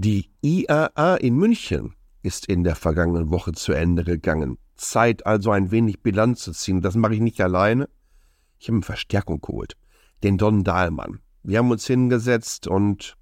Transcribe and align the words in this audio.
Die 0.00 0.30
IAA 0.42 1.16
in 1.16 1.34
München 1.34 1.96
ist 2.22 2.46
in 2.46 2.62
der 2.62 2.76
vergangenen 2.76 3.32
Woche 3.32 3.50
zu 3.50 3.72
Ende 3.72 4.04
gegangen. 4.04 4.56
Zeit 4.76 5.26
also 5.26 5.50
ein 5.50 5.72
wenig 5.72 6.02
Bilanz 6.04 6.42
zu 6.42 6.52
ziehen. 6.52 6.82
Das 6.82 6.94
mache 6.94 7.14
ich 7.14 7.20
nicht 7.20 7.40
alleine. 7.40 7.88
Ich 8.60 8.68
habe 8.68 8.76
eine 8.76 8.84
Verstärkung 8.84 9.40
geholt. 9.40 9.76
Den 10.22 10.38
Don 10.38 10.62
Dahlmann. 10.62 11.18
Wir 11.42 11.58
haben 11.58 11.72
uns 11.72 11.84
hingesetzt 11.84 12.68
und 12.68 13.16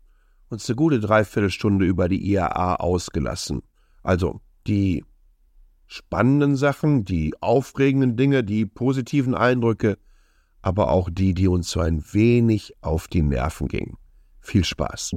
uns 0.50 0.68
eine 0.68 0.76
gute 0.76 1.00
Dreiviertelstunde 1.00 1.86
über 1.86 2.10
die 2.10 2.22
IAA 2.30 2.74
ausgelassen. 2.74 3.62
Also 4.02 4.42
die 4.66 5.02
spannenden 5.86 6.56
Sachen, 6.56 7.06
die 7.06 7.32
aufregenden 7.40 8.18
Dinge, 8.18 8.44
die 8.44 8.66
positiven 8.66 9.34
Eindrücke, 9.34 9.96
aber 10.60 10.90
auch 10.90 11.08
die, 11.10 11.32
die 11.32 11.48
uns 11.48 11.70
so 11.70 11.80
ein 11.80 12.04
wenig 12.12 12.74
auf 12.82 13.08
die 13.08 13.22
Nerven 13.22 13.66
gingen. 13.66 13.96
Viel 14.40 14.62
Spaß. 14.62 15.12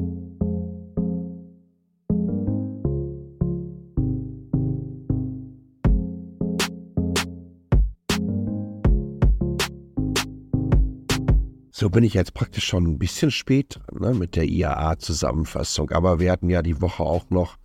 So 11.79 11.89
bin 11.89 12.03
ich 12.03 12.13
jetzt 12.13 12.33
praktisch 12.33 12.65
schon 12.65 12.83
ein 12.83 12.99
bisschen 12.99 13.31
spät 13.31 13.79
ne, 13.97 14.13
mit 14.13 14.35
der 14.35 14.43
IAA-Zusammenfassung. 14.43 15.91
Aber 15.91 16.19
wir 16.19 16.29
hatten 16.29 16.49
ja 16.49 16.61
die 16.61 16.81
Woche 16.81 17.03
auch 17.03 17.29
noch 17.29 17.55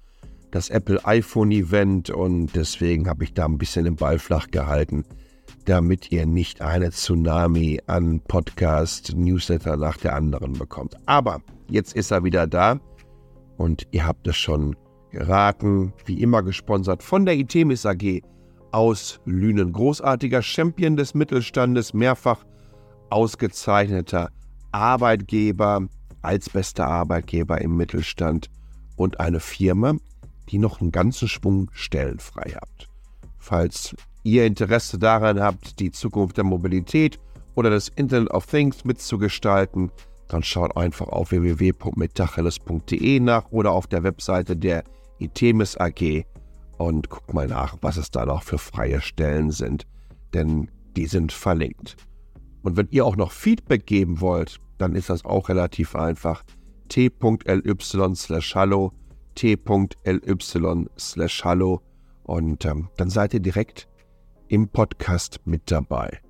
das 0.53 0.71
Apple 0.71 1.05
iPhone 1.05 1.51
Event 1.51 2.11
und 2.11 2.55
deswegen 2.55 3.09
habe 3.09 3.25
ich 3.25 3.35
da 3.35 3.47
ein 3.47 3.59
bisschen 3.59 3.87
den 3.87 3.97
Ball 3.97 4.21
flach 4.21 4.53
gehalten, 4.53 5.05
damit 5.65 6.13
ihr 6.13 6.27
nicht 6.27 6.61
eine 6.61 6.93
Tsunami 6.93 7.81
an 7.89 8.21
Podcast, 8.21 9.17
Newsletter 9.17 9.77
nach 9.77 9.97
der 9.97 10.15
anderen 10.15 10.53
bekommt. 10.53 10.97
Aber 11.07 11.43
jetzt 11.69 11.97
ist 11.97 12.13
er 12.13 12.23
wieder 12.23 12.47
da 12.47 12.79
und 13.57 13.85
ihr 13.91 14.07
habt 14.07 14.29
es 14.29 14.37
schon 14.37 14.77
geraten, 15.11 15.93
wie 16.07 16.23
immer 16.23 16.45
gesponsert 16.45 17.03
von 17.03 17.27
der 17.27 17.35
Itemis 17.35 17.85
AG 17.85 18.21
aus 18.71 19.19
Lünen. 19.25 19.73
Großartiger 19.73 20.41
Champion 20.41 20.97
des 20.97 21.15
Mittelstandes, 21.15 21.95
mehrfach 21.95 22.45
ausgezeichneter 23.11 24.31
Arbeitgeber 24.73 25.87
als 26.23 26.51
bester 26.51 26.87
Arbeitgeber 26.87 27.61
im 27.61 27.77
Mittelstand 27.77 28.51
und 28.97 29.21
eine 29.21 29.41
Firma, 29.41 29.95
die 30.49 30.59
noch 30.59 30.81
einen 30.81 30.91
ganzen 30.91 31.29
Schwung 31.29 31.71
Stellen 31.73 32.19
frei 32.19 32.53
habt. 32.55 32.89
Falls 33.39 33.95
ihr 34.23 34.47
Interesse 34.47 34.99
daran 34.99 35.41
habt, 35.41 35.79
die 35.81 35.91
Zukunft 35.91 36.37
der 36.37 36.45
Mobilität 36.45 37.19
oder 37.55 37.71
des 37.71 37.89
Internet 37.89 38.31
of 38.31 38.47
Things 38.47 38.85
mitzugestalten, 38.85 39.91
dann 40.29 40.43
schaut 40.43 40.77
einfach 40.77 41.09
auf 41.09 41.31
www.metacheles.de 41.31 43.21
nach 43.21 43.51
oder 43.51 43.73
auf 43.73 43.87
der 43.87 44.03
Webseite 44.03 44.57
der 44.57 44.83
Itemis 45.19 45.77
AG 45.77 46.25
und 46.79 47.11
guckt 47.11 47.35
mal 47.35 47.47
nach, 47.47 47.77
was 47.83 47.97
es 47.97 48.11
da 48.11 48.27
noch 48.27 48.43
für 48.43 48.59
freie 48.59 49.01
Stellen 49.01 49.51
sind, 49.51 49.87
denn 50.33 50.71
die 50.97 51.07
sind 51.07 51.33
verlinkt. 51.33 51.97
Und 52.65 52.79
wenn 52.79 52.89
ihr 52.91 53.05
auch 53.05 53.17
noch 53.17 53.31
Feedback 53.31 53.87
geben 53.87 54.23
wollt, 54.23 54.59
dann 54.79 54.97
ist 54.97 55.11
das 55.11 55.25
auch 55.25 55.51
relativ 55.51 55.95
einfach. 55.95 56.43
t.ly 56.89 58.15
slash 58.15 58.55
hallo, 58.55 58.93
t.ly 59.35 60.87
slash 60.99 61.45
hallo 61.45 61.83
und 62.25 62.65
ähm, 62.65 62.89
dann 62.97 63.11
seid 63.11 63.35
ihr 63.35 63.41
direkt 63.41 63.87
im 64.49 64.69
Podcast 64.69 65.41
mit 65.45 65.71
dabei. 65.71 66.21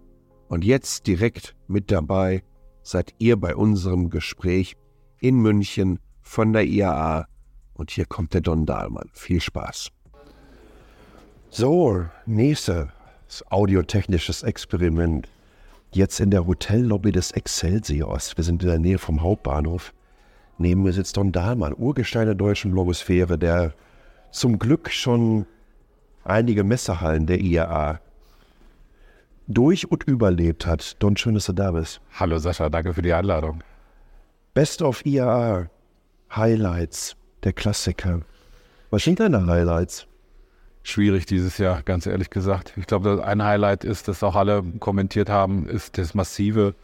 Und 0.48 0.64
jetzt 0.64 1.06
direkt 1.06 1.54
mit 1.68 1.92
dabei 1.92 2.42
seid 2.82 3.14
ihr 3.18 3.36
bei 3.36 3.54
unserem 3.54 4.10
Gespräch 4.10 4.76
in 5.20 5.36
München 5.36 6.00
von 6.20 6.52
der 6.52 6.64
IAA 6.64 7.28
und 7.74 7.92
hier 7.92 8.06
kommt 8.06 8.34
der 8.34 8.40
Don 8.40 8.66
Dahlmann. 8.66 9.08
Viel 9.12 9.40
Spaß. 9.40 9.90
So, 11.50 12.06
nächstes 12.26 12.88
audiotechnisches 13.50 14.42
Experiment 14.42 15.28
jetzt 15.96 16.20
in 16.20 16.30
der 16.30 16.46
Hotellobby 16.46 17.12
des 17.12 17.30
Excelsiors. 17.32 18.36
Wir 18.36 18.44
sind 18.44 18.62
in 18.62 18.68
der 18.68 18.78
Nähe 18.78 18.98
vom 18.98 19.22
Hauptbahnhof. 19.22 19.92
Neben 20.58 20.82
mir 20.82 20.92
sitzt 20.92 21.16
Don 21.16 21.32
Dahlmann, 21.32 21.74
Urgestein 21.74 22.26
der 22.26 22.34
deutschen 22.34 22.70
Blogosphäre, 22.70 23.38
der 23.38 23.72
zum 24.30 24.58
Glück 24.58 24.90
schon 24.90 25.46
einige 26.24 26.64
Messehallen 26.64 27.26
der 27.26 27.40
IAA 27.40 28.00
durch 29.46 29.90
und 29.90 30.04
überlebt 30.04 30.66
hat. 30.66 30.96
Don, 31.00 31.16
schön, 31.16 31.34
dass 31.34 31.46
du 31.46 31.52
da 31.52 31.72
bist. 31.72 32.00
Hallo 32.18 32.38
Sascha, 32.38 32.68
danke 32.68 32.94
für 32.94 33.02
die 33.02 33.12
Einladung. 33.12 33.62
Best 34.54 34.82
of 34.82 35.04
IAA, 35.04 35.68
Highlights, 36.34 37.16
der 37.42 37.52
Klassiker. 37.52 38.20
Was 38.90 39.02
sind 39.02 39.20
deine 39.20 39.44
Highlights? 39.46 40.06
Schwierig 40.84 41.26
dieses 41.26 41.58
Jahr, 41.58 41.82
ganz 41.82 42.06
ehrlich 42.06 42.30
gesagt. 42.30 42.74
Ich 42.76 42.86
glaube, 42.86 43.24
ein 43.26 43.42
Highlight 43.42 43.82
ist, 43.82 44.06
dass 44.06 44.22
auch 44.22 44.36
alle 44.36 44.62
kommentiert 44.78 45.28
haben, 45.28 45.66
ist 45.68 45.98
das 45.98 46.14
massive 46.14 46.74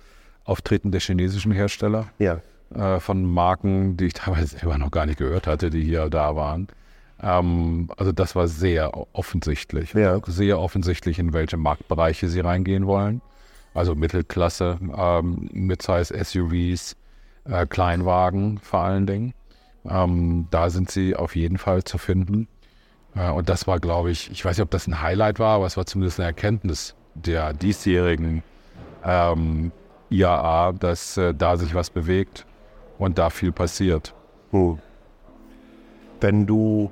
Auftreten 0.44 0.90
der 0.90 1.00
chinesischen 1.00 1.52
Hersteller. 1.52 2.08
Ja. 2.18 2.40
Äh, 2.74 2.98
von 2.98 3.24
Marken, 3.24 3.96
die 3.96 4.06
ich 4.06 4.14
teilweise 4.14 4.58
selber 4.58 4.78
noch 4.78 4.90
gar 4.90 5.06
nicht 5.06 5.18
gehört 5.18 5.46
hatte, 5.46 5.70
die 5.70 5.82
hier 5.82 6.08
da 6.08 6.34
waren. 6.34 6.68
Ähm, 7.22 7.88
also 7.96 8.10
das 8.12 8.34
war 8.34 8.48
sehr 8.48 8.92
offensichtlich. 9.12 9.92
Ja. 9.92 10.20
Sehr 10.26 10.58
offensichtlich, 10.58 11.18
in 11.18 11.32
welche 11.32 11.56
Marktbereiche 11.56 12.28
sie 12.28 12.40
reingehen 12.40 12.86
wollen. 12.86 13.20
Also 13.74 13.94
Mittelklasse, 13.94 14.78
ähm, 14.96 15.48
Midsize 15.52 16.12
SUVs, 16.12 16.96
äh, 17.44 17.66
Kleinwagen 17.66 18.58
vor 18.58 18.80
allen 18.80 19.06
Dingen. 19.06 19.34
Ähm, 19.88 20.48
da 20.50 20.70
sind 20.70 20.90
sie 20.90 21.14
auf 21.14 21.36
jeden 21.36 21.58
Fall 21.58 21.84
zu 21.84 21.98
finden. 21.98 22.48
Und 23.14 23.48
das 23.48 23.66
war, 23.66 23.80
glaube 23.80 24.10
ich, 24.10 24.30
ich 24.30 24.44
weiß 24.44 24.56
nicht, 24.56 24.62
ob 24.62 24.70
das 24.70 24.86
ein 24.86 25.02
Highlight 25.02 25.38
war, 25.38 25.56
aber 25.56 25.66
es 25.66 25.76
war 25.76 25.84
zumindest 25.84 26.20
eine 26.20 26.28
Erkenntnis 26.28 26.94
der 27.14 27.52
diesjährigen 27.52 28.42
ähm, 29.04 29.72
IAA, 30.10 30.72
dass 30.72 31.16
äh, 31.16 31.34
da 31.34 31.56
sich 31.56 31.74
was 31.74 31.90
bewegt 31.90 32.46
und 32.98 33.18
da 33.18 33.30
viel 33.30 33.52
passiert. 33.52 34.14
Hm. 34.52 34.78
Wenn 36.20 36.46
du 36.46 36.90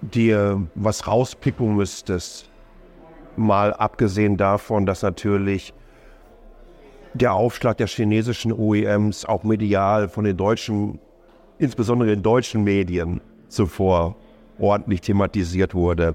dir 0.00 0.66
was 0.74 1.06
rauspicken 1.06 1.76
müsstest, 1.76 2.50
mal 3.36 3.72
abgesehen 3.72 4.36
davon, 4.36 4.84
dass 4.84 5.02
natürlich 5.02 5.72
der 7.14 7.34
Aufschlag 7.34 7.76
der 7.76 7.86
chinesischen 7.86 8.52
OEMs 8.52 9.24
auch 9.24 9.44
medial 9.44 10.08
von 10.08 10.24
den 10.24 10.36
deutschen, 10.36 10.98
insbesondere 11.58 12.12
in 12.12 12.22
deutschen 12.22 12.64
Medien 12.64 13.20
zuvor 13.48 14.16
ordentlich 14.58 15.00
thematisiert 15.00 15.74
wurde. 15.74 16.14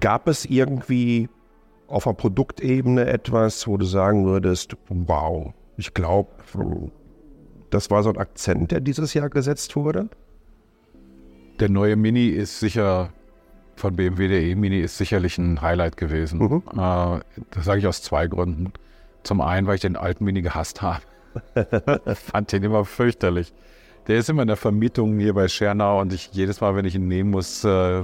Gab 0.00 0.28
es 0.28 0.44
irgendwie 0.44 1.28
auf 1.86 2.04
der 2.04 2.12
Produktebene 2.12 3.06
etwas, 3.06 3.66
wo 3.66 3.76
du 3.76 3.84
sagen 3.84 4.26
würdest, 4.26 4.76
wow, 4.88 5.52
ich 5.76 5.94
glaube, 5.94 6.30
das 7.70 7.90
war 7.90 8.02
so 8.02 8.10
ein 8.10 8.16
Akzent, 8.16 8.72
der 8.72 8.80
dieses 8.80 9.14
Jahr 9.14 9.30
gesetzt 9.30 9.76
wurde? 9.76 10.08
Der 11.60 11.68
neue 11.68 11.96
Mini 11.96 12.28
ist 12.28 12.60
sicher 12.60 13.12
von 13.76 13.94
BMW, 13.94 14.28
der 14.28 14.42
E-Mini 14.42 14.80
ist 14.80 14.96
sicherlich 14.96 15.38
ein 15.38 15.60
Highlight 15.60 15.96
gewesen. 15.96 16.40
Mhm. 16.40 16.62
Äh, 16.72 17.20
das 17.50 17.64
sage 17.64 17.80
ich 17.80 17.86
aus 17.86 18.02
zwei 18.02 18.26
Gründen. 18.26 18.72
Zum 19.22 19.40
einen, 19.40 19.66
weil 19.66 19.76
ich 19.76 19.82
den 19.82 19.96
alten 19.96 20.24
Mini 20.24 20.40
gehasst 20.42 20.82
habe. 20.82 21.02
Fand 22.14 22.52
den 22.52 22.62
immer 22.62 22.84
fürchterlich. 22.84 23.52
Der 24.06 24.18
ist 24.18 24.28
immer 24.28 24.42
in 24.42 24.48
der 24.48 24.56
Vermietung 24.56 25.18
hier 25.18 25.34
bei 25.34 25.48
Schernau 25.48 26.00
und 26.00 26.12
ich 26.12 26.30
jedes 26.32 26.60
Mal, 26.60 26.76
wenn 26.76 26.84
ich 26.84 26.94
ihn 26.94 27.08
nehmen 27.08 27.30
muss, 27.30 27.64
äh, 27.64 28.02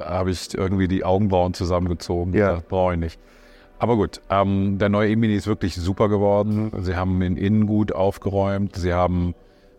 habe 0.00 0.30
ich 0.30 0.54
irgendwie 0.54 0.88
die 0.88 1.04
Augenbrauen 1.04 1.52
zusammengezogen. 1.54 2.32
Ja. 2.32 2.62
Brauche 2.68 2.94
ich 2.94 2.98
nicht. 2.98 3.20
Aber 3.78 3.96
gut, 3.96 4.20
ähm, 4.30 4.78
der 4.78 4.88
neue 4.88 5.10
E-Mini 5.10 5.34
ist 5.34 5.46
wirklich 5.46 5.74
super 5.74 6.08
geworden. 6.08 6.72
Sie 6.82 6.94
haben 6.94 7.20
ihn 7.20 7.36
innen 7.36 7.66
gut 7.66 7.92
aufgeräumt. 7.92 8.76
Sie 8.76 8.92
haben 8.92 9.34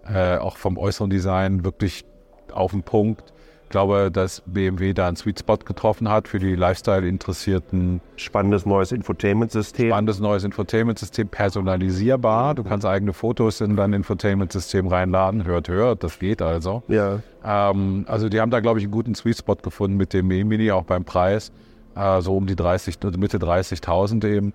äh, 0.06 0.38
auch 0.38 0.58
vom 0.58 0.78
äußeren 0.78 1.10
Design 1.10 1.64
wirklich 1.64 2.06
auf 2.52 2.72
den 2.72 2.84
Punkt 2.84 3.33
glaube, 3.74 4.12
dass 4.12 4.44
BMW 4.46 4.94
da 4.94 5.08
einen 5.08 5.18
Sweet 5.18 5.40
Spot 5.40 5.58
getroffen 5.58 6.08
hat 6.08 6.28
für 6.28 6.38
die 6.38 6.54
Lifestyle-Interessierten. 6.54 8.02
Spannendes 8.18 8.68
neues 8.68 8.92
Infotainment-System. 8.92 9.88
Spannendes 9.88 10.20
neues 10.20 10.44
Infotainment-System, 10.44 11.28
personalisierbar. 11.28 12.54
Du 12.54 12.64
kannst 12.64 12.86
eigene 12.86 13.14
Fotos 13.14 13.62
in 13.62 13.76
dein 13.76 13.94
Infotainment-System 13.94 14.88
reinladen. 14.88 15.44
Hört, 15.46 15.70
hört, 15.70 16.04
das 16.04 16.20
geht 16.20 16.44
also. 16.44 16.84
Ja. 16.88 17.20
Ähm, 17.44 18.06
also 18.08 18.30
die 18.30 18.40
haben 18.40 18.52
da, 18.52 18.60
glaube 18.60 18.78
ich, 18.78 18.86
einen 18.86 18.92
guten 18.92 19.16
Sweet 19.16 19.40
Spot 19.40 19.56
gefunden 19.56 19.98
mit 19.98 20.14
dem 20.14 20.30
E-Mini, 20.30 20.70
auch 20.72 20.84
beim 20.84 21.04
Preis. 21.04 21.52
Äh, 21.96 22.22
so 22.22 22.38
um 22.38 22.46
die 22.46 22.56
30, 22.56 23.00
Mitte 23.18 23.40
30.000 23.40 24.28
eben 24.28 24.54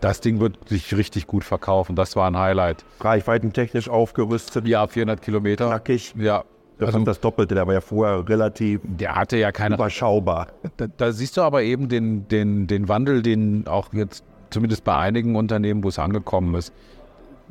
das 0.00 0.20
Ding 0.20 0.38
wird 0.38 0.68
sich 0.68 0.94
richtig 0.94 1.26
gut 1.26 1.42
verkaufen. 1.42 1.96
Das 1.96 2.14
war 2.14 2.30
ein 2.30 2.38
Highlight. 2.38 2.84
Reichweitentechnisch 3.00 3.88
aufgerüstet. 3.88 4.68
Ja, 4.68 4.86
400 4.86 5.20
Kilometer. 5.22 5.66
Knackig. 5.66 6.14
Ja, 6.16 6.44
das 6.86 6.94
also, 6.94 7.04
das 7.04 7.20
Doppelte, 7.20 7.54
der 7.54 7.66
war 7.66 7.74
ja 7.74 7.80
vorher 7.80 8.28
relativ 8.28 8.80
der 8.84 9.14
hatte 9.14 9.36
ja 9.36 9.52
keine, 9.52 9.76
überschaubar. 9.76 10.48
Da, 10.76 10.86
da, 10.96 11.12
siehst 11.12 11.36
du 11.36 11.42
aber 11.42 11.62
eben 11.62 11.88
den, 11.88 12.28
den, 12.28 12.66
den 12.66 12.88
Wandel, 12.88 13.22
den 13.22 13.66
auch 13.66 13.92
jetzt 13.92 14.24
zumindest 14.50 14.84
bei 14.84 14.96
einigen 14.96 15.36
Unternehmen, 15.36 15.82
wo 15.82 15.88
es 15.88 15.98
angekommen 15.98 16.54
ist, 16.54 16.72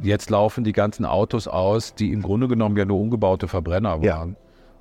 jetzt 0.01 0.29
laufen 0.29 0.63
die 0.63 0.73
ganzen 0.73 1.05
Autos 1.05 1.47
aus, 1.47 1.95
die 1.95 2.11
im 2.11 2.21
Grunde 2.21 2.47
genommen 2.47 2.77
ja 2.77 2.85
nur 2.85 2.99
umgebaute 2.99 3.47
Verbrenner 3.47 4.01
waren. 4.01 4.03
Ja. 4.03 4.27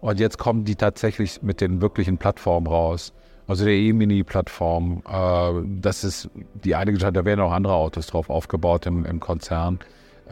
Und 0.00 0.19
jetzt 0.19 0.38
kommen 0.38 0.64
die 0.64 0.76
tatsächlich 0.76 1.43
mit 1.43 1.61
den 1.61 1.81
wirklichen 1.81 2.17
Plattformen 2.19 2.67
raus. 2.67 3.12
Also 3.47 3.64
der 3.64 3.75
E-Mini-Plattform, 3.75 5.02
äh, 5.08 5.67
das 5.81 6.05
ist 6.05 6.31
die 6.64 6.75
eine 6.75 6.93
Geschichte, 6.93 7.12
da 7.12 7.25
werden 7.25 7.41
auch 7.41 7.52
andere 7.52 7.75
Autos 7.75 8.06
drauf 8.06 8.31
aufgebaut 8.31 8.87
im, 8.87 9.05
im 9.05 9.20
Konzern. 9.20 9.81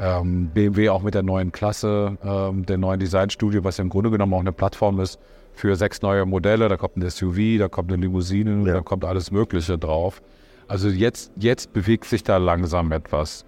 Ähm, 0.01 0.51
BMW 0.55 0.91
auch 0.91 1.03
mit 1.03 1.15
der 1.15 1.23
neuen 1.25 1.51
Klasse, 1.51 2.17
ähm, 2.23 2.65
der 2.67 2.79
neuen 2.79 3.01
Designstudio, 3.01 3.65
was 3.65 3.79
ja 3.79 3.83
im 3.83 3.91
Grunde 3.91 4.11
genommen 4.11 4.33
auch 4.35 4.41
eine 4.41 4.53
Plattform 4.53 5.01
ist 5.01 5.19
für 5.55 5.75
sechs 5.75 6.03
neue 6.03 6.25
Modelle. 6.25 6.69
Da 6.69 6.77
kommt 6.77 6.97
ein 6.97 7.09
SUV, 7.11 7.59
da 7.59 7.69
kommt 7.69 7.93
eine 7.93 8.01
Limousine, 8.03 8.67
Ja. 8.67 8.75
da 8.75 8.81
kommt 8.81 9.05
alles 9.05 9.31
Mögliche 9.33 9.77
drauf. 9.77 10.23
Also 10.69 10.89
jetzt, 10.89 11.33
jetzt 11.37 11.73
bewegt 11.73 12.05
sich 12.05 12.23
da 12.23 12.37
langsam 12.37 12.93
etwas. 12.93 13.45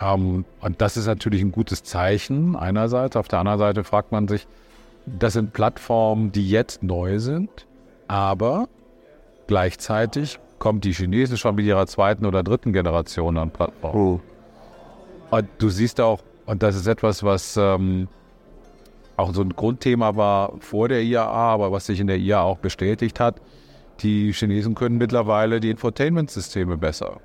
Ähm, 0.00 0.44
und 0.60 0.80
das 0.80 0.96
ist 0.96 1.06
natürlich 1.06 1.42
ein 1.42 1.52
gutes 1.52 1.82
Zeichen 1.82 2.56
einerseits. 2.56 3.16
Auf 3.16 3.28
der 3.28 3.40
anderen 3.40 3.58
Seite 3.58 3.84
fragt 3.84 4.10
man 4.12 4.26
sich, 4.26 4.46
das 5.04 5.34
sind 5.34 5.52
Plattformen, 5.52 6.32
die 6.32 6.48
jetzt 6.48 6.82
neu 6.82 7.18
sind, 7.18 7.66
aber 8.08 8.68
gleichzeitig 9.48 10.38
kommt 10.58 10.84
die 10.84 10.92
Chinesen 10.92 11.36
schon 11.36 11.54
mit 11.56 11.64
ihrer 11.66 11.86
zweiten 11.86 12.24
oder 12.26 12.42
dritten 12.42 12.72
Generation 12.72 13.36
an 13.36 13.50
Plattformen. 13.50 14.14
Hm. 14.14 14.20
Und 15.30 15.48
du 15.58 15.68
siehst 15.68 16.00
auch, 16.00 16.20
und 16.46 16.62
das 16.62 16.74
ist 16.74 16.86
etwas, 16.86 17.22
was 17.22 17.56
ähm, 17.56 18.08
auch 19.16 19.32
so 19.32 19.42
ein 19.42 19.50
Grundthema 19.50 20.16
war 20.16 20.54
vor 20.60 20.88
der 20.88 21.02
IAA, 21.02 21.24
aber 21.24 21.70
was 21.72 21.86
sich 21.86 22.00
in 22.00 22.06
der 22.06 22.18
IAA 22.18 22.42
auch 22.42 22.58
bestätigt 22.58 23.20
hat, 23.20 23.40
die 24.00 24.32
Chinesen 24.32 24.74
können 24.74 24.98
mittlerweile 24.98 25.60
die 25.60 25.70
Infotainment-Systeme 25.70 26.76
besser. 26.76 27.20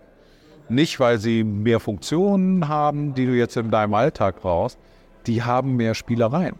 Nicht, 0.67 0.99
weil 0.99 1.19
sie 1.19 1.43
mehr 1.43 1.79
Funktionen 1.79 2.67
haben, 2.67 3.13
die 3.13 3.25
du 3.25 3.33
jetzt 3.33 3.55
in 3.55 3.71
deinem 3.71 3.93
Alltag 3.93 4.41
brauchst, 4.41 4.77
die 5.25 5.43
haben 5.43 5.75
mehr 5.75 5.95
Spielereien. 5.95 6.55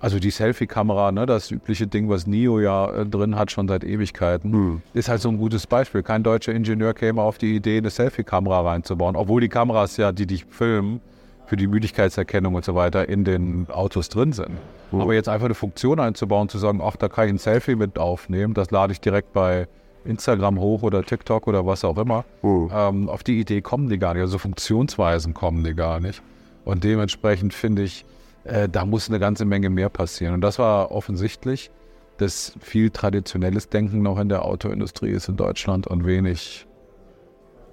Also 0.00 0.18
die 0.20 0.30
Selfie-Kamera, 0.30 1.10
ne, 1.12 1.26
das 1.26 1.50
übliche 1.50 1.86
Ding, 1.86 2.08
was 2.08 2.26
NIO 2.26 2.60
ja 2.60 2.88
äh, 2.90 3.06
drin 3.06 3.36
hat, 3.36 3.50
schon 3.50 3.66
seit 3.66 3.82
Ewigkeiten, 3.84 4.52
Hm. 4.52 4.82
ist 4.94 5.08
halt 5.08 5.20
so 5.20 5.28
ein 5.28 5.38
gutes 5.38 5.66
Beispiel. 5.66 6.02
Kein 6.02 6.22
deutscher 6.22 6.52
Ingenieur 6.52 6.94
käme 6.94 7.20
auf 7.22 7.38
die 7.38 7.56
Idee, 7.56 7.78
eine 7.78 7.90
Selfie-Kamera 7.90 8.60
reinzubauen, 8.60 9.16
obwohl 9.16 9.40
die 9.40 9.48
Kameras 9.48 9.96
ja, 9.96 10.12
die 10.12 10.26
dich 10.26 10.44
filmen, 10.44 11.00
für 11.46 11.56
die 11.56 11.66
Müdigkeitserkennung 11.66 12.54
und 12.54 12.64
so 12.64 12.74
weiter 12.74 13.08
in 13.08 13.24
den 13.24 13.66
Autos 13.70 14.08
drin 14.10 14.32
sind. 14.32 14.58
Hm. 14.90 15.00
Aber 15.00 15.14
jetzt 15.14 15.28
einfach 15.28 15.46
eine 15.46 15.54
Funktion 15.54 15.98
einzubauen, 15.98 16.48
zu 16.48 16.58
sagen, 16.58 16.80
ach, 16.82 16.96
da 16.96 17.08
kann 17.08 17.26
ich 17.26 17.32
ein 17.32 17.38
Selfie 17.38 17.74
mit 17.74 17.98
aufnehmen, 17.98 18.54
das 18.54 18.70
lade 18.70 18.92
ich 18.92 19.00
direkt 19.00 19.32
bei 19.32 19.66
Instagram 20.04 20.60
hoch 20.60 20.82
oder 20.82 21.02
TikTok 21.02 21.46
oder 21.48 21.66
was 21.66 21.84
auch 21.84 21.98
immer. 21.98 22.24
Hm. 22.42 22.70
Ähm, 22.72 23.08
auf 23.08 23.24
die 23.24 23.40
Idee 23.40 23.62
kommen 23.62 23.88
die 23.88 23.98
gar 23.98 24.14
nicht. 24.14 24.22
Also 24.22 24.38
Funktionsweisen 24.38 25.34
kommen 25.34 25.64
die 25.64 25.74
gar 25.74 25.98
nicht. 26.00 26.22
Und 26.64 26.84
dementsprechend 26.84 27.54
finde 27.54 27.82
ich, 27.82 28.04
äh, 28.44 28.68
da 28.68 28.84
muss 28.84 29.08
eine 29.08 29.18
ganze 29.18 29.44
Menge 29.44 29.70
mehr 29.70 29.88
passieren. 29.88 30.34
Und 30.34 30.40
das 30.40 30.58
war 30.58 30.90
offensichtlich, 30.90 31.70
dass 32.18 32.54
viel 32.60 32.90
traditionelles 32.90 33.68
Denken 33.68 34.02
noch 34.02 34.18
in 34.18 34.28
der 34.28 34.44
Autoindustrie 34.44 35.10
ist 35.10 35.28
in 35.28 35.36
Deutschland 35.36 35.86
und 35.86 36.04
wenig 36.04 36.66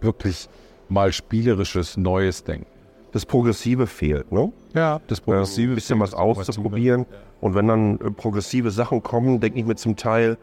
wirklich 0.01 0.47
mal 0.87 1.11
spielerisches, 1.11 1.97
neues 1.97 2.43
Denken. 2.43 2.67
Das 3.11 3.25
Progressive 3.25 3.87
fehlt, 3.87 4.31
ne? 4.31 4.51
Ja, 4.73 4.99
das 5.07 5.21
Ähm, 5.25 5.71
ein 5.71 5.75
bisschen 5.75 5.99
was 5.99 6.13
auszuprobieren. 6.13 7.05
Und 7.41 7.55
wenn 7.55 7.67
dann 7.67 7.99
äh, 7.99 8.11
progressive 8.11 8.71
Sachen 8.71 9.01
kommen, 9.01 9.39
denke 9.39 9.59
ich 9.59 9.65
mir 9.65 9.75
zum 9.75 9.95
Teil, 9.95 10.37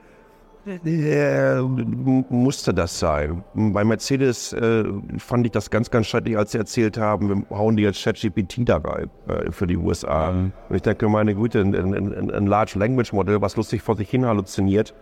musste 2.29 2.73
das 2.73 2.99
sein. 2.99 3.43
Bei 3.55 3.85
Mercedes 3.85 4.53
äh, 4.53 4.85
fand 5.19 5.47
ich 5.47 5.53
das 5.53 5.70
ganz, 5.70 5.91
ganz 5.91 6.06
schrecklich, 6.06 6.37
als 6.37 6.53
sie 6.53 6.59
erzählt 6.59 6.99
haben, 6.99 7.44
wir 7.49 7.59
hauen 7.59 7.76
die 7.76 7.82
jetzt 7.82 8.03
ChatGPT 8.03 8.69
da 8.69 8.76
rein 8.76 9.11
äh, 9.29 9.50
für 9.50 9.67
die 9.67 9.76
USA. 9.76 10.31
Mhm. 10.32 10.53
Und 10.69 10.76
ich 10.76 10.82
denke, 10.82 11.09
meine 11.09 11.35
Güte, 11.35 11.61
ein, 11.61 11.75
ein, 11.75 12.31
ein, 12.31 12.47
Large 12.47 12.79
Language 12.79 13.12
Modell, 13.12 13.41
was 13.41 13.56
lustig 13.56 13.82
vor 13.82 13.97
sich 13.97 14.09
hin 14.09 14.25
halluziniert, 14.25 14.94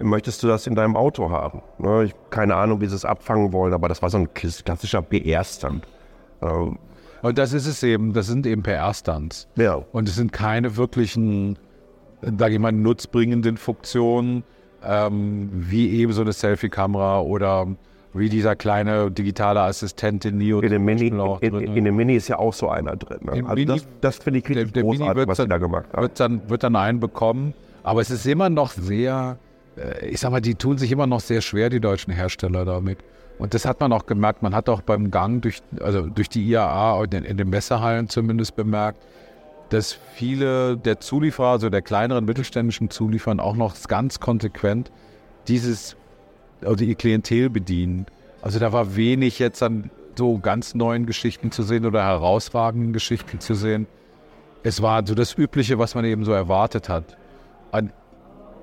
möchtest 0.00 0.42
du 0.42 0.48
das 0.48 0.66
in 0.66 0.74
deinem 0.74 0.96
Auto 0.96 1.30
haben? 1.30 1.62
Ne? 1.78 2.04
Ich, 2.04 2.14
keine 2.30 2.56
Ahnung, 2.56 2.80
wie 2.80 2.86
sie 2.86 2.96
es 2.96 3.04
abfangen 3.04 3.52
wollen, 3.52 3.72
aber 3.72 3.88
das 3.88 4.02
war 4.02 4.10
so 4.10 4.18
ein 4.18 4.34
klassischer 4.34 5.02
PR-Stand. 5.02 5.86
Äh, 6.40 6.46
Und 7.22 7.38
das 7.38 7.52
ist 7.52 7.66
es 7.66 7.82
eben, 7.84 8.12
das 8.12 8.26
sind 8.26 8.46
eben 8.46 8.62
PR-Stunts. 8.64 9.48
ja. 9.56 9.76
Und 9.92 10.08
es 10.08 10.16
sind 10.16 10.32
keine 10.32 10.76
wirklichen, 10.76 11.56
sage 12.20 12.54
ich 12.54 12.60
mal, 12.60 12.72
nutzbringenden 12.72 13.56
Funktionen, 13.56 14.42
ähm, 14.86 15.48
wie 15.52 15.90
eben 15.90 16.12
so 16.12 16.22
eine 16.22 16.32
Selfie-Kamera 16.32 17.20
oder 17.20 17.66
wie 18.12 18.28
dieser 18.28 18.54
kleine 18.54 19.10
digitale 19.10 19.60
Assistent 19.60 20.24
in 20.24 20.38
Neo 20.38 20.60
In 20.60 20.70
dem, 20.70 20.84
Mini, 20.84 21.08
in, 21.08 21.54
in 21.60 21.84
dem 21.84 21.96
Mini 21.96 22.14
ist 22.14 22.28
ja 22.28 22.38
auch 22.38 22.52
so 22.54 22.68
einer 22.68 22.94
drin. 22.96 23.18
Ne? 23.22 23.32
Also 23.32 23.54
Mini- 23.54 23.66
das, 23.66 23.86
das 24.00 24.16
finde 24.18 24.38
ich 24.38 24.44
der, 24.44 24.56
richtig 24.56 24.72
der 24.74 24.84
Mini 24.84 24.98
großartig, 24.98 25.16
wird 25.18 25.28
was 25.28 25.36
sie 25.38 25.42
dann, 25.42 25.50
da 25.50 25.58
gemacht 25.58 25.86
haben. 25.92 26.02
wird, 26.02 26.20
dann, 26.20 26.48
wird 26.48 26.62
dann 26.62 26.76
einen 26.76 27.00
bekommen. 27.00 27.54
Aber 27.82 28.00
es 28.00 28.10
ist 28.10 28.24
immer 28.26 28.48
noch 28.50 28.70
sehr, 28.70 29.36
äh, 29.76 30.06
ich 30.06 30.20
sag 30.20 30.30
mal, 30.30 30.40
die 30.40 30.54
tun 30.54 30.78
sich 30.78 30.92
immer 30.92 31.06
noch 31.08 31.20
sehr 31.20 31.40
schwer, 31.40 31.70
die 31.70 31.80
deutschen 31.80 32.12
Hersteller 32.12 32.64
damit. 32.64 32.98
Und 33.38 33.52
das 33.52 33.64
hat 33.66 33.80
man 33.80 33.92
auch 33.92 34.06
gemerkt. 34.06 34.42
Man 34.42 34.54
hat 34.54 34.68
auch 34.68 34.80
beim 34.80 35.10
Gang 35.10 35.42
durch, 35.42 35.60
also 35.80 36.02
durch 36.06 36.28
die 36.28 36.48
IAA 36.48 37.02
in 37.04 37.36
den 37.36 37.50
Messehallen 37.50 38.08
zumindest 38.08 38.54
bemerkt, 38.54 39.02
dass 39.74 39.98
viele 40.14 40.76
der 40.76 41.00
Zulieferer, 41.00 41.48
also 41.48 41.68
der 41.68 41.82
kleineren 41.82 42.24
mittelständischen 42.24 42.90
Zulieferer, 42.90 43.40
auch 43.40 43.56
noch 43.56 43.74
ganz 43.88 44.20
konsequent 44.20 44.92
dieses, 45.48 45.96
also 46.64 46.84
ihr 46.84 46.94
Klientel 46.94 47.50
bedienen. 47.50 48.06
Also 48.40 48.60
da 48.60 48.72
war 48.72 48.94
wenig 48.94 49.40
jetzt 49.40 49.62
an 49.64 49.90
so 50.16 50.38
ganz 50.38 50.76
neuen 50.76 51.06
Geschichten 51.06 51.50
zu 51.50 51.64
sehen 51.64 51.86
oder 51.86 52.04
herausragenden 52.04 52.92
Geschichten 52.92 53.40
zu 53.40 53.54
sehen. 53.54 53.88
Es 54.62 54.80
war 54.80 55.04
so 55.04 55.14
das 55.16 55.36
Übliche, 55.36 55.76
was 55.76 55.96
man 55.96 56.04
eben 56.04 56.24
so 56.24 56.30
erwartet 56.30 56.88
hat. 56.88 57.16
Und 57.72 57.90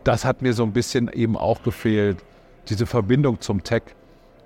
das 0.06 0.24
hat 0.24 0.42
mir 0.42 0.54
so 0.54 0.64
ein 0.64 0.72
bisschen 0.72 1.12
eben 1.12 1.36
auch 1.36 1.62
gefehlt, 1.62 2.24
diese 2.70 2.86
Verbindung 2.86 3.42
zum 3.42 3.64
Tech. 3.64 3.84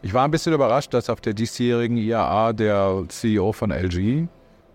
Ich 0.01 0.15
war 0.15 0.25
ein 0.25 0.31
bisschen 0.31 0.53
überrascht, 0.53 0.95
dass 0.95 1.11
auf 1.11 1.21
der 1.21 1.35
diesjährigen 1.35 1.97
IAA 1.97 2.53
der 2.53 3.03
CEO 3.07 3.51
von 3.51 3.69
LG 3.71 4.27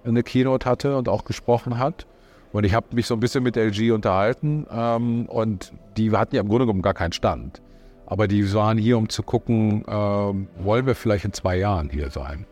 eine 0.04 0.22
Keynote 0.22 0.68
hatte 0.68 0.96
und 0.96 1.08
auch 1.08 1.24
gesprochen 1.24 1.78
hat. 1.78 2.06
Und 2.52 2.64
ich 2.64 2.74
habe 2.74 2.86
mich 2.92 3.06
so 3.06 3.14
ein 3.14 3.20
bisschen 3.20 3.44
mit 3.44 3.56
LG 3.56 3.92
unterhalten 3.92 4.66
ähm, 4.72 5.26
und 5.26 5.72
die 5.96 6.10
hatten 6.10 6.34
ja 6.34 6.42
im 6.42 6.48
Grunde 6.48 6.66
genommen 6.66 6.82
gar 6.82 6.94
keinen 6.94 7.12
Stand. 7.12 7.62
Aber 8.06 8.26
die 8.26 8.52
waren 8.52 8.76
hier, 8.76 8.98
um 8.98 9.08
zu 9.08 9.22
gucken, 9.22 9.84
ähm, 9.86 10.48
wollen 10.58 10.86
wir 10.86 10.96
vielleicht 10.96 11.24
in 11.24 11.32
zwei 11.32 11.56
Jahren 11.58 11.90
hier 11.90 12.10
sein? 12.10 12.44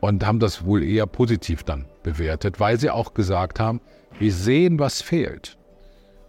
Und 0.00 0.24
haben 0.24 0.38
das 0.38 0.64
wohl 0.64 0.82
eher 0.82 1.06
positiv 1.06 1.64
dann 1.64 1.86
bewertet, 2.02 2.60
weil 2.60 2.78
sie 2.78 2.90
auch 2.90 3.14
gesagt 3.14 3.58
haben, 3.58 3.80
wir 4.18 4.32
sehen, 4.32 4.78
was 4.78 5.02
fehlt. 5.02 5.56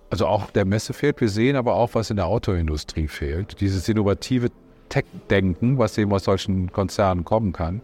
Also 0.09 0.27
auch 0.27 0.51
der 0.51 0.65
Messe 0.65 0.93
fehlt, 0.93 1.21
wir 1.21 1.29
sehen 1.29 1.55
aber 1.55 1.75
auch, 1.75 1.91
was 1.93 2.09
in 2.09 2.17
der 2.17 2.27
Autoindustrie 2.27 3.07
fehlt. 3.07 3.59
Dieses 3.61 3.87
innovative 3.89 4.49
Tech-Denken, 4.89 5.77
was 5.77 5.97
eben 5.97 6.11
aus 6.13 6.23
solchen 6.23 6.71
Konzernen 6.71 7.25
kommen 7.25 7.51
kann. 7.51 7.81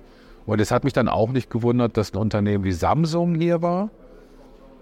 Und 0.49 0.59
es 0.59 0.71
hat 0.71 0.83
mich 0.83 0.93
dann 0.93 1.07
auch 1.07 1.29
nicht 1.29 1.51
gewundert, 1.51 1.95
dass 1.95 2.11
ein 2.11 2.17
Unternehmen 2.17 2.63
wie 2.63 2.71
Samsung 2.71 3.35
hier 3.35 3.61
war, 3.61 3.91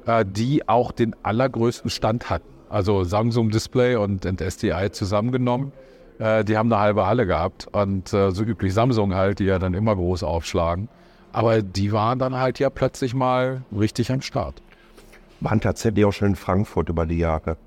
äh, 0.05 0.23
die 0.25 0.65
auch 0.69 0.93
den 0.93 1.13
allergrößten 1.23 1.89
Stand 1.89 2.29
hatten. 2.29 2.47
Also 2.69 3.03
Samsung 3.03 3.49
Display 3.49 3.97
und, 3.97 4.25
und 4.25 4.39
SDI 4.39 4.91
zusammengenommen. 4.93 5.73
Äh, 6.19 6.45
die 6.45 6.55
haben 6.57 6.71
eine 6.71 6.81
halbe 6.81 7.05
Halle 7.05 7.27
gehabt. 7.27 7.67
Und 7.73 8.13
äh, 8.13 8.31
so 8.31 8.43
üblich 8.45 8.73
Samsung 8.73 9.13
halt, 9.13 9.39
die 9.39 9.43
ja 9.43 9.59
dann 9.59 9.73
immer 9.73 9.93
groß 9.93 10.23
aufschlagen. 10.23 10.87
Aber 11.33 11.61
die 11.61 11.91
waren 11.91 12.17
dann 12.17 12.37
halt 12.37 12.59
ja 12.59 12.69
plötzlich 12.69 13.13
mal 13.13 13.63
richtig 13.77 14.09
am 14.09 14.21
Start. 14.21 14.61
Waren 15.41 15.59
tatsächlich 15.59 16.05
auch 16.05 16.13
schon 16.13 16.29
in 16.29 16.35
Frankfurt 16.37 16.87
über 16.87 17.05
die 17.05 17.17
Jahre. 17.17 17.57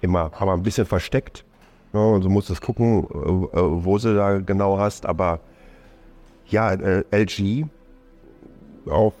Immer, 0.00 0.30
aber 0.38 0.52
ein 0.52 0.62
bisschen 0.62 0.86
versteckt. 0.86 1.44
Ja, 1.92 1.98
und 1.98 2.22
du 2.22 2.30
musstest 2.30 2.62
gucken, 2.62 3.04
wo 3.10 3.98
sie 3.98 4.14
da 4.14 4.38
genau 4.38 4.78
hast. 4.78 5.06
Aber 5.06 5.40
ja, 6.50 6.72
äh, 6.72 7.04
LG 7.10 7.66
auf, 8.88 9.14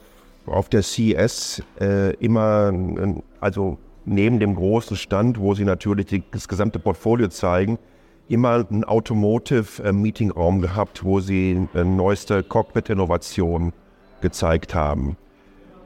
auf 0.46 0.68
der 0.68 0.82
CES 0.82 1.62
äh, 1.80 2.14
immer, 2.16 2.72
äh, 2.72 3.14
also 3.40 3.78
neben 4.04 4.40
dem 4.40 4.54
großen 4.54 4.96
Stand, 4.96 5.38
wo 5.38 5.54
sie 5.54 5.64
natürlich 5.64 6.06
die, 6.06 6.22
das 6.30 6.48
gesamte 6.48 6.78
Portfolio 6.78 7.28
zeigen, 7.28 7.78
immer 8.28 8.66
einen 8.70 8.84
Automotive-Meetingraum 8.84 10.60
gehabt, 10.60 11.04
wo 11.04 11.20
sie 11.20 11.68
äh, 11.74 11.84
neueste 11.84 12.42
Cockpit-Innovationen 12.42 13.72
gezeigt 14.20 14.74
haben. 14.74 15.16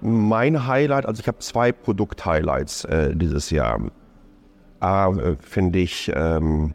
Mein 0.00 0.66
Highlight, 0.66 1.06
also 1.06 1.20
ich 1.20 1.28
habe 1.28 1.38
zwei 1.38 1.70
Produkt-Highlights 1.70 2.84
äh, 2.87 3.14
dieses 3.14 3.50
Jahr. 3.50 3.80
A, 4.80 5.11
äh, 5.11 5.37
finde 5.40 5.78
ich 5.78 6.11
ähm, 6.14 6.75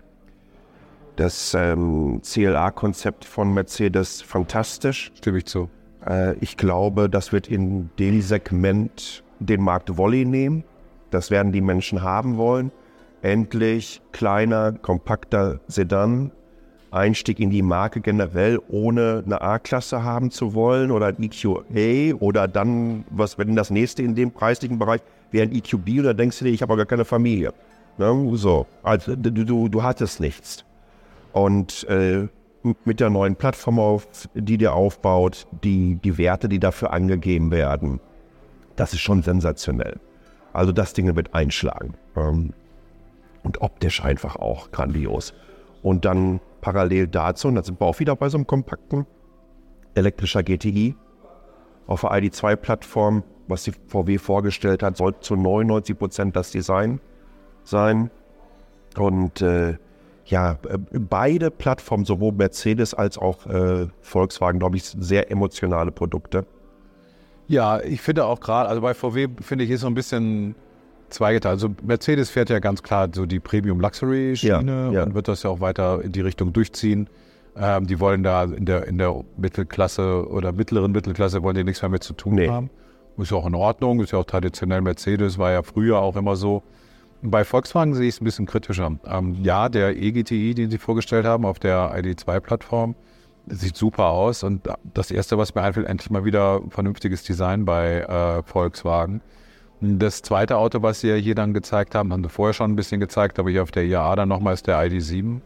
das 1.18 1.54
ähm, 1.54 2.22
CLA-Konzept 2.24 3.26
von 3.26 3.54
Mercedes 3.54 4.22
fantastisch. 4.22 5.12
Stimme 5.16 5.40
ich 5.40 5.46
zu. 5.46 5.70
Äh, 6.06 6.36
ich 6.40 6.58
glaube, 6.58 7.10
das 7.10 7.34
wird 7.34 7.48
in 7.50 7.90
dem 8.00 8.22
Segment 8.22 9.24
den 9.40 9.62
Markt 9.62 9.98
Volley 9.98 10.26
nehmen. 10.26 10.64
Das 11.12 11.32
werden 11.32 11.52
die 11.52 11.62
Menschen 11.62 12.02
haben 12.02 12.38
wollen. 12.38 12.72
Endlich 13.22 14.02
kleiner, 14.12 14.72
kompakter 14.72 15.60
Sedan 15.68 16.32
Einstieg 16.92 17.40
in 17.40 17.50
die 17.50 17.62
Marke 17.62 18.00
generell, 18.00 18.60
ohne 18.70 19.24
eine 19.26 19.42
A-Klasse 19.42 20.04
haben 20.04 20.32
zu 20.32 20.54
wollen 20.54 20.92
oder 20.92 21.08
ein 21.08 21.22
EQA 21.22 22.16
oder 22.20 22.48
dann, 22.48 23.04
was 23.10 23.38
wenn 23.38 23.56
das 23.56 23.70
nächste 23.72 24.04
in 24.04 24.16
dem 24.16 24.32
preislichen 24.32 24.80
Bereich 24.80 25.02
wäre 25.32 25.48
ein 25.48 25.54
EQB 25.54 26.00
oder 26.00 26.14
denkst 26.14 26.40
du 26.40 26.46
dir, 26.46 26.52
ich 26.52 26.62
habe 26.62 26.72
aber 26.72 26.78
gar 26.78 26.86
keine 26.86 27.06
Familie. 27.06 27.54
Ne? 27.98 28.30
So, 28.38 28.66
also 28.84 29.16
du, 29.16 29.32
du, 29.32 29.68
du 29.68 29.84
hattest 29.84 30.20
nichts. 30.20 30.64
Und 31.38 31.84
äh, 31.88 32.28
mit 32.84 33.00
der 33.00 33.12
neuen 33.12 33.36
Plattform, 33.36 33.78
auf, 33.80 34.08
die 34.34 34.58
dir 34.58 34.74
aufbaut, 34.74 35.48
die, 35.64 35.96
die 35.96 36.18
Werte, 36.18 36.50
die 36.50 36.60
dafür 36.60 36.92
angegeben 36.92 37.52
werden, 37.52 38.00
das 38.76 38.94
ist 38.94 39.02
schon 39.02 39.22
sensationell. 39.22 40.00
Also 40.52 40.72
das 40.72 40.94
Ding 40.94 41.16
wird 41.16 41.36
einschlagen. 41.36 41.94
Ähm, 42.16 42.54
und 43.44 43.62
optisch 43.62 44.04
einfach 44.04 44.36
auch 44.36 44.72
grandios. 44.72 45.34
Und 45.84 46.06
dann 46.06 46.42
parallel 46.62 47.08
dazu, 47.08 47.48
und 47.48 47.56
da 47.56 47.64
sind 47.64 47.80
wir 47.80 47.86
auch 47.86 48.00
wieder 48.00 48.16
bei 48.16 48.30
so 48.30 48.38
einem 48.38 48.48
kompakten 48.48 49.06
elektrischer 49.94 50.42
GTI 50.42 50.96
auf 51.86 52.02
der 52.02 52.12
ID2-Plattform, 52.12 53.24
was 53.48 53.64
die 53.64 53.74
VW 53.88 54.18
vorgestellt 54.18 54.82
hat, 54.82 54.98
soll 54.98 55.20
zu 55.20 55.36
99 55.36 55.98
Prozent 55.98 56.36
das 56.36 56.52
Design 56.52 57.00
sein. 57.64 58.10
Und 58.98 59.42
äh, 59.42 59.78
ja, 60.28 60.54
äh, 60.70 60.78
beide 60.92 61.52
Plattformen, 61.52 62.06
sowohl 62.06 62.34
Mercedes 62.34 62.94
als 62.94 63.18
auch 63.18 63.46
äh, 63.48 63.88
Volkswagen, 64.02 64.60
glaube 64.60 64.78
ich, 64.78 64.84
sehr 64.84 65.32
emotionale 65.32 65.92
Produkte. 65.92 66.46
Ja, 67.48 67.80
ich 67.80 68.02
finde 68.02 68.26
auch 68.26 68.40
gerade, 68.40 68.70
also 68.70 68.82
bei 68.82 68.94
VW 68.94 69.28
finde 69.42 69.64
ich 69.64 69.70
ist 69.72 69.82
so 69.82 69.88
ein 69.88 69.94
bisschen 69.94 70.56
zweigeteilt. 71.10 71.54
Also 71.54 71.70
Mercedes 71.82 72.30
fährt 72.30 72.50
ja 72.50 72.60
ganz 72.60 72.84
klar 72.84 73.08
so 73.14 73.26
die 73.26 73.40
Premium 73.40 73.80
Luxury 73.80 74.36
Schiene 74.36 74.72
Ja, 74.72 74.92
ja. 74.92 75.04
und 75.04 75.16
wird 75.16 75.30
das 75.30 75.44
ja 75.44 75.50
auch 75.50 75.62
weiter 75.62 76.02
in 76.04 76.12
die 76.12 76.22
Richtung 76.22 76.52
durchziehen. 76.52 77.10
Ähm, 77.56 77.88
die 77.88 78.00
wollen 78.02 78.24
da 78.24 78.44
in 78.44 78.66
der, 78.66 78.86
in 78.88 78.98
der 78.98 79.24
Mittelklasse 79.38 80.28
oder 80.30 80.52
mittleren 80.52 80.92
Mittelklasse 80.92 81.42
wollen 81.42 81.56
die 81.56 81.64
nichts 81.64 81.82
mehr 81.82 81.90
mit 81.90 82.04
zu 82.04 82.14
tun 82.14 82.36
Nee. 82.36 82.50
haben. 82.50 82.70
Ist 83.18 83.32
ja 83.32 83.38
auch 83.38 83.48
in 83.48 83.56
Ordnung, 83.56 84.02
ist 84.02 84.12
ja 84.12 84.20
auch 84.20 84.26
traditionell 84.26 84.82
Mercedes, 84.82 85.38
war 85.40 85.52
ja 85.52 85.64
früher 85.64 86.00
auch 86.00 86.16
immer 86.18 86.36
so. 86.36 86.62
Bei 87.22 87.44
Volkswagen 87.44 87.96
sehe 87.96 88.08
ich 88.08 88.16
es 88.16 88.22
ein 88.22 88.26
bisschen 88.26 88.46
kritischer. 88.46 88.98
Ähm, 89.06 89.38
ja, 89.44 89.70
der 89.70 89.98
E-GTI, 89.98 90.54
den 90.54 90.70
sie 90.70 90.78
vorgestellt 90.78 91.26
haben 91.26 91.46
auf 91.46 91.58
der 91.58 91.92
ID2-Plattform, 91.98 92.96
sieht 93.48 93.76
super 93.76 94.06
aus. 94.10 94.44
Und 94.44 94.68
das 94.94 95.10
Erste, 95.10 95.38
was 95.38 95.56
mir 95.56 95.62
einfällt, 95.62 95.88
endlich 95.88 96.12
mal 96.12 96.26
wieder 96.26 96.62
vernünftiges 96.70 97.24
Design 97.24 97.66
bei 97.66 98.02
äh, 98.02 98.44
Volkswagen. 98.44 99.22
Das 99.80 100.22
zweite 100.22 100.58
Auto, 100.58 100.82
was 100.82 101.02
sie 101.02 101.10
ja 101.10 101.16
hier 101.16 101.36
dann 101.36 101.54
gezeigt 101.54 101.96
haben, 101.96 102.12
haben 102.12 102.24
sie 102.24 102.30
vorher 102.30 102.54
schon 102.54 102.72
ein 102.72 102.76
bisschen 102.76 103.00
gezeigt, 103.00 103.40
aber 103.40 103.50
hier 103.50 103.64
auf 103.64 103.72
der 103.72 103.86
IAA 103.86 104.16
dann 104.16 104.30
nochmal 104.30 104.54
ist 104.54 104.68
der 104.68 104.80
ID7. 104.80 105.40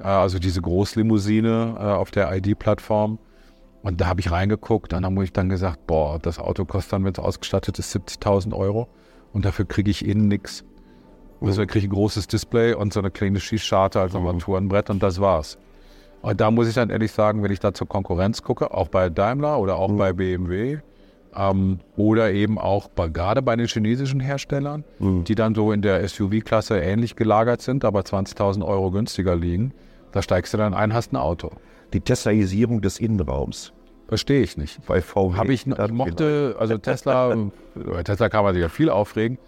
Äh, 0.00 0.02
also 0.04 0.38
diese 0.38 0.62
Großlimousine 0.62 1.76
äh, 1.78 1.82
auf 1.82 2.10
der 2.10 2.34
ID-Plattform. 2.34 3.18
Und 3.82 4.00
da 4.00 4.06
habe 4.06 4.20
ich 4.20 4.30
reingeguckt 4.30 4.92
und 4.92 5.02
dann 5.02 5.14
habe 5.14 5.24
ich 5.24 5.32
dann 5.32 5.48
gesagt, 5.48 5.86
boah, 5.86 6.18
das 6.18 6.38
Auto 6.38 6.64
kostet 6.64 6.94
dann, 6.94 7.04
wenn 7.04 7.12
es 7.12 7.18
ausgestattet 7.18 7.78
ist, 7.78 7.94
70.000 7.94 8.54
Euro. 8.54 8.88
Und 9.32 9.44
dafür 9.44 9.66
kriege 9.66 9.90
ich 9.90 10.04
innen 10.04 10.28
nichts. 10.28 10.64
Also 11.40 11.66
kriege 11.66 11.78
ich 11.80 11.84
ein 11.84 11.90
großes 11.90 12.28
Display 12.28 12.74
und 12.74 12.92
so 12.92 13.00
eine 13.00 13.10
kleine 13.10 13.40
Schießscharte 13.40 14.00
als 14.00 14.14
Armaturenbrett 14.14 14.90
und 14.90 15.02
das 15.02 15.20
war's. 15.20 15.58
Und 16.22 16.40
da 16.40 16.50
muss 16.50 16.66
ich 16.68 16.74
dann 16.74 16.90
ehrlich 16.90 17.12
sagen, 17.12 17.42
wenn 17.42 17.52
ich 17.52 17.60
da 17.60 17.74
zur 17.74 17.88
Konkurrenz 17.88 18.42
gucke, 18.42 18.72
auch 18.72 18.88
bei 18.88 19.10
Daimler 19.10 19.58
oder 19.60 19.76
auch 19.76 19.92
bei 19.92 20.12
BMW 20.12 20.78
ähm, 21.36 21.80
oder 21.96 22.32
eben 22.32 22.58
auch 22.58 22.88
bei, 22.88 23.08
gerade 23.08 23.42
bei 23.42 23.54
den 23.54 23.66
chinesischen 23.66 24.20
Herstellern, 24.20 24.84
die 24.98 25.34
dann 25.34 25.54
so 25.54 25.72
in 25.72 25.82
der 25.82 26.06
SUV-Klasse 26.08 26.78
ähnlich 26.78 27.16
gelagert 27.16 27.60
sind, 27.60 27.84
aber 27.84 28.00
20.000 28.00 28.64
Euro 28.64 28.90
günstiger 28.90 29.36
liegen, 29.36 29.72
da 30.12 30.22
steigst 30.22 30.54
du 30.54 30.58
dann 30.58 30.74
ein, 30.74 30.94
hast 30.94 31.12
ein 31.12 31.16
Auto. 31.16 31.50
Die 31.92 32.00
Teslaisierung 32.00 32.80
des 32.80 32.98
Innenraums 32.98 33.72
Verstehe 34.08 34.42
ich 34.42 34.56
nicht. 34.56 34.84
bei 34.86 35.02
VW. 35.02 35.36
Habe 35.36 35.52
ich, 35.52 35.66
ich 35.66 35.92
mochte, 35.92 36.56
also 36.58 36.78
Tesla, 36.78 37.36
bei 37.74 38.02
Tesla 38.02 38.28
kann 38.28 38.44
man 38.44 38.54
sich 38.54 38.62
ja 38.62 38.68
viel 38.68 38.88
aufregen. 38.88 39.38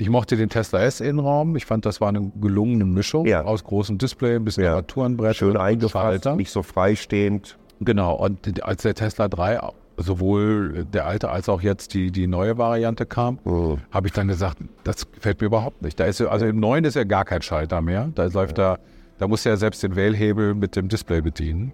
Ich 0.00 0.08
mochte 0.08 0.36
den 0.36 0.48
Tesla 0.48 0.80
S-Innenraum. 0.82 1.56
Ich 1.56 1.66
fand, 1.66 1.84
das 1.84 2.00
war 2.00 2.08
eine 2.08 2.32
gelungene 2.40 2.86
Mischung 2.86 3.26
Ja. 3.26 3.42
aus 3.44 3.62
großem 3.64 3.98
Display, 3.98 4.36
ein 4.36 4.44
bisschen 4.44 4.64
Ja. 4.64 4.70
Armaturenbrett, 4.70 5.36
schön 5.36 5.56
eingefasst, 5.58 6.24
nicht 6.36 6.50
so 6.50 6.62
freistehend. 6.62 7.58
Genau, 7.80 8.14
und 8.14 8.62
als 8.64 8.82
der 8.82 8.94
Tesla 8.94 9.28
3, 9.28 9.60
sowohl 9.98 10.86
der 10.90 11.06
alte 11.06 11.28
als 11.30 11.48
auch 11.50 11.60
jetzt 11.60 11.92
die, 11.92 12.10
die 12.10 12.26
neue 12.26 12.56
Variante 12.56 13.04
kam, 13.04 13.38
Mhm. 13.44 13.78
habe 13.90 14.06
ich 14.06 14.12
dann 14.14 14.28
gesagt, 14.28 14.56
das 14.84 15.10
gefällt 15.12 15.40
mir 15.42 15.48
überhaupt 15.48 15.82
nicht. 15.82 16.00
Da 16.00 16.04
ist, 16.06 16.18
ja- 16.20 16.28
also 16.28 16.46
im 16.46 16.58
neuen 16.60 16.84
ist 16.84 16.94
ja 16.96 17.04
gar 17.04 17.24
kein 17.26 17.42
Schalter 17.42 17.82
mehr. 17.82 18.10
Da 18.14 18.24
läuft 18.26 18.56
da, 18.56 18.78
da 19.18 19.28
muss 19.28 19.44
ja 19.44 19.56
selbst 19.56 19.82
den 19.82 19.96
Wählhebel 19.96 20.54
mit 20.54 20.76
dem 20.76 20.88
Display 20.88 21.20
bedienen. 21.20 21.72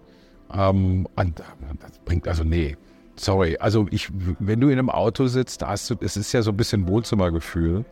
Ähm, 0.53 1.07
und 1.17 1.39
das 1.81 1.99
bringt 2.05 2.27
also, 2.27 2.43
nee, 2.43 2.77
sorry. 3.15 3.57
Also 3.61 3.87
ich, 3.91 4.09
wenn 4.41 4.61
du 4.61 4.67
in 4.69 4.79
einem 4.81 4.91
Auto 4.91 5.27
sitzt, 5.29 5.63
da 5.63 5.69
hast 5.69 5.89
du, 5.91 5.95
es 6.01 6.17
ist 6.17 6.33
ja 6.33 6.43
so 6.43 6.51
ein 6.51 6.57
bisschen 6.57 6.89
Wohnzimmergefühl 6.89 7.85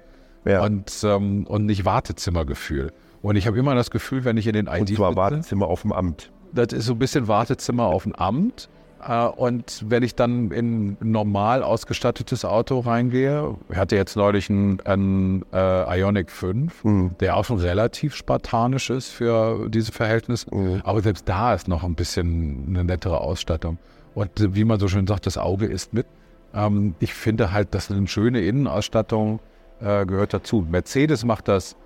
Ja. 0.45 0.63
und, 0.63 0.93
ähm, 1.05 1.47
und 1.47 1.67
nicht 1.67 1.85
Wartezimmergefühl. 1.85 2.93
Und 3.23 3.37
ich 3.37 3.47
habe 3.47 3.59
immer 3.59 3.75
das 3.75 3.91
Gefühl, 3.91 4.25
wenn 4.25 4.37
ich 4.37 4.47
in 4.47 4.53
den 4.53 4.67
ID 4.67 4.81
und 4.81 4.89
zwar 4.97 5.09
sitze, 5.11 5.17
Wartezimmer 5.17 5.67
auf 5.67 5.83
dem 5.83 5.93
Amt. 5.93 6.31
das 6.53 6.73
ist 6.73 6.85
so 6.87 6.93
ein 6.93 6.99
bisschen 6.99 7.27
Wartezimmer 7.29 7.87
auf 7.87 8.05
ein 8.07 8.15
Amt. 8.15 8.69
Äh, 9.07 9.27
Und 9.27 9.85
wenn 9.89 10.03
ich 10.03 10.15
dann 10.15 10.51
in 10.51 10.93
ein 10.93 11.11
normal 11.11 11.63
ausgestattetes 11.63 12.45
Auto 12.45 12.81
reingehe, 12.81 13.55
ich 13.71 13.77
hatte 13.77 13.97
jetzt 13.97 14.17
neulich 14.17 14.51
einen, 14.51 14.81
einen 14.81 15.45
äh, 15.53 16.01
Ionic 16.01 16.31
5, 16.31 16.83
der 17.21 17.37
auch 17.37 17.45
schon 17.47 17.59
relativ 17.59 18.15
spartanisch 18.15 18.91
ist 18.91 19.09
für 19.09 19.69
diese 19.71 19.93
Verhältnisse. 19.93 20.47
Aber 20.85 21.01
selbst 21.01 21.27
da 21.29 21.55
ist 21.55 21.67
noch 21.69 21.83
ein 21.85 21.95
bisschen 21.95 22.67
eine 22.69 22.85
nettere 22.85 23.21
Ausstattung. 23.21 23.79
Und 24.15 24.31
wie 24.55 24.65
man 24.65 24.79
so 24.79 24.89
schön 24.89 25.07
sagt, 25.07 25.27
das 25.27 25.39
Auge 25.39 25.67
ist 25.67 25.93
mit. 25.95 26.07
Ähm, 26.55 26.95
ich 27.01 27.15
finde 27.15 27.53
halt, 27.53 27.75
dass 27.75 27.91
eine 27.91 28.07
schöne 28.07 28.41
Innenausstattung 28.43 29.41
äh, 29.81 30.05
gehört 30.07 30.35
dazu. 30.35 30.65
Mercedes 30.69 31.25
macht 31.25 31.49
das 31.49 31.77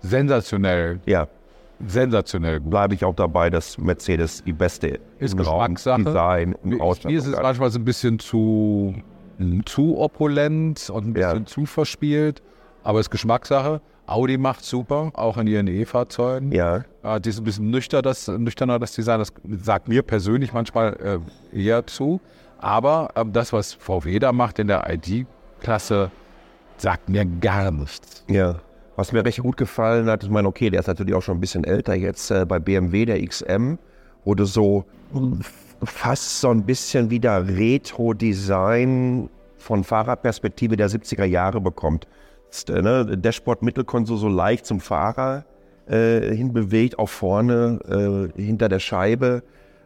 sensationell, 0.00 1.00
Ja, 1.06 1.28
sensationell 1.86 2.60
gut. 2.60 2.70
bleibe 2.70 2.94
ich 2.94 3.04
auch 3.04 3.14
dabei, 3.14 3.50
dass 3.50 3.78
Mercedes 3.78 4.42
die 4.44 4.52
beste 4.52 4.98
Ist 5.18 5.36
Geschmackssache. 5.36 6.04
Design 6.04 6.54
und 6.54 6.70
Mir 6.70 6.80
Ausstattung 6.82 7.16
ist 7.16 7.26
es 7.26 7.36
manchmal 7.40 7.70
so 7.70 7.78
ein 7.78 7.84
bisschen 7.84 8.18
zu, 8.18 8.94
zu 9.64 9.98
opulent 9.98 10.90
und 10.90 11.08
ein 11.08 11.14
Ja. 11.20 11.28
bisschen 11.32 11.46
zu 11.46 11.66
verspielt. 11.66 12.42
Aber 12.84 13.00
es 13.00 13.06
ist 13.06 13.10
Geschmackssache. 13.10 13.80
Audi 14.06 14.38
macht 14.38 14.64
super, 14.64 15.10
auch 15.14 15.36
in 15.36 15.46
ihren 15.46 15.66
E-Fahrzeugen. 15.66 16.50
Ja, 16.52 16.84
Äh, 17.02 17.20
die 17.20 17.28
ist 17.28 17.38
ein 17.38 17.44
bisschen 17.44 17.70
nüchter, 17.70 18.00
das, 18.00 18.26
nüchterner, 18.26 18.78
das 18.78 18.92
Design. 18.92 19.18
Das 19.18 19.32
sagt 19.62 19.86
mir 19.88 20.02
persönlich 20.02 20.52
manchmal 20.54 21.20
äh, 21.52 21.58
eher 21.58 21.86
zu. 21.86 22.20
Aber 22.58 23.10
ähm, 23.16 23.32
das, 23.32 23.52
was 23.52 23.74
VW 23.74 24.18
da 24.18 24.32
macht 24.32 24.58
in 24.58 24.66
der 24.68 24.88
ID-Klasse, 24.90 26.10
sagt 26.80 27.08
mir 27.08 27.24
gar 27.24 27.70
nichts. 27.70 28.24
ja. 28.28 28.56
Was 28.96 29.12
mir 29.12 29.24
recht 29.24 29.40
gut 29.40 29.56
gefallen 29.56 30.10
hat, 30.10 30.24
ich 30.24 30.30
meine, 30.30 30.48
okay, 30.48 30.70
der 30.70 30.80
ist 30.80 30.88
natürlich 30.88 31.14
auch 31.14 31.22
schon 31.22 31.36
ein 31.36 31.40
bisschen 31.40 31.62
älter 31.62 31.94
jetzt 31.94 32.32
äh, 32.32 32.44
bei 32.44 32.58
BMW, 32.58 33.04
der 33.04 33.24
XM, 33.24 33.78
du 34.24 34.44
so 34.44 34.84
fast 35.84 36.40
so 36.40 36.50
ein 36.50 36.64
bisschen 36.64 37.08
wieder 37.08 37.46
Retro-Design 37.46 39.30
von 39.56 39.84
Fahrerperspektive 39.84 40.76
der 40.76 40.90
70er 40.90 41.24
Jahre 41.24 41.60
bekommt. 41.60 42.08
Ist, 42.50 42.70
äh, 42.70 42.82
ne, 42.82 43.16
Dashboard 43.16 43.62
Mittelkonsole 43.62 44.18
so 44.18 44.28
leicht 44.28 44.66
zum 44.66 44.80
Fahrer 44.80 45.44
äh, 45.86 46.34
hinbewegt, 46.34 46.98
auch 46.98 47.08
vorne 47.08 47.78
äh, 48.36 48.40
hinter 48.40 48.68
der 48.68 48.80
Scheibe. 48.80 49.42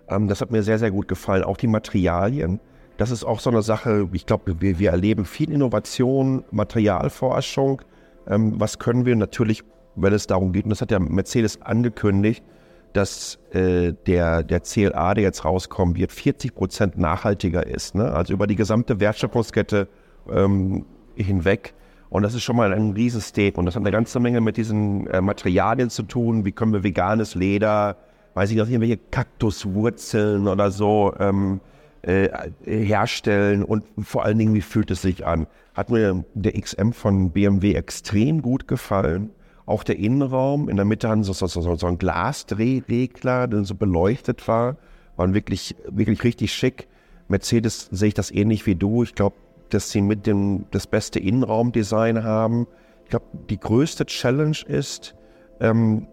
Ähm, 0.08 0.28
das 0.28 0.40
hat 0.40 0.50
mir 0.50 0.62
sehr, 0.62 0.78
sehr 0.78 0.90
gut 0.90 1.08
gefallen. 1.08 1.44
Auch 1.44 1.56
die 1.56 1.66
Materialien. 1.66 2.61
Das 3.02 3.11
ist 3.11 3.25
auch 3.25 3.40
so 3.40 3.50
eine 3.50 3.62
Sache, 3.62 4.09
ich 4.12 4.26
glaube, 4.26 4.61
wir, 4.61 4.78
wir 4.78 4.90
erleben 4.90 5.25
viel 5.25 5.50
Innovation, 5.50 6.44
Materialforschung. 6.52 7.82
Ähm, 8.28 8.61
was 8.61 8.78
können 8.78 9.04
wir 9.04 9.16
natürlich, 9.16 9.64
wenn 9.97 10.12
es 10.12 10.28
darum 10.28 10.52
geht, 10.52 10.66
und 10.66 10.71
das 10.71 10.82
hat 10.82 10.92
ja 10.92 11.00
Mercedes 11.00 11.61
angekündigt, 11.62 12.44
dass 12.92 13.40
äh, 13.50 13.92
der, 14.06 14.44
der 14.44 14.61
CLA, 14.61 15.14
der 15.14 15.25
jetzt 15.25 15.44
rauskommen 15.44 15.97
wird, 15.97 16.12
40 16.12 16.54
Prozent 16.54 16.97
nachhaltiger 16.97 17.66
ist. 17.66 17.97
Ne? 17.97 18.04
Also 18.12 18.35
über 18.35 18.47
die 18.47 18.54
gesamte 18.54 19.00
Wertschöpfungskette 19.00 19.88
ähm, 20.30 20.87
hinweg. 21.16 21.75
Und 22.09 22.23
das 22.23 22.35
ist 22.35 22.44
schon 22.44 22.54
mal 22.54 22.73
ein 22.73 22.92
Riesenstatement. 22.92 23.66
Das 23.66 23.75
hat 23.75 23.82
eine 23.82 23.90
ganze 23.90 24.21
Menge 24.21 24.40
mit 24.40 24.56
diesen 24.56 25.09
äh, 25.09 25.21
Materialien 25.21 25.90
zu 25.90 26.04
tun. 26.04 26.44
Wie 26.44 26.52
können 26.52 26.73
wir 26.73 26.85
veganes 26.85 27.35
Leder, 27.35 27.97
weiß 28.35 28.50
ich 28.50 28.56
nicht, 28.59 28.71
irgendwelche 28.71 28.99
Kaktuswurzeln 29.11 30.47
oder 30.47 30.71
so 30.71 31.12
ähm, 31.18 31.61
äh, 32.02 32.28
herstellen 32.64 33.62
und 33.64 33.85
vor 34.02 34.25
allen 34.25 34.38
Dingen, 34.38 34.54
wie 34.54 34.61
fühlt 34.61 34.90
es 34.90 35.02
sich 35.02 35.26
an? 35.26 35.47
Hat 35.75 35.90
mir 35.90 36.25
der 36.35 36.61
XM 36.61 36.92
von 36.92 37.30
BMW 37.30 37.75
extrem 37.75 38.42
gut 38.42 38.68
gefallen. 38.68 39.30
Auch 39.66 39.85
der 39.85 39.99
Innenraum, 39.99 40.68
in 40.68 40.76
der 40.76 40.85
Mitte 40.85 41.09
haben 41.09 41.23
sie 41.23 41.32
so, 41.32 41.47
so, 41.47 41.61
so, 41.61 41.76
so 41.76 41.87
einen 41.87 41.99
Glasdrehregler, 41.99 43.47
der 43.47 43.64
so 43.64 43.75
beleuchtet 43.76 44.47
war, 44.49 44.76
waren 45.16 45.35
wirklich, 45.35 45.76
wirklich 45.88 46.25
richtig 46.25 46.52
schick. 46.52 46.88
Mercedes 47.28 47.88
sehe 47.90 48.09
ich 48.09 48.14
das 48.14 48.30
ähnlich 48.30 48.66
wie 48.66 48.75
du. 48.75 49.04
Ich 49.04 49.14
glaube, 49.14 49.37
dass 49.71 49.90
sie 49.90 50.02
mit 50.02 50.26
dem 50.26 50.66
das 50.71 50.87
beste 50.87 51.18
Innenraumdesign 51.18 52.25
haben. 52.25 52.66
Ich 53.04 53.11
glaube, 53.11 53.26
die 53.49 53.59
größte 53.59 54.06
Challenge 54.06 54.56
ist, 54.66 55.14
ähm, 55.61 56.06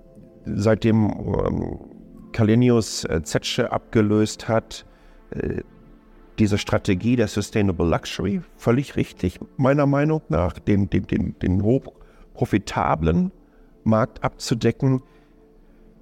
seitdem 0.46 1.08
ähm, 1.08 1.80
Kalenius 2.32 3.04
äh, 3.06 3.22
Zetsche 3.24 3.72
abgelöst 3.72 4.48
hat. 4.48 4.86
Äh, 5.32 5.64
diese 6.40 6.58
Strategie 6.58 7.16
der 7.16 7.28
Sustainable 7.28 7.88
Luxury, 7.88 8.42
völlig 8.58 8.96
richtig, 8.96 9.40
meiner 9.58 9.86
Meinung 9.86 10.22
nach, 10.30 10.58
den, 10.58 10.90
den, 10.90 11.06
den, 11.06 11.40
den 11.40 11.64
hochprofitablen 11.64 13.32
Markt 13.84 14.24
abzudecken. 14.24 15.02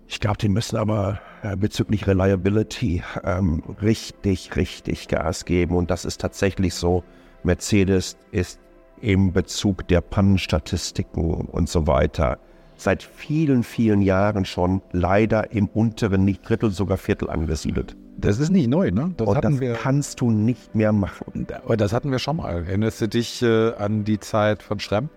Ich 0.07 0.19
glaube, 0.19 0.37
die 0.37 0.49
müssen 0.49 0.77
aber 0.77 1.19
äh, 1.41 1.57
bezüglich 1.57 2.07
Reliability 2.07 3.03
ähm, 3.23 3.63
richtig, 3.81 4.55
richtig 4.55 5.07
Gas 5.07 5.45
geben. 5.45 5.75
Und 5.75 5.91
das 5.91 6.05
ist 6.05 6.21
tatsächlich 6.21 6.73
so. 6.73 7.03
Mercedes 7.43 8.17
ist 8.31 8.59
im 9.01 9.33
Bezug 9.33 9.87
der 9.87 10.01
Pannenstatistiken 10.01 11.41
und 11.47 11.69
so 11.69 11.87
weiter 11.87 12.39
seit 12.77 13.03
vielen, 13.03 13.63
vielen 13.63 14.01
Jahren 14.01 14.45
schon 14.45 14.81
leider 14.91 15.51
im 15.51 15.67
unteren, 15.67 16.23
nicht 16.23 16.47
Drittel, 16.47 16.71
sogar 16.71 16.97
Viertel 16.97 17.29
angesiedelt. 17.29 17.95
Das 18.17 18.39
ist 18.39 18.49
nicht 18.49 18.67
neu, 18.67 18.91
ne? 18.91 19.13
Das, 19.15 19.27
und 19.27 19.43
das 19.43 19.59
wir, 19.59 19.73
kannst 19.73 20.21
du 20.21 20.31
nicht 20.31 20.73
mehr 20.73 20.91
machen. 20.91 21.47
Aber 21.63 21.77
das 21.77 21.93
hatten 21.93 22.11
wir 22.11 22.19
schon 22.19 22.37
mal. 22.37 22.65
Erinnerst 22.67 23.01
du 23.01 23.07
dich 23.07 23.41
äh, 23.43 23.73
an 23.73 24.03
die 24.03 24.19
Zeit 24.19 24.63
von 24.63 24.79
Schremm? 24.79 25.09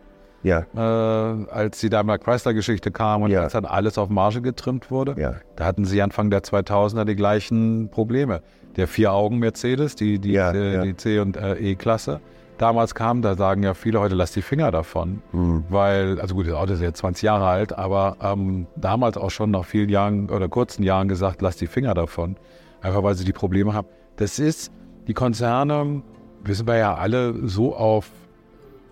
Ja. 0.43 0.65
Äh, 0.75 1.51
als 1.51 1.81
die 1.81 1.91
Daimler 1.91 2.19
Chrysler-Geschichte 2.19 2.91
kam 2.91 3.23
und 3.23 3.31
ja. 3.31 3.43
als 3.43 3.53
dann 3.53 3.65
alles 3.65 3.99
auf 3.99 4.09
Marge 4.09 4.41
getrimmt 4.41 4.91
wurde, 4.91 5.15
ja. 5.19 5.35
da 5.57 5.67
hatten 5.67 5.85
sie 5.85 6.01
Anfang 6.01 6.31
der 6.31 6.43
2000er 6.43 7.05
die 7.05 7.17
gleichen 7.17 7.89
Probleme. 7.91 8.43
Der 8.77 8.87
Vier-Augen-Mercedes, 8.87 9.97
die, 9.97 10.19
die, 10.19 10.33
ja, 10.33 10.53
die, 10.53 10.81
die 10.89 10.97
C- 10.97 11.19
und 11.19 11.37
äh, 11.37 11.57
E-Klasse, 11.57 12.21
damals 12.57 12.95
kam, 12.95 13.21
da 13.21 13.35
sagen 13.35 13.63
ja 13.63 13.75
viele 13.75 14.01
heute, 14.01 14.15
lass 14.15 14.33
die 14.33 14.43
Finger 14.43 14.71
davon. 14.71 15.23
Mhm. 15.33 15.65
Weil, 15.69 16.21
also 16.21 16.35
gut, 16.35 16.47
das 16.47 16.55
Auto 16.55 16.75
ist 16.75 16.81
jetzt 16.81 16.99
20 16.99 17.23
Jahre 17.23 17.47
alt, 17.47 17.77
aber 17.77 18.17
ähm, 18.23 18.67
damals 18.77 19.17
auch 19.17 19.31
schon 19.31 19.51
nach 19.51 19.65
vielen 19.65 19.89
Jahren 19.89 20.31
oder 20.31 20.49
kurzen 20.49 20.83
Jahren 20.83 21.09
gesagt, 21.09 21.43
lass 21.43 21.57
die 21.57 21.67
Finger 21.67 21.95
davon. 21.95 22.37
Einfach 22.81 23.03
weil 23.03 23.15
sie 23.15 23.25
die 23.25 23.33
Probleme 23.33 23.75
haben. 23.75 23.89
Das 24.17 24.39
ist, 24.39 24.73
die 25.07 25.15
Konzerne, 25.15 26.03
wissen 26.45 26.67
wir 26.67 26.77
ja 26.77 26.95
alle, 26.95 27.49
so 27.49 27.75
auf 27.75 28.11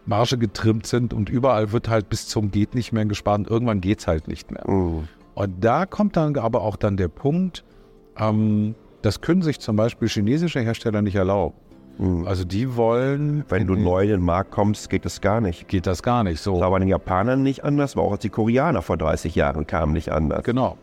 Marge 0.06 0.38
getrimmt 0.38 0.86
sind 0.86 1.12
und 1.12 1.28
überall 1.28 1.72
wird 1.72 1.88
halt 1.88 2.08
bis 2.08 2.26
zum 2.28 2.50
geht 2.50 2.74
nicht 2.74 2.92
mehr 2.92 3.04
gespart 3.04 3.40
und 3.40 3.50
irgendwann 3.50 3.80
geht 3.80 4.00
es 4.00 4.06
halt 4.06 4.26
nicht 4.26 4.50
mehr. 4.50 4.64
Mhm. 4.66 5.08
Und 5.34 5.64
da 5.64 5.86
kommt 5.86 6.16
dann 6.16 6.36
aber 6.36 6.62
auch 6.62 6.76
dann 6.76 6.96
der 6.96 7.08
Punkt, 7.08 7.64
ähm, 8.18 8.74
das 9.02 9.20
können 9.20 9.42
sich 9.42 9.60
zum 9.60 9.76
Beispiel 9.76 10.08
chinesische 10.08 10.60
Hersteller 10.60 11.02
nicht 11.02 11.14
erlauben. 11.14 11.54
Mhm. 11.98 12.26
Also 12.26 12.44
die 12.44 12.76
wollen. 12.76 13.44
Wenn 13.48 13.66
du 13.66 13.74
neu 13.74 14.04
in 14.04 14.08
den 14.08 14.22
Markt 14.22 14.50
kommst, 14.50 14.88
geht 14.90 15.04
das 15.04 15.20
gar 15.20 15.40
nicht. 15.40 15.68
Geht 15.68 15.86
das 15.86 16.02
gar 16.02 16.24
nicht 16.24 16.40
so. 16.40 16.54
Das 16.54 16.62
war 16.62 16.70
bei 16.70 16.78
den 16.78 16.88
Japanern 16.88 17.42
nicht 17.42 17.64
anders, 17.64 17.96
war 17.96 18.04
auch 18.04 18.12
als 18.12 18.22
die 18.22 18.30
Koreaner 18.30 18.82
vor 18.82 18.96
30 18.96 19.34
Jahren 19.34 19.66
kamen 19.66 19.92
nicht 19.92 20.10
anders. 20.10 20.42
Genau. 20.44 20.78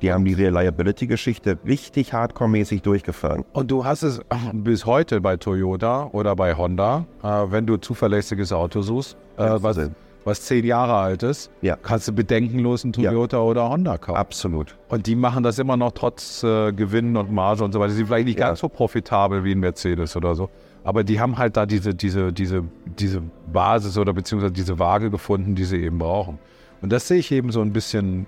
Die 0.00 0.12
haben 0.12 0.24
die 0.24 0.34
Reliability-Geschichte 0.34 1.58
richtig 1.66 2.12
hardcore-mäßig 2.12 2.82
durchgefahren. 2.82 3.44
Und 3.52 3.70
du 3.70 3.84
hast 3.84 4.02
es 4.02 4.20
bis 4.52 4.86
heute 4.86 5.20
bei 5.20 5.36
Toyota 5.36 6.08
oder 6.12 6.36
bei 6.36 6.54
Honda, 6.54 7.04
äh, 7.22 7.26
wenn 7.26 7.66
du 7.66 7.78
zuverlässiges 7.78 8.52
Auto 8.52 8.80
suchst, 8.82 9.16
äh, 9.36 9.56
was, 9.60 9.80
was 10.24 10.42
zehn 10.42 10.64
Jahre 10.64 10.94
alt 10.94 11.24
ist, 11.24 11.50
ja. 11.62 11.76
kannst 11.76 12.06
du 12.06 12.12
bedenkenlos 12.12 12.84
einen 12.84 12.92
Toyota 12.92 13.38
ja. 13.38 13.42
oder 13.42 13.68
Honda 13.68 13.98
kaufen. 13.98 14.18
Absolut. 14.18 14.76
Und 14.88 15.08
die 15.08 15.16
machen 15.16 15.42
das 15.42 15.58
immer 15.58 15.76
noch 15.76 15.92
trotz 15.92 16.44
äh, 16.44 16.72
Gewinn 16.72 17.16
und 17.16 17.32
Marge 17.32 17.64
und 17.64 17.72
so 17.72 17.80
weiter. 17.80 17.90
Sie 17.90 17.96
sind 17.96 18.06
vielleicht 18.06 18.26
nicht 18.26 18.38
ja. 18.38 18.48
ganz 18.48 18.60
so 18.60 18.68
profitabel 18.68 19.42
wie 19.42 19.52
ein 19.52 19.60
Mercedes 19.60 20.14
oder 20.16 20.36
so. 20.36 20.48
Aber 20.84 21.02
die 21.02 21.18
haben 21.18 21.38
halt 21.38 21.56
da 21.56 21.66
diese, 21.66 21.94
diese, 21.94 22.32
diese, 22.32 22.62
diese 22.84 23.20
Basis 23.52 23.98
oder 23.98 24.12
beziehungsweise 24.12 24.52
diese 24.52 24.78
Waage 24.78 25.10
gefunden, 25.10 25.56
die 25.56 25.64
sie 25.64 25.82
eben 25.82 25.98
brauchen. 25.98 26.38
Und 26.80 26.92
das 26.92 27.08
sehe 27.08 27.18
ich 27.18 27.32
eben 27.32 27.50
so 27.50 27.60
ein 27.60 27.72
bisschen 27.72 28.26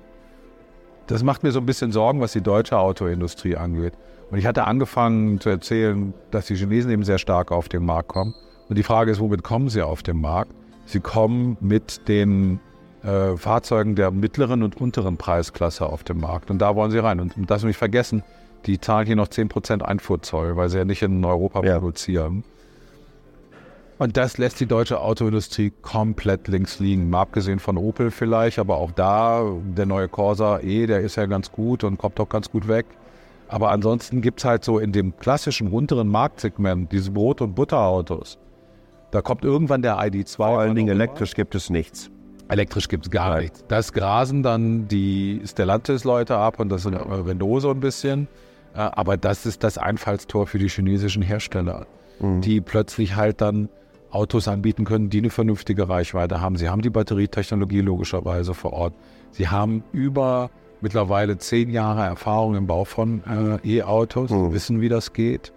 das 1.10 1.24
macht 1.24 1.42
mir 1.42 1.50
so 1.50 1.58
ein 1.58 1.66
bisschen 1.66 1.90
Sorgen, 1.90 2.20
was 2.20 2.32
die 2.32 2.40
deutsche 2.40 2.78
Autoindustrie 2.78 3.56
angeht. 3.56 3.94
Und 4.30 4.38
ich 4.38 4.46
hatte 4.46 4.66
angefangen 4.66 5.40
zu 5.40 5.48
erzählen, 5.48 6.14
dass 6.30 6.46
die 6.46 6.54
Chinesen 6.54 6.90
eben 6.92 7.02
sehr 7.02 7.18
stark 7.18 7.50
auf 7.50 7.68
den 7.68 7.84
Markt 7.84 8.08
kommen. 8.08 8.34
Und 8.68 8.78
die 8.78 8.84
Frage 8.84 9.10
ist, 9.10 9.18
womit 9.18 9.42
kommen 9.42 9.68
sie 9.68 9.82
auf 9.82 10.04
den 10.04 10.20
Markt? 10.20 10.52
Sie 10.84 11.00
kommen 11.00 11.56
mit 11.60 12.06
den 12.06 12.60
äh, 13.02 13.36
Fahrzeugen 13.36 13.96
der 13.96 14.12
mittleren 14.12 14.62
und 14.62 14.80
unteren 14.80 15.16
Preisklasse 15.16 15.86
auf 15.86 16.04
den 16.04 16.20
Markt. 16.20 16.50
Und 16.50 16.60
da 16.60 16.76
wollen 16.76 16.92
sie 16.92 16.98
rein. 16.98 17.18
Und 17.18 17.34
das 17.50 17.64
nicht 17.64 17.76
vergessen, 17.76 18.22
die 18.66 18.78
zahlen 18.78 19.06
hier 19.06 19.16
noch 19.16 19.28
10% 19.28 19.82
Einfuhrzoll, 19.82 20.56
weil 20.56 20.68
sie 20.68 20.78
ja 20.78 20.84
nicht 20.84 21.02
in 21.02 21.24
Europa 21.24 21.64
ja. 21.64 21.78
produzieren. 21.78 22.44
Und 24.00 24.16
das 24.16 24.38
lässt 24.38 24.58
die 24.60 24.66
deutsche 24.66 24.98
Autoindustrie 24.98 25.74
komplett 25.82 26.48
links 26.48 26.78
liegen. 26.78 27.10
Mal 27.10 27.20
abgesehen 27.20 27.58
von 27.58 27.76
Opel 27.76 28.10
vielleicht, 28.10 28.58
aber 28.58 28.78
auch 28.78 28.92
da, 28.92 29.44
der 29.76 29.84
neue 29.84 30.08
Corsa 30.08 30.60
E, 30.60 30.86
der 30.86 31.00
ist 31.00 31.16
ja 31.16 31.26
ganz 31.26 31.52
gut 31.52 31.84
und 31.84 31.98
kommt 31.98 32.18
auch 32.18 32.30
ganz 32.30 32.50
gut 32.50 32.66
weg. 32.66 32.86
Aber 33.48 33.70
ansonsten 33.70 34.22
gibt 34.22 34.38
es 34.40 34.46
halt 34.46 34.64
so 34.64 34.78
in 34.78 34.92
dem 34.92 35.18
klassischen 35.18 35.68
unteren 35.68 36.08
Marktsegment 36.08 36.90
diese 36.90 37.10
Brot- 37.10 37.42
und 37.42 37.54
Butterautos. 37.54 38.38
Da 39.10 39.20
kommt 39.20 39.44
irgendwann 39.44 39.82
der 39.82 39.98
ID2. 39.98 40.36
Vor 40.36 40.60
allen 40.60 40.74
Dingen 40.74 40.88
elektrisch 40.88 41.34
gibt 41.34 41.54
es 41.54 41.68
nichts. 41.68 42.10
Elektrisch 42.48 42.88
gibt 42.88 43.04
es 43.04 43.10
gar 43.10 43.34
Nein. 43.34 43.42
nichts. 43.42 43.66
Das 43.68 43.92
grasen 43.92 44.42
dann 44.42 44.88
die 44.88 45.42
Stellantis-Leute 45.44 46.38
ab 46.38 46.58
und 46.58 46.70
das 46.70 46.84
sind 46.84 46.94
Renault 46.94 47.60
so 47.60 47.70
ein 47.70 47.80
bisschen. 47.80 48.28
Äh, 48.72 48.78
aber 48.78 49.18
das 49.18 49.44
ist 49.44 49.62
das 49.62 49.76
Einfallstor 49.76 50.46
für 50.46 50.58
die 50.58 50.70
chinesischen 50.70 51.20
Hersteller, 51.20 51.86
mhm. 52.18 52.40
die 52.40 52.62
plötzlich 52.62 53.14
halt 53.14 53.42
dann 53.42 53.68
Autos 54.10 54.48
anbieten 54.48 54.84
können, 54.84 55.10
die 55.10 55.18
eine 55.18 55.30
vernünftige 55.30 55.88
Reichweite 55.88 56.40
haben. 56.40 56.56
Sie 56.56 56.68
haben 56.68 56.82
die 56.82 56.90
Batterietechnologie 56.90 57.80
logischerweise 57.80 58.54
vor 58.54 58.72
Ort. 58.72 58.94
Sie 59.30 59.48
haben 59.48 59.84
über 59.92 60.50
mittlerweile 60.80 61.38
zehn 61.38 61.70
Jahre 61.70 62.02
Erfahrung 62.02 62.54
im 62.56 62.66
Bau 62.66 62.84
von 62.84 63.22
äh, 63.64 63.78
E-Autos, 63.78 64.30
mhm. 64.30 64.52
wissen, 64.52 64.80
wie 64.80 64.88
das 64.88 65.12
geht. 65.12 65.52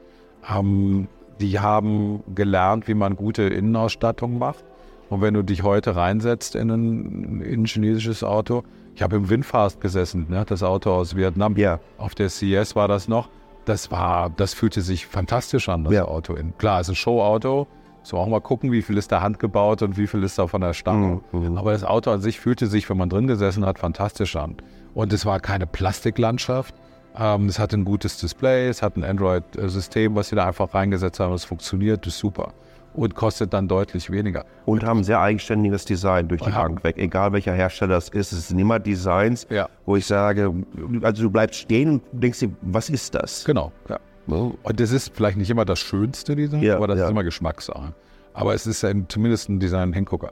Ähm, 0.49 1.07
die 1.39 1.59
haben 1.59 2.23
gelernt, 2.35 2.87
wie 2.87 2.93
man 2.93 3.15
gute 3.15 3.43
Innenausstattung 3.43 4.37
macht. 4.37 4.63
Und 5.09 5.21
wenn 5.21 5.33
du 5.33 5.43
dich 5.43 5.63
heute 5.63 5.95
reinsetzt 5.95 6.55
in 6.55 6.71
ein, 6.71 7.41
in 7.41 7.63
ein 7.63 7.65
chinesisches 7.65 8.23
Auto, 8.23 8.63
ich 8.95 9.01
habe 9.01 9.15
im 9.15 9.29
Windfast 9.29 9.81
gesessen, 9.81 10.27
ne, 10.29 10.45
das 10.47 10.63
Auto 10.63 10.91
aus 10.91 11.15
Vietnam, 11.15 11.55
ja. 11.57 11.79
auf 11.97 12.15
der 12.15 12.27
CS 12.27 12.75
war 12.75 12.87
das 12.87 13.07
noch. 13.07 13.29
Das 13.65 13.91
war, 13.91 14.29
das 14.29 14.53
fühlte 14.53 14.81
sich 14.81 15.05
fantastisch 15.05 15.69
an, 15.69 15.85
das 15.85 15.93
ja. 15.93 16.05
Auto. 16.05 16.33
In. 16.35 16.57
Klar, 16.57 16.81
es 16.81 16.87
ist 16.87 16.93
ein 16.93 16.95
Showauto, 16.95 17.67
so 18.03 18.17
auch 18.17 18.27
mal 18.27 18.41
gucken, 18.41 18.71
wie 18.71 18.81
viel 18.81 18.97
ist 18.97 19.11
da 19.11 19.21
handgebaut 19.21 19.81
und 19.81 19.97
wie 19.97 20.07
viel 20.07 20.23
ist 20.23 20.37
da 20.37 20.47
von 20.47 20.61
der 20.61 20.73
Stange. 20.73 21.21
Mhm. 21.31 21.57
Aber 21.57 21.71
das 21.71 21.83
Auto 21.83 22.11
an 22.11 22.21
sich 22.21 22.39
fühlte 22.39 22.67
sich, 22.67 22.89
wenn 22.89 22.97
man 22.97 23.09
drin 23.09 23.27
gesessen 23.27 23.65
hat, 23.65 23.79
fantastisch 23.79 24.35
an. 24.35 24.57
Und 24.93 25.13
es 25.13 25.25
war 25.25 25.39
keine 25.39 25.65
Plastiklandschaft. 25.65 26.75
Ähm, 27.17 27.47
es 27.47 27.59
hatte 27.59 27.77
ein 27.77 27.85
gutes 27.85 28.17
Display, 28.17 28.67
es 28.67 28.81
hat 28.81 28.97
ein 28.97 29.03
Android-System, 29.03 30.15
was 30.15 30.29
sie 30.29 30.35
da 30.35 30.45
einfach 30.45 30.73
reingesetzt 30.73 31.19
haben. 31.19 31.33
Es 31.33 31.45
funktioniert, 31.45 32.05
das 32.05 32.15
ist 32.15 32.19
super. 32.19 32.53
Und 32.93 33.15
kostet 33.15 33.53
dann 33.53 33.67
deutlich 33.67 34.11
weniger. 34.11 34.45
Und 34.65 34.83
haben 34.83 35.03
sehr 35.03 35.19
eigenständiges 35.19 35.85
Design 35.85 36.27
durch 36.27 36.41
die. 36.41 36.51
Bank 36.51 36.83
weg. 36.83 36.97
Egal 36.97 37.33
welcher 37.33 37.53
Hersteller 37.53 37.97
es 37.97 38.09
ist, 38.09 38.33
es 38.33 38.49
sind 38.49 38.59
immer 38.59 38.79
Designs, 38.79 39.47
ja. 39.49 39.67
wo 39.85 39.95
ich 39.95 40.05
sage, 40.05 40.53
also 41.01 41.23
du 41.23 41.31
bleibst 41.31 41.61
stehen 41.61 42.01
und 42.11 42.23
denkst 42.23 42.39
dir, 42.39 42.51
was 42.61 42.89
ist 42.89 43.15
das? 43.15 43.45
Genau, 43.45 43.71
ja. 43.89 43.99
Und 44.27 44.79
das 44.79 44.91
ist 44.91 45.13
vielleicht 45.13 45.37
nicht 45.37 45.49
immer 45.49 45.65
das 45.65 45.79
schönste 45.79 46.35
Design, 46.35 46.61
ja, 46.61 46.77
aber 46.77 46.87
das 46.87 46.99
ja. 46.99 47.05
ist 47.05 47.11
immer 47.11 47.23
Geschmackssache. 47.23 47.93
Aber 48.33 48.53
es 48.53 48.65
ist 48.65 48.83
ein, 48.83 49.07
zumindest 49.09 49.49
ein 49.49 49.59
Design-Hingucker. 49.59 50.31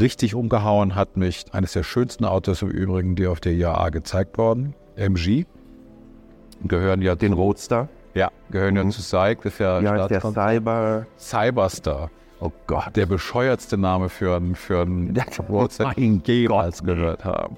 Richtig 0.00 0.34
umgehauen 0.34 0.94
hat 0.94 1.16
mich 1.16 1.44
eines 1.52 1.72
der 1.72 1.82
schönsten 1.82 2.24
Autos 2.24 2.62
im 2.62 2.70
Übrigen, 2.70 3.14
die 3.14 3.26
auf 3.26 3.40
der 3.40 3.52
IAA 3.52 3.90
gezeigt 3.90 4.38
wurden, 4.38 4.74
MG. 4.96 5.44
Gehören 6.64 7.02
ja 7.02 7.14
den 7.14 7.32
Roadster. 7.32 7.88
Ja, 8.14 8.30
gehören 8.50 8.74
mhm. 8.74 8.84
ja 8.84 8.90
zu 8.90 9.02
SAIC. 9.02 9.42
Das 9.42 9.52
ist 9.54 9.58
ja, 9.58 9.80
ja 9.80 10.08
der 10.08 10.20
Cyber. 10.20 11.06
Cyberstar. 11.18 12.10
Oh 12.40 12.50
Gott. 12.66 12.96
Der 12.96 13.06
bescheuertste 13.06 13.76
Name 13.76 14.08
für 14.08 14.36
einen 14.36 14.54
für 14.54 14.82
ein 14.82 15.16
Roadster, 15.48 15.92
den 15.96 16.22
ich 16.24 16.26
jemals 16.26 16.82
gehört 16.82 17.24
haben. 17.24 17.56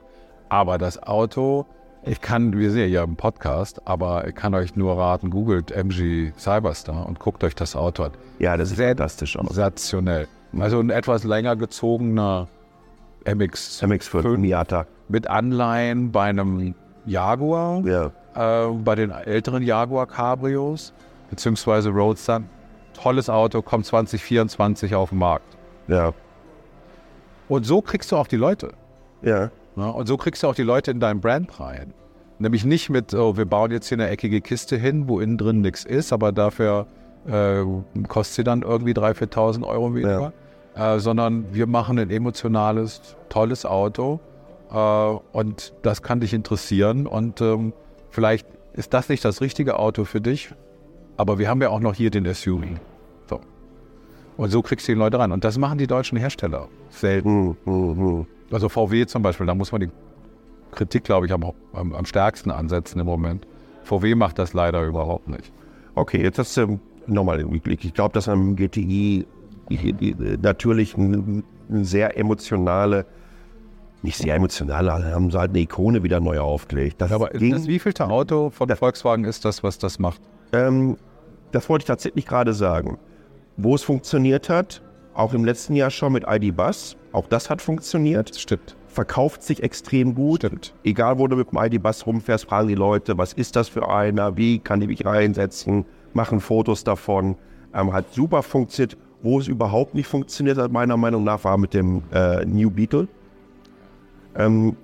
Aber 0.48 0.78
das 0.78 1.02
Auto 1.02 1.66
ich 2.06 2.20
kann, 2.20 2.58
wir 2.58 2.70
sehen 2.70 2.92
ja 2.92 3.02
im 3.02 3.16
Podcast, 3.16 3.80
aber 3.86 4.26
ich 4.28 4.34
kann 4.34 4.54
euch 4.54 4.76
nur 4.76 4.98
raten, 4.98 5.30
googelt 5.30 5.70
MG 5.70 6.32
Cyberstar 6.36 7.06
und 7.06 7.18
guckt 7.18 7.42
euch 7.44 7.54
das 7.54 7.76
Auto 7.76 8.04
an. 8.04 8.12
Ja, 8.38 8.56
das 8.56 8.70
ist 8.70 8.76
Sehr 8.76 8.88
fantastisch 8.88 9.36
aus. 9.38 9.46
Sensationell. 9.46 10.28
Also 10.58 10.80
ein 10.80 10.90
etwas 10.90 11.24
länger 11.24 11.56
gezogener 11.56 12.48
MX. 13.24 13.82
MX5 13.82 14.36
Miata. 14.36 14.86
Mit 15.08 15.28
Anleihen 15.28 16.12
bei 16.12 16.24
einem 16.24 16.74
Jaguar, 17.06 17.82
ja. 17.84 18.10
äh, 18.34 18.72
bei 18.72 18.94
den 18.94 19.10
älteren 19.10 19.62
Jaguar 19.62 20.06
Cabrios, 20.06 20.92
beziehungsweise 21.30 21.90
Roadster. 21.90 22.42
Tolles 22.94 23.28
Auto, 23.28 23.60
kommt 23.60 23.86
2024 23.86 24.94
auf 24.94 25.08
den 25.10 25.18
Markt. 25.18 25.56
Ja. 25.88 26.12
Und 27.48 27.66
so 27.66 27.82
kriegst 27.82 28.12
du 28.12 28.16
auch 28.16 28.26
die 28.26 28.36
Leute. 28.36 28.72
Ja. 29.22 29.50
Ja, 29.76 29.88
und 29.88 30.06
so 30.06 30.16
kriegst 30.16 30.42
du 30.42 30.48
auch 30.48 30.54
die 30.54 30.62
Leute 30.62 30.90
in 30.90 31.00
dein 31.00 31.20
Brand 31.20 31.58
rein. 31.60 31.92
Nämlich 32.38 32.64
nicht 32.64 32.90
mit, 32.90 33.14
oh, 33.14 33.36
wir 33.36 33.44
bauen 33.44 33.70
jetzt 33.70 33.88
hier 33.88 33.96
eine 33.96 34.08
eckige 34.08 34.40
Kiste 34.40 34.76
hin, 34.76 35.08
wo 35.08 35.20
innen 35.20 35.38
drin 35.38 35.60
nichts 35.60 35.84
ist, 35.84 36.12
aber 36.12 36.32
dafür 36.32 36.86
äh, 37.26 37.64
kostet 38.08 38.36
sie 38.36 38.44
dann 38.44 38.62
irgendwie 38.62 38.92
3.000, 38.92 39.32
4.000 39.32 39.66
Euro 39.66 39.94
weniger. 39.94 40.32
Ja. 40.76 40.94
Äh, 40.96 40.98
sondern 40.98 41.54
wir 41.54 41.66
machen 41.66 41.98
ein 41.98 42.10
emotionales, 42.10 43.16
tolles 43.28 43.64
Auto 43.64 44.18
äh, 44.70 44.76
und 44.76 45.72
das 45.82 46.02
kann 46.02 46.20
dich 46.20 46.34
interessieren 46.34 47.06
und 47.06 47.40
ähm, 47.40 47.72
vielleicht 48.10 48.46
ist 48.72 48.92
das 48.92 49.08
nicht 49.08 49.24
das 49.24 49.40
richtige 49.40 49.78
Auto 49.78 50.04
für 50.04 50.20
dich, 50.20 50.52
aber 51.16 51.38
wir 51.38 51.48
haben 51.48 51.62
ja 51.62 51.70
auch 51.70 51.78
noch 51.78 51.94
hier 51.94 52.10
den 52.10 52.32
SUV. 52.32 52.64
So. 53.28 53.40
Und 54.36 54.50
so 54.50 54.62
kriegst 54.62 54.88
du 54.88 54.92
die 54.92 54.98
Leute 54.98 55.18
ran. 55.18 55.30
Und 55.30 55.44
das 55.44 55.58
machen 55.58 55.78
die 55.78 55.86
deutschen 55.86 56.18
Hersteller 56.18 56.68
selten. 56.90 57.28
Hm, 57.28 57.56
hm, 57.64 57.96
hm. 57.96 58.26
Also 58.50 58.68
VW 58.68 59.06
zum 59.06 59.22
Beispiel, 59.22 59.46
da 59.46 59.54
muss 59.54 59.72
man 59.72 59.80
die 59.82 59.90
Kritik, 60.72 61.04
glaube 61.04 61.26
ich, 61.26 61.32
am, 61.32 61.44
am, 61.72 61.92
am 61.94 62.04
stärksten 62.04 62.50
ansetzen 62.50 63.00
im 63.00 63.06
Moment. 63.06 63.46
VW 63.84 64.14
macht 64.14 64.38
das 64.38 64.52
leider 64.54 64.84
überhaupt 64.84 65.28
nicht. 65.28 65.52
Okay, 65.94 66.22
jetzt 66.22 66.38
hast 66.38 66.56
du 66.56 66.78
nochmal 67.06 67.38
den 67.38 67.48
Rückblick. 67.48 67.84
Ich 67.84 67.94
glaube, 67.94 68.12
dass 68.14 68.28
am 68.28 68.56
GTI 68.56 69.26
die- 69.70 70.16
natürlich 70.42 70.96
eine 70.96 71.42
sehr 71.70 72.18
emotionale, 72.18 73.06
nicht 74.02 74.18
sehr 74.18 74.34
emotionale, 74.34 74.92
haben 75.14 75.30
sie 75.30 75.38
halt 75.38 75.50
eine 75.50 75.60
Ikone 75.60 76.02
wieder 76.02 76.20
neu 76.20 76.40
aufgelegt. 76.40 77.00
Das, 77.00 77.12
Aber 77.12 77.28
ging, 77.30 77.52
das 77.52 77.66
wievielte 77.66 78.06
Auto 78.08 78.50
von 78.50 78.68
Volkswagen 78.68 79.24
ist 79.24 79.44
das, 79.44 79.62
was 79.62 79.78
das 79.78 79.98
macht? 79.98 80.20
ähm, 80.52 80.96
das 81.52 81.68
wollte 81.68 81.84
ich 81.84 81.86
tatsächlich 81.86 82.26
gerade 82.26 82.52
sagen. 82.52 82.98
Wo 83.56 83.76
es 83.76 83.82
funktioniert 83.84 84.48
hat, 84.48 84.82
auch 85.14 85.32
im 85.34 85.44
letzten 85.44 85.76
Jahr 85.76 85.90
schon 85.90 86.12
mit 86.12 86.24
ID 86.28 86.56
Bus, 86.56 86.96
auch 87.14 87.28
das 87.28 87.48
hat 87.48 87.62
funktioniert. 87.62 88.34
Stimmt. 88.36 88.76
verkauft 88.88 89.42
sich 89.42 89.62
extrem 89.62 90.14
gut. 90.14 90.40
Stimmt. 90.40 90.74
Egal, 90.82 91.18
wo 91.18 91.26
du 91.26 91.36
mit 91.36 91.52
dem 91.52 91.58
ID-Bus 91.58 92.06
rumfährst, 92.06 92.46
fragen 92.46 92.68
die 92.68 92.74
Leute, 92.74 93.16
was 93.16 93.32
ist 93.32 93.56
das 93.56 93.68
für 93.68 93.88
einer, 93.88 94.36
wie 94.36 94.58
kann 94.58 94.82
ich 94.82 94.88
mich 94.88 95.04
reinsetzen, 95.04 95.84
machen 96.12 96.40
Fotos 96.40 96.84
davon. 96.84 97.36
Ähm, 97.72 97.92
hat 97.92 98.12
super 98.12 98.42
funktioniert. 98.42 98.96
Wo 99.22 99.40
es 99.40 99.48
überhaupt 99.48 99.94
nicht 99.94 100.06
funktioniert 100.06 100.58
hat, 100.58 100.70
meiner 100.70 100.98
Meinung 100.98 101.24
nach, 101.24 101.44
war 101.44 101.56
mit 101.56 101.72
dem 101.72 102.02
äh, 102.12 102.44
New 102.44 102.70
Beetle. 102.70 103.08
Ähm, 104.36 104.76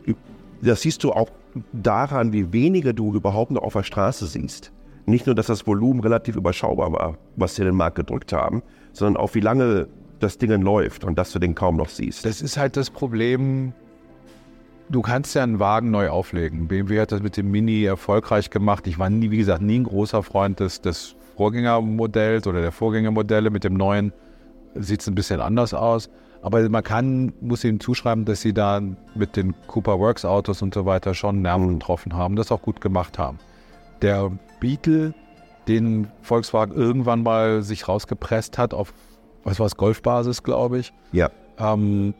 das 0.62 0.80
siehst 0.80 1.04
du 1.04 1.12
auch 1.12 1.28
daran, 1.72 2.32
wie 2.32 2.50
wenige 2.52 2.94
du 2.94 3.14
überhaupt 3.14 3.50
noch 3.50 3.62
auf 3.62 3.74
der 3.74 3.82
Straße 3.82 4.26
siehst. 4.26 4.72
Nicht 5.04 5.26
nur, 5.26 5.34
dass 5.34 5.48
das 5.48 5.66
Volumen 5.66 6.00
relativ 6.00 6.36
überschaubar 6.36 6.92
war, 6.92 7.18
was 7.36 7.54
sie 7.54 7.62
in 7.62 7.66
den 7.66 7.74
Markt 7.74 7.96
gedrückt 7.96 8.32
haben, 8.32 8.62
sondern 8.92 9.22
auch 9.22 9.34
wie 9.34 9.40
lange 9.40 9.88
das 10.22 10.38
Ding 10.38 10.62
läuft 10.62 11.04
und 11.04 11.18
dass 11.18 11.32
du 11.32 11.38
den 11.38 11.54
kaum 11.54 11.76
noch 11.76 11.88
siehst. 11.88 12.24
Das 12.24 12.42
ist 12.42 12.56
halt 12.56 12.76
das 12.76 12.90
Problem. 12.90 13.72
Du 14.88 15.02
kannst 15.02 15.34
ja 15.34 15.42
einen 15.42 15.58
Wagen 15.58 15.90
neu 15.90 16.08
auflegen. 16.08 16.68
BMW 16.68 17.00
hat 17.00 17.12
das 17.12 17.22
mit 17.22 17.36
dem 17.36 17.50
Mini 17.50 17.84
erfolgreich 17.84 18.50
gemacht. 18.50 18.86
Ich 18.86 18.98
war 18.98 19.08
nie, 19.10 19.30
wie 19.30 19.38
gesagt, 19.38 19.62
nie 19.62 19.78
ein 19.78 19.84
großer 19.84 20.22
Freund 20.22 20.60
des, 20.60 20.80
des 20.80 21.14
Vorgängermodells 21.36 22.46
oder 22.46 22.60
der 22.60 22.72
Vorgängermodelle. 22.72 23.50
Mit 23.50 23.64
dem 23.64 23.74
neuen 23.74 24.12
sieht 24.74 25.00
es 25.00 25.06
ein 25.06 25.14
bisschen 25.14 25.40
anders 25.40 25.74
aus. 25.74 26.10
Aber 26.42 26.66
man 26.68 26.82
kann, 26.82 27.32
muss 27.40 27.64
ihnen 27.64 27.80
zuschreiben, 27.80 28.24
dass 28.24 28.40
sie 28.40 28.54
da 28.54 28.80
mit 29.14 29.36
den 29.36 29.54
Cooper 29.66 29.98
Works 29.98 30.24
Autos 30.24 30.62
und 30.62 30.74
so 30.74 30.86
weiter 30.86 31.14
schon 31.14 31.42
Nerven 31.42 31.78
getroffen 31.78 32.14
haben, 32.14 32.36
das 32.36 32.50
auch 32.50 32.62
gut 32.62 32.80
gemacht 32.80 33.18
haben. 33.18 33.38
Der 34.00 34.32
Beetle, 34.58 35.14
den 35.68 36.08
Volkswagen 36.22 36.74
irgendwann 36.74 37.22
mal 37.22 37.62
sich 37.62 37.86
rausgepresst 37.86 38.56
hat 38.56 38.72
auf, 38.72 38.94
was 39.44 39.58
war 39.58 39.66
es, 39.66 39.76
Golfbasis, 39.76 40.42
glaube 40.42 40.78
ich, 40.78 40.92
ja. 41.12 41.30
ähm, 41.58 42.14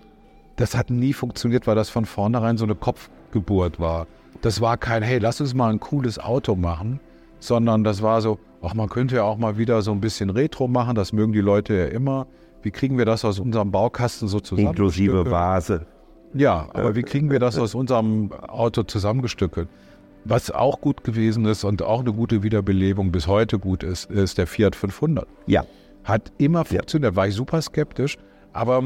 das 0.57 0.77
hat 0.77 0.91
nie 0.91 1.13
funktioniert, 1.13 1.67
weil 1.67 1.75
das 1.75 1.91
von 1.91 2.05
vornherein 2.05 2.57
so 2.57 2.65
eine 2.65 2.75
Kopfgeburt 2.75 3.81
war. 3.81 4.07
Das 4.43 4.61
war 4.61 4.77
kein, 4.77 5.03
hey, 5.03 5.19
lass 5.19 5.41
uns 5.41 5.55
mal 5.55 5.71
ein 5.71 5.81
cooles 5.81 6.19
Auto 6.19 6.57
machen, 6.57 7.01
sondern 7.41 7.85
das 7.85 8.03
war 8.03 8.21
so, 8.21 8.39
ach, 8.63 8.75
man 8.75 8.89
könnte 8.89 9.17
ja 9.17 9.25
auch 9.25 9.39
mal 9.39 9.59
wieder 9.59 9.83
so 9.83 9.93
ein 9.93 10.01
bisschen 10.01 10.31
Retro 10.31 10.69
machen, 10.69 10.95
das 10.95 11.13
mögen 11.13 11.33
die 11.33 11.41
Leute 11.41 11.75
ja 11.75 11.87
immer. 11.87 12.27
Wie 12.63 12.71
kriegen 12.71 12.99
wir 12.99 13.07
das 13.07 13.25
aus 13.25 13.39
unserem 13.39 13.71
Baukasten 13.71 14.29
so 14.29 14.41
zusammen? 14.41 14.69
Inklusive 14.69 15.31
Vase. 15.31 15.87
Ja, 16.35 16.69
aber 16.75 16.95
wie 16.95 17.03
kriegen 17.03 17.31
wir 17.31 17.39
das 17.39 17.59
aus 17.59 17.75
unserem 17.75 18.33
Auto 18.33 18.83
zusammengestückelt? 18.83 19.69
Was 20.25 20.51
auch 20.51 20.81
gut 20.81 21.03
gewesen 21.03 21.47
ist 21.47 21.65
und 21.65 21.83
auch 21.83 22.01
eine 22.01 22.13
gute 22.13 22.43
Wiederbelebung 22.43 23.11
bis 23.11 23.27
heute 23.27 23.59
gut 23.59 23.83
ist, 23.83 24.11
ist 24.11 24.39
der 24.39 24.47
Fiat 24.47 24.77
500. 24.77 25.27
Ja. 25.47 25.65
Hat 26.11 26.33
immer 26.39 26.65
funktioniert, 26.65 27.13
da 27.13 27.17
war 27.17 27.27
ich 27.29 27.35
super 27.35 27.61
skeptisch, 27.63 28.17
aber 28.53 28.83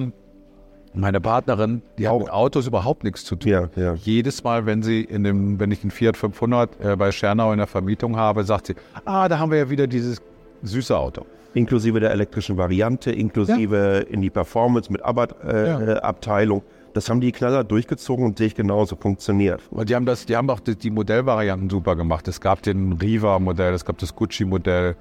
meine 0.96 1.20
Partnerin, 1.20 1.82
die 1.98 2.06
hat 2.06 2.18
mit 2.18 2.30
Autos 2.30 2.66
überhaupt 2.68 3.02
nichts 3.02 3.24
zu 3.24 3.34
tun. 3.36 3.50
Ja, 3.50 3.68
ja. 3.74 3.94
Jedes 3.94 4.44
Mal, 4.44 4.64
wenn 4.66 4.82
sie 4.82 5.00
in 5.02 5.24
dem, 5.24 5.58
wenn 5.58 5.72
ich 5.72 5.80
den 5.80 5.90
Fiat 5.90 6.16
500 6.16 6.80
äh, 6.84 6.96
bei 6.96 7.10
Schernau 7.10 7.50
in 7.52 7.58
der 7.58 7.66
Vermietung 7.66 8.16
habe, 8.16 8.44
sagt 8.44 8.68
sie, 8.68 8.74
ah, 9.04 9.28
da 9.28 9.38
haben 9.38 9.50
wir 9.50 9.58
ja 9.58 9.70
wieder 9.70 9.86
dieses 9.88 10.22
süße 10.62 10.96
Auto. 10.96 11.26
Inklusive 11.54 11.98
der 12.00 12.10
elektrischen 12.12 12.56
Variante, 12.56 13.10
inklusive 13.12 14.06
in 14.08 14.22
die 14.22 14.30
Performance 14.30 14.90
mit 14.92 15.00
Ja. 15.00 15.06
Abarth-Abteilung. 15.08 16.62
das 16.94 17.08
haben 17.10 17.20
die 17.20 17.32
Knaller 17.32 17.64
durchgezogen 17.64 18.24
und 18.24 18.38
sehe 18.38 18.46
ich 18.48 18.54
genauso 18.54 18.94
funktioniert. 18.96 19.60
Und 19.70 19.88
die 19.88 19.96
haben 19.96 20.06
das, 20.06 20.26
die 20.26 20.36
haben 20.36 20.48
auch 20.50 20.60
die, 20.60 20.76
die 20.76 20.90
Modellvarianten 20.90 21.68
super 21.70 21.96
gemacht. 21.96 22.28
Es 22.28 22.40
gab 22.40 22.62
den 22.62 22.92
Riva-Modell, 22.92 23.74
es 23.74 23.84
gab 23.84 23.98
das 23.98 24.14
Gucci-Modell. 24.14 24.94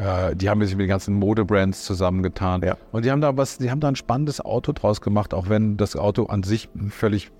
Äh, 0.00 0.34
die 0.34 0.48
haben 0.48 0.64
sich 0.64 0.74
mit 0.74 0.84
den 0.84 0.88
ganzen 0.88 1.14
Modebrands 1.14 1.84
zusammengetan. 1.84 2.62
Ja. 2.62 2.76
Und 2.90 3.04
die 3.04 3.10
haben 3.10 3.20
da 3.20 3.36
was, 3.36 3.58
die 3.58 3.70
haben 3.70 3.80
da 3.80 3.88
ein 3.88 3.96
spannendes 3.96 4.40
Auto 4.40 4.72
draus 4.72 5.00
gemacht, 5.00 5.34
auch 5.34 5.48
wenn 5.48 5.76
das 5.76 5.94
Auto 5.94 6.24
an 6.26 6.42
sich 6.42 6.70
völlig 6.88 7.30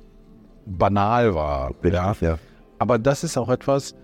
banal 0.67 1.35
war. 1.35 1.73
Ja. 1.83 2.15
ja. 2.21 2.39
Aber 2.79 2.99
das 2.99 3.25
ist 3.25 3.39
auch 3.39 3.49
etwas, 3.49 3.95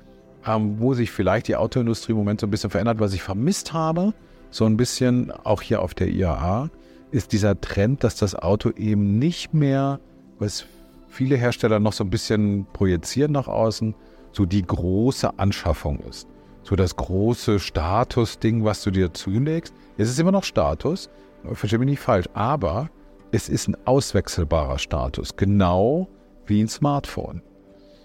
ähm, 0.47 0.77
wo 0.79 0.95
sich 0.95 1.11
vielleicht 1.11 1.49
die 1.49 1.57
Autoindustrie 1.57 2.13
im 2.13 2.19
Moment 2.19 2.41
so 2.41 2.47
ein 2.47 2.51
bisschen 2.51 2.71
verändert, 2.71 2.99
was 2.99 3.13
ich 3.13 3.23
vermisst 3.23 3.75
habe, 3.75 4.15
so 4.51 4.65
ein 4.65 4.77
bisschen 4.77 5.33
auch 5.33 5.61
hier 5.61 5.83
auf 5.83 5.93
der 5.93 6.09
IAA, 6.09 6.71
ist 7.11 7.33
dieser 7.33 7.61
Trend, 7.61 8.05
dass 8.05 8.17
das 8.17 8.35
Auto 8.35 8.71
eben 8.71 9.19
nicht 9.19 9.53
mehr, 9.53 10.01
was 10.39 10.65
viele 11.09 11.37
Hersteller 11.37 11.79
noch 11.79 11.93
so 11.93 12.05
ein 12.05 12.11
bisschen 12.11 12.67
projizieren 12.73 13.33
nach 13.33 13.49
außen, 13.49 13.95
so 14.33 14.47
die 14.47 14.63
große 14.63 15.39
Anschaffung 15.39 16.01
ist. 16.01 16.27
So 16.69 16.75
das 16.75 16.97
große 16.97 17.61
Statusding, 17.61 18.65
was 18.65 18.83
du 18.83 18.91
dir 18.91 19.15
zulegst. 19.15 19.73
Es 19.99 20.09
ist 20.09 20.19
immer 20.19 20.33
noch 20.33 20.43
Status, 20.43 21.09
verstehe 21.53 21.79
mich 21.79 21.89
nicht 21.89 22.01
falsch, 22.01 22.27
aber 22.35 22.91
es 23.31 23.49
ist 23.49 23.69
ein 23.69 23.77
auswechselbarer 23.85 24.79
Status, 24.79 25.37
genau 25.37 26.09
wie 26.45 26.61
ein 26.61 26.67
Smartphone. 26.69 27.41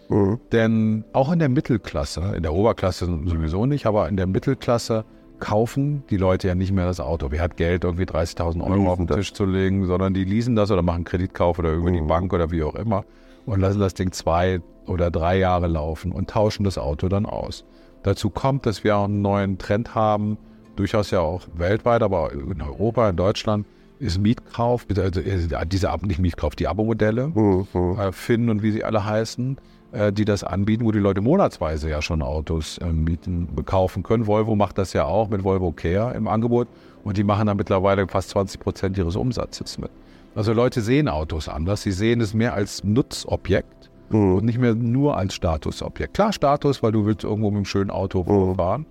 Mhm. 0.10 0.40
Denn 0.52 1.06
auch 1.12 1.32
in 1.32 1.40
der 1.40 1.50
Mittelklasse, 1.50 2.34
in 2.36 2.44
der 2.44 2.54
Oberklasse 2.54 3.06
sowieso 3.06 3.66
nicht, 3.66 3.88
aber 3.88 4.08
in 4.10 4.16
der 4.16 4.28
Mittelklasse 4.28 5.06
kaufen 5.40 6.04
die 6.12 6.18
Leute 6.18 6.48
ja 6.48 6.54
nicht 6.54 6.72
mehr 6.72 6.86
das 6.86 7.00
Auto. 7.00 7.32
Wer 7.32 7.42
hat 7.42 7.58
Geld, 7.58 7.84
irgendwie 7.84 8.04
30.000 8.04 8.64
Euro 8.64 8.92
auf 8.92 8.98
den 8.98 9.08
das. 9.08 9.18
Tisch 9.18 9.34
zu 9.34 9.46
legen, 9.46 9.88
sondern 9.88 10.14
die 10.14 10.24
leasen 10.24 10.56
das 10.56 10.70
oder 10.70 10.84
machen 10.84 11.04
Kreditkauf 11.04 11.58
oder 11.58 11.70
irgendwie 11.72 11.94
die 11.94 12.02
Mhm. 12.02 12.08
Bank 12.08 12.32
oder 12.32 12.52
wie 12.52 12.62
auch 12.62 12.76
immer 12.76 13.06
und 13.48 13.60
lassen 13.60 13.80
das 13.80 13.96
Ding 13.96 14.12
zwei 14.12 14.62
oder 14.86 15.10
drei 15.10 15.40
Jahre 15.40 15.66
laufen 15.66 16.12
und 16.12 16.30
tauschen 16.30 16.64
das 16.64 16.78
Auto 16.78 17.10
dann 17.10 17.26
aus. 17.26 17.66
Dazu 18.04 18.30
kommt, 18.30 18.66
dass 18.66 18.84
wir 18.84 18.98
auch 18.98 19.06
einen 19.06 19.22
neuen 19.22 19.58
Trend 19.58 19.96
haben, 19.96 20.38
durchaus 20.76 21.12
ja 21.12 21.20
auch 21.20 21.44
weltweit, 21.54 22.02
aber 22.02 22.32
in 22.34 22.62
Europa, 22.62 23.10
in 23.10 23.16
Deutschland, 23.16 23.66
ist 24.00 24.18
Mietkauf, 24.18 24.88
also 24.98 25.22
diese 25.66 25.92
nicht 26.02 26.20
Mietkauf, 26.20 26.56
die 26.56 26.68
Abo-Modelle 26.68 27.28
Mhm. 27.28 27.68
Mhm. 27.72 28.00
äh, 28.00 28.12
Finn 28.12 28.50
und 28.50 28.64
wie 28.64 28.72
sie 28.72 28.84
alle 28.84 29.06
heißen, 29.06 29.58
äh, 29.92 30.12
die 30.12 30.26
das 30.26 30.44
anbieten, 30.44 30.86
wo 30.86 30.92
die 30.92 31.00
Leute 31.00 31.22
monatsweise 31.22 31.88
ja 31.88 32.02
schon 32.02 32.24
Autos 32.24 32.80
äh, 32.80 32.92
mieten, 32.92 33.50
kaufen 33.66 34.02
können. 34.02 34.26
Volvo 34.26 34.56
macht 34.56 34.80
das 34.80 34.94
ja 34.94 35.06
auch 35.06 35.30
mit 35.30 35.44
Volvo 35.44 35.72
Care 35.72 36.16
im 36.16 36.28
Angebot 36.28 36.68
und 37.04 37.18
die 37.18 37.24
machen 37.24 37.46
da 37.46 37.54
mittlerweile 37.54 38.08
fast 38.08 38.30
20 38.30 38.60
Prozent 38.60 38.98
ihres 38.98 39.16
Umsatzes 39.16 39.78
mit. 39.78 39.92
Also 40.34 40.54
Leute 40.54 40.82
sehen 40.82 41.08
Autos 41.08 41.48
anders, 41.48 41.84
sie 41.84 41.92
sehen 41.92 42.22
es 42.22 42.34
mehr 42.34 42.54
als 42.56 42.84
Nutzobjekt 42.84 43.91
Mhm. 44.14 44.36
und 44.36 44.46
nicht 44.46 44.60
mehr 44.60 44.76
nur 44.76 45.18
als 45.18 45.34
Statusobjekt. 45.36 46.14
Klar 46.14 46.34
Status, 46.34 46.82
weil 46.84 46.92
du 46.92 47.06
willst 47.06 47.24
irgendwo 47.24 47.50
mit 47.50 47.58
einem 47.58 47.66
schönen 47.66 47.90
Auto 47.90 48.24
Mhm. 48.24 48.56
fahren. 48.56 48.86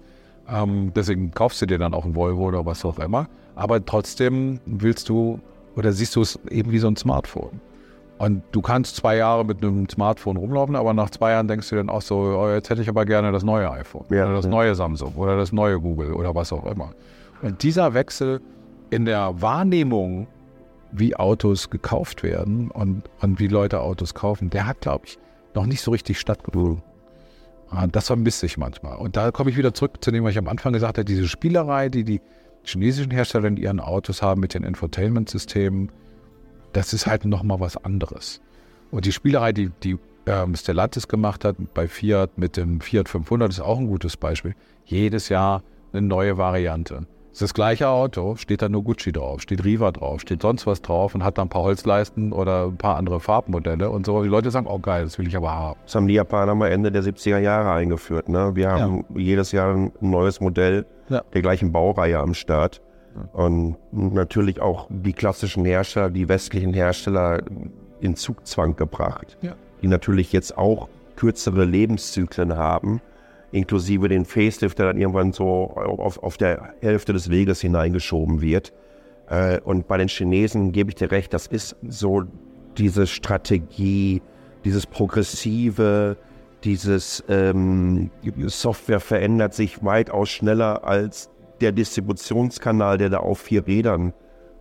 Ähm, 0.48 0.92
deswegen 0.94 1.30
kaufst 1.33 1.62
du 1.62 1.66
dir 1.66 1.78
dann 1.78 1.94
auch 1.94 2.04
ein 2.04 2.14
Volvo 2.16 2.46
oder 2.48 2.66
was 2.66 2.85
auch 2.85 2.98
immer. 2.98 3.28
Aber 3.54 3.85
trotzdem 3.85 4.61
willst 4.66 5.09
du 5.09 5.38
oder 5.76 5.92
siehst 5.92 6.16
du 6.16 6.22
es 6.22 6.38
eben 6.50 6.72
wie 6.72 6.78
so 6.78 6.88
ein 6.88 6.96
Smartphone. 6.96 7.61
Und 8.18 8.42
du 8.52 8.61
kannst 8.61 8.96
zwei 8.96 9.16
Jahre 9.16 9.44
mit 9.46 9.62
einem 9.62 9.88
Smartphone 9.88 10.37
rumlaufen, 10.37 10.76
aber 10.76 10.92
nach 10.92 11.09
zwei 11.11 11.30
Jahren 11.30 11.48
denkst 11.48 11.70
du 11.70 11.76
dann 11.76 11.88
auch 11.88 12.02
so, 12.02 12.16
oh, 12.16 12.50
jetzt 12.50 12.68
hätte 12.68 12.83
ich 12.83 12.88
aber 12.88 13.06
gerne 13.06 13.33
das 13.33 13.44
neue 13.44 13.70
iPhone 13.70 14.04
Ja, 14.11 14.24
oder 14.26 14.35
das 14.35 14.44
ja. 14.44 14.50
neue 14.50 14.74
Samsung 14.74 15.14
oder 15.16 15.37
das 15.38 15.52
neue 15.52 15.80
Google 15.80 16.12
oder 16.12 16.35
was 16.35 16.52
auch 16.52 16.66
immer. 16.66 16.90
Und 17.40 17.62
dieser 17.62 17.94
Wechsel 17.94 18.42
in 18.90 19.06
der 19.06 19.40
Wahrnehmung, 19.40 20.26
wie 20.92 21.16
Autos 21.16 21.70
gekauft 21.70 22.22
werden 22.22 22.70
und, 22.70 23.03
und 23.20 23.38
wie 23.38 23.48
Leute 23.48 23.81
Autos 23.81 24.14
kaufen, 24.14 24.50
der 24.50 24.66
hat, 24.66 24.81
glaube 24.81 25.07
ich, 25.07 25.18
noch 25.55 25.66
nicht 25.66 25.81
so 25.83 25.90
richtig 25.90 26.18
stattgefunden. 26.18 26.83
Ah, 27.70 27.87
Das 27.87 28.09
vermisse 28.09 28.46
ich 28.46 28.57
manchmal. 28.59 28.96
Und 28.96 29.16
da 29.16 29.31
komme 29.31 29.50
ich 29.50 29.57
wieder 29.57 29.74
zurück 29.74 29.98
zu 30.00 30.11
dem, 30.11 30.24
was 30.24 30.33
ich 30.33 30.38
am 30.38 30.48
Anfang 30.48 30.72
gesagt 30.72 30.98
habe, 30.98 31.05
diese 31.05 31.29
Spielerei, 31.29 31.88
die 31.88 32.05
die 32.05 32.20
chinesischen 32.64 33.11
Hersteller 33.11 33.48
in 33.48 33.57
ihren 33.57 33.81
Autos 33.81 34.22
haben 34.22 34.40
mit 34.40 34.55
den 34.55 34.64
Infotainment-Systemen, 34.64 35.90
das 36.72 36.92
ist 36.92 37.07
halt 37.07 37.24
nochmal 37.24 37.61
was 37.61 37.76
anderes. 37.76 38.40
Und 38.90 39.07
die 39.07 39.12
Spielerei, 39.12 39.53
die, 39.53 39.70
die 39.83 39.98
ähm, 40.26 40.55
Stellantis 40.55 41.09
gemacht 41.09 41.44
hat 41.44 41.57
bei 41.74 41.88
Fiat 41.88 42.38
mit 42.38 42.57
dem 42.57 42.81
Fiat 42.81 43.09
500, 43.09 43.50
ist 43.50 43.61
auch 43.61 43.79
ein 43.79 43.87
gutes 43.87 44.16
Beispiel. 44.16 44.55
Jedes 44.85 45.29
Jahr 45.29 45.62
eine 45.92 46.03
neue 46.03 46.38
Variante. 46.38 47.07
Das 47.31 47.37
ist 47.37 47.43
das 47.43 47.55
gleiche 47.55 47.88
Auto, 47.88 48.35
steht 48.35 48.61
da 48.61 48.69
nur 48.69 48.83
Gucci 48.83 49.12
drauf, 49.12 49.40
steht 49.40 49.64
Riva 49.64 49.93
drauf, 49.93 50.21
steht 50.21 50.43
sonst 50.43 50.66
was 50.66 50.83
drauf 50.83 51.14
und 51.14 51.23
hat 51.23 51.38
da 51.38 51.43
ein 51.43 51.49
paar 51.49 51.62
Holzleisten 51.62 52.33
oder 52.33 52.66
ein 52.66 52.77
paar 52.77 52.97
andere 52.97 53.21
Farbmodelle 53.21 53.88
und 53.88 54.05
so. 54.05 54.23
Die 54.25 54.29
Leute 54.29 54.51
sagen, 54.51 54.66
oh 54.69 54.81
geil, 54.81 55.05
das 55.05 55.16
will 55.16 55.29
ich 55.29 55.37
aber 55.37 55.53
haben. 55.53 55.79
Das 55.85 55.95
haben 55.95 56.09
die 56.09 56.14
Japaner 56.14 56.57
mal 56.57 56.69
Ende 56.69 56.90
der 56.90 57.05
70er 57.05 57.38
Jahre 57.38 57.71
eingeführt. 57.71 58.29
Ne? 58.29 58.57
Wir 58.57 58.73
haben 58.73 59.05
ja. 59.11 59.21
jedes 59.21 59.53
Jahr 59.53 59.75
ein 59.75 59.93
neues 60.01 60.40
Modell 60.40 60.87
ja. 61.09 61.23
der 61.33 61.43
gleichen 61.43 61.71
Baureihe 61.71 62.19
am 62.19 62.35
Start. 62.35 62.83
Und 63.33 63.77
natürlich 63.93 64.61
auch 64.61 64.87
die 64.88 65.12
klassischen 65.12 65.64
Hersteller, 65.64 66.11
die 66.11 66.29
westlichen 66.29 66.75
Hersteller 66.75 67.43
in 68.01 68.16
Zugzwang 68.16 68.77
gebracht, 68.77 69.37
ja. 69.40 69.55
die 69.83 69.88
natürlich 69.88 70.33
jetzt 70.33 70.57
auch 70.57 70.88
kürzere 71.16 71.64
Lebenszyklen 71.64 72.57
haben 72.57 73.01
inklusive 73.52 74.08
den 74.08 74.24
Facelift, 74.24 74.78
der 74.78 74.86
dann 74.86 74.98
irgendwann 74.98 75.32
so 75.32 75.70
auf, 75.74 76.22
auf 76.22 76.36
der 76.36 76.74
Hälfte 76.80 77.12
des 77.12 77.30
Weges 77.30 77.60
hineingeschoben 77.60 78.40
wird. 78.40 78.72
Äh, 79.28 79.60
und 79.60 79.88
bei 79.88 79.96
den 79.96 80.08
Chinesen 80.08 80.72
gebe 80.72 80.90
ich 80.90 80.96
dir 80.96 81.10
recht, 81.10 81.32
das 81.32 81.46
ist 81.46 81.76
so 81.88 82.24
diese 82.76 83.06
Strategie, 83.06 84.22
dieses 84.64 84.86
Progressive, 84.86 86.16
dieses 86.64 87.24
ähm, 87.28 88.10
Software 88.46 89.00
verändert 89.00 89.54
sich 89.54 89.82
weitaus 89.84 90.28
schneller 90.28 90.84
als 90.84 91.30
der 91.60 91.72
Distributionskanal, 91.72 92.98
der 92.98 93.08
da 93.10 93.18
auf 93.18 93.38
vier 93.38 93.66
Rädern 93.66 94.12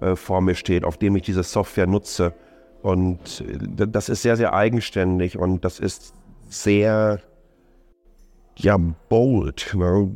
äh, 0.01 0.15
vor 0.15 0.41
mir 0.41 0.55
steht, 0.55 0.83
auf 0.83 0.97
dem 0.97 1.15
ich 1.15 1.23
diese 1.23 1.43
Software 1.43 1.87
nutze. 1.87 2.33
Und 2.81 3.41
äh, 3.41 3.87
das 3.87 4.09
ist 4.09 4.21
sehr, 4.21 4.37
sehr 4.37 4.53
eigenständig 4.53 5.37
und 5.37 5.65
das 5.65 5.79
ist 5.79 6.13
sehr 6.47 7.19
ja 8.59 8.77
bold, 8.77 9.73
ne, 9.75 10.15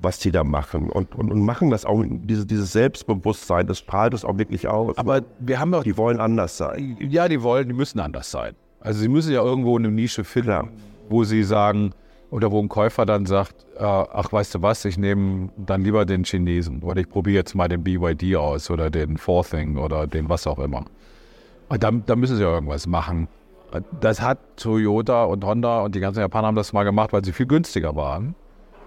was 0.00 0.18
die 0.18 0.30
da 0.30 0.44
machen. 0.44 0.88
Und, 0.90 1.14
und, 1.14 1.30
und 1.30 1.42
machen 1.42 1.70
das 1.70 1.84
auch, 1.84 2.02
diese, 2.06 2.46
dieses 2.46 2.72
Selbstbewusstsein, 2.72 3.66
das 3.66 3.78
strahlt 3.78 4.14
es 4.14 4.24
auch 4.24 4.38
wirklich 4.38 4.68
aus. 4.68 4.96
Aber 4.96 5.22
wir 5.40 5.58
haben 5.60 5.72
doch. 5.72 5.82
Die 5.82 5.96
wollen 5.96 6.20
anders 6.20 6.56
sein. 6.56 6.96
Ja, 7.00 7.28
die 7.28 7.42
wollen, 7.42 7.68
die 7.68 7.74
müssen 7.74 8.00
anders 8.00 8.30
sein. 8.30 8.54
Also 8.80 9.00
sie 9.00 9.08
müssen 9.08 9.32
ja 9.32 9.42
irgendwo 9.42 9.76
eine 9.78 9.90
Nische 9.90 10.24
finden, 10.24 10.48
Klar. 10.48 10.68
wo 11.08 11.24
sie 11.24 11.42
sagen, 11.42 11.92
oder 12.30 12.50
wo 12.50 12.60
ein 12.60 12.68
Käufer 12.68 13.06
dann 13.06 13.26
sagt, 13.26 13.64
äh, 13.76 13.82
ach 13.82 14.32
weißt 14.32 14.56
du 14.56 14.62
was, 14.62 14.84
ich 14.84 14.98
nehme 14.98 15.50
dann 15.56 15.82
lieber 15.82 16.04
den 16.04 16.24
Chinesen 16.24 16.82
oder 16.82 17.00
ich 17.00 17.08
probiere 17.08 17.36
jetzt 17.36 17.54
mal 17.54 17.68
den 17.68 17.84
BYD 17.84 18.36
aus 18.36 18.70
oder 18.70 18.90
den 18.90 19.16
Forthing 19.16 19.78
oder 19.78 20.06
den 20.06 20.28
was 20.28 20.46
auch 20.46 20.58
immer. 20.58 20.84
Und 21.68 21.82
da, 21.82 21.90
da 21.90 22.16
müssen 22.16 22.36
sie 22.36 22.42
ja 22.42 22.52
irgendwas 22.52 22.86
machen. 22.86 23.28
Das 24.00 24.20
hat 24.20 24.38
Toyota 24.56 25.24
und 25.24 25.44
Honda 25.44 25.82
und 25.82 25.94
die 25.94 26.00
ganzen 26.00 26.20
Japaner 26.20 26.48
haben 26.48 26.56
das 26.56 26.72
mal 26.72 26.84
gemacht, 26.84 27.12
weil 27.12 27.24
sie 27.24 27.32
viel 27.32 27.46
günstiger 27.46 27.96
waren. 27.96 28.34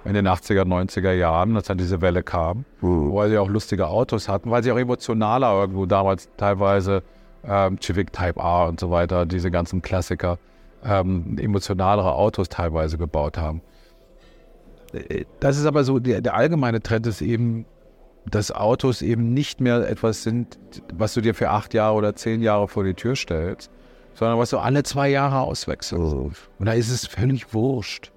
In 0.05 0.13
den 0.13 0.27
80er, 0.27 0.61
90er 0.61 1.11
Jahren, 1.11 1.57
als 1.57 1.67
dann 1.67 1.77
diese 1.77 2.01
Welle 2.01 2.23
kam, 2.23 2.63
mhm. 2.79 3.13
weil 3.13 3.29
sie 3.29 3.37
auch 3.37 3.49
lustige 3.49 3.87
Autos 3.87 4.29
hatten, 4.29 4.49
weil 4.51 4.63
sie 4.63 4.71
auch 4.71 4.77
emotionaler 4.77 5.51
irgendwo 5.59 5.85
damals 5.85 6.29
teilweise 6.37 7.03
ähm, 7.43 7.77
Civic 7.81 8.13
Type 8.13 8.39
R 8.39 8.67
und 8.69 8.79
so 8.79 8.89
weiter, 8.89 9.25
diese 9.25 9.51
ganzen 9.51 9.81
Klassiker, 9.81 10.37
ähm, 10.83 11.37
emotionalere 11.39 12.13
Autos 12.13 12.47
teilweise 12.47 12.97
gebaut 12.97 13.37
haben. 13.37 13.61
Äh, 14.93 15.25
das 15.39 15.57
ist 15.57 15.65
aber 15.65 15.83
so, 15.83 15.99
der, 15.99 16.21
der 16.21 16.35
allgemeine 16.35 16.81
Trend 16.81 17.07
ist 17.07 17.21
eben, 17.21 17.65
dass 18.25 18.51
Autos 18.51 19.01
eben 19.01 19.33
nicht 19.33 19.61
mehr 19.61 19.89
etwas 19.89 20.23
sind, 20.23 20.57
was 20.93 21.13
du 21.13 21.21
dir 21.21 21.33
für 21.33 21.49
acht 21.49 21.73
Jahre 21.73 21.95
oder 21.95 22.15
zehn 22.15 22.41
Jahre 22.41 22.67
vor 22.67 22.83
die 22.83 22.93
Tür 22.93 23.15
stellst, 23.15 23.71
sondern 24.17 24.39
was 24.39 24.49
du 24.49 24.57
alle 24.57 24.81
zwei 24.81 25.09
Jahre 25.09 25.41
auswechselst. 25.41 26.13
Oh. 26.15 26.31
Und 26.57 26.65
da 26.65 26.73
ist 26.73 26.89
es 26.89 27.05
völlig 27.05 27.53
wurscht. 27.53 28.11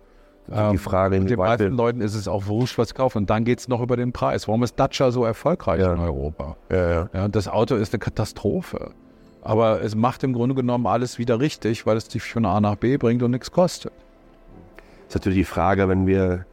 die 0.48 0.54
ähm, 0.54 0.78
Frage, 0.78 1.16
ähm, 1.16 1.26
den 1.26 1.38
meisten 1.38 1.76
Leuten 1.76 2.00
ist 2.00 2.14
es 2.14 2.26
auch 2.26 2.46
wurscht, 2.46 2.78
was 2.78 2.94
kaufen. 2.94 3.18
Und 3.18 3.30
dann 3.30 3.44
geht 3.44 3.58
es 3.58 3.68
noch 3.68 3.82
über 3.82 3.98
den 3.98 4.10
Preis. 4.12 4.48
Warum 4.48 4.62
ist 4.62 4.80
Dacia 4.80 5.10
so 5.10 5.26
erfolgreich 5.26 5.80
ja. 5.80 5.92
in 5.92 6.00
Europa? 6.00 6.56
Ja, 6.70 6.90
ja. 6.90 7.10
ja, 7.12 7.28
das 7.28 7.48
Auto 7.48 7.74
ist 7.74 7.92
eine 7.92 7.98
Katastrophe. 7.98 8.92
Aber 9.42 9.82
es 9.82 9.94
macht 9.94 10.24
im 10.24 10.32
Grunde 10.32 10.54
genommen 10.54 10.86
alles 10.86 11.18
wieder 11.18 11.38
richtig, 11.38 11.84
weil 11.84 11.98
es 11.98 12.08
dich 12.08 12.22
von 12.22 12.46
A 12.46 12.60
nach 12.62 12.76
B 12.76 12.96
bringt 12.96 13.22
und 13.22 13.32
nichts 13.32 13.50
kostet. 13.50 13.92
Das 15.06 15.08
ist 15.08 15.14
natürlich 15.16 15.40
die 15.40 15.44
Frage, 15.44 15.86
wenn 15.88 16.06
wir 16.06 16.46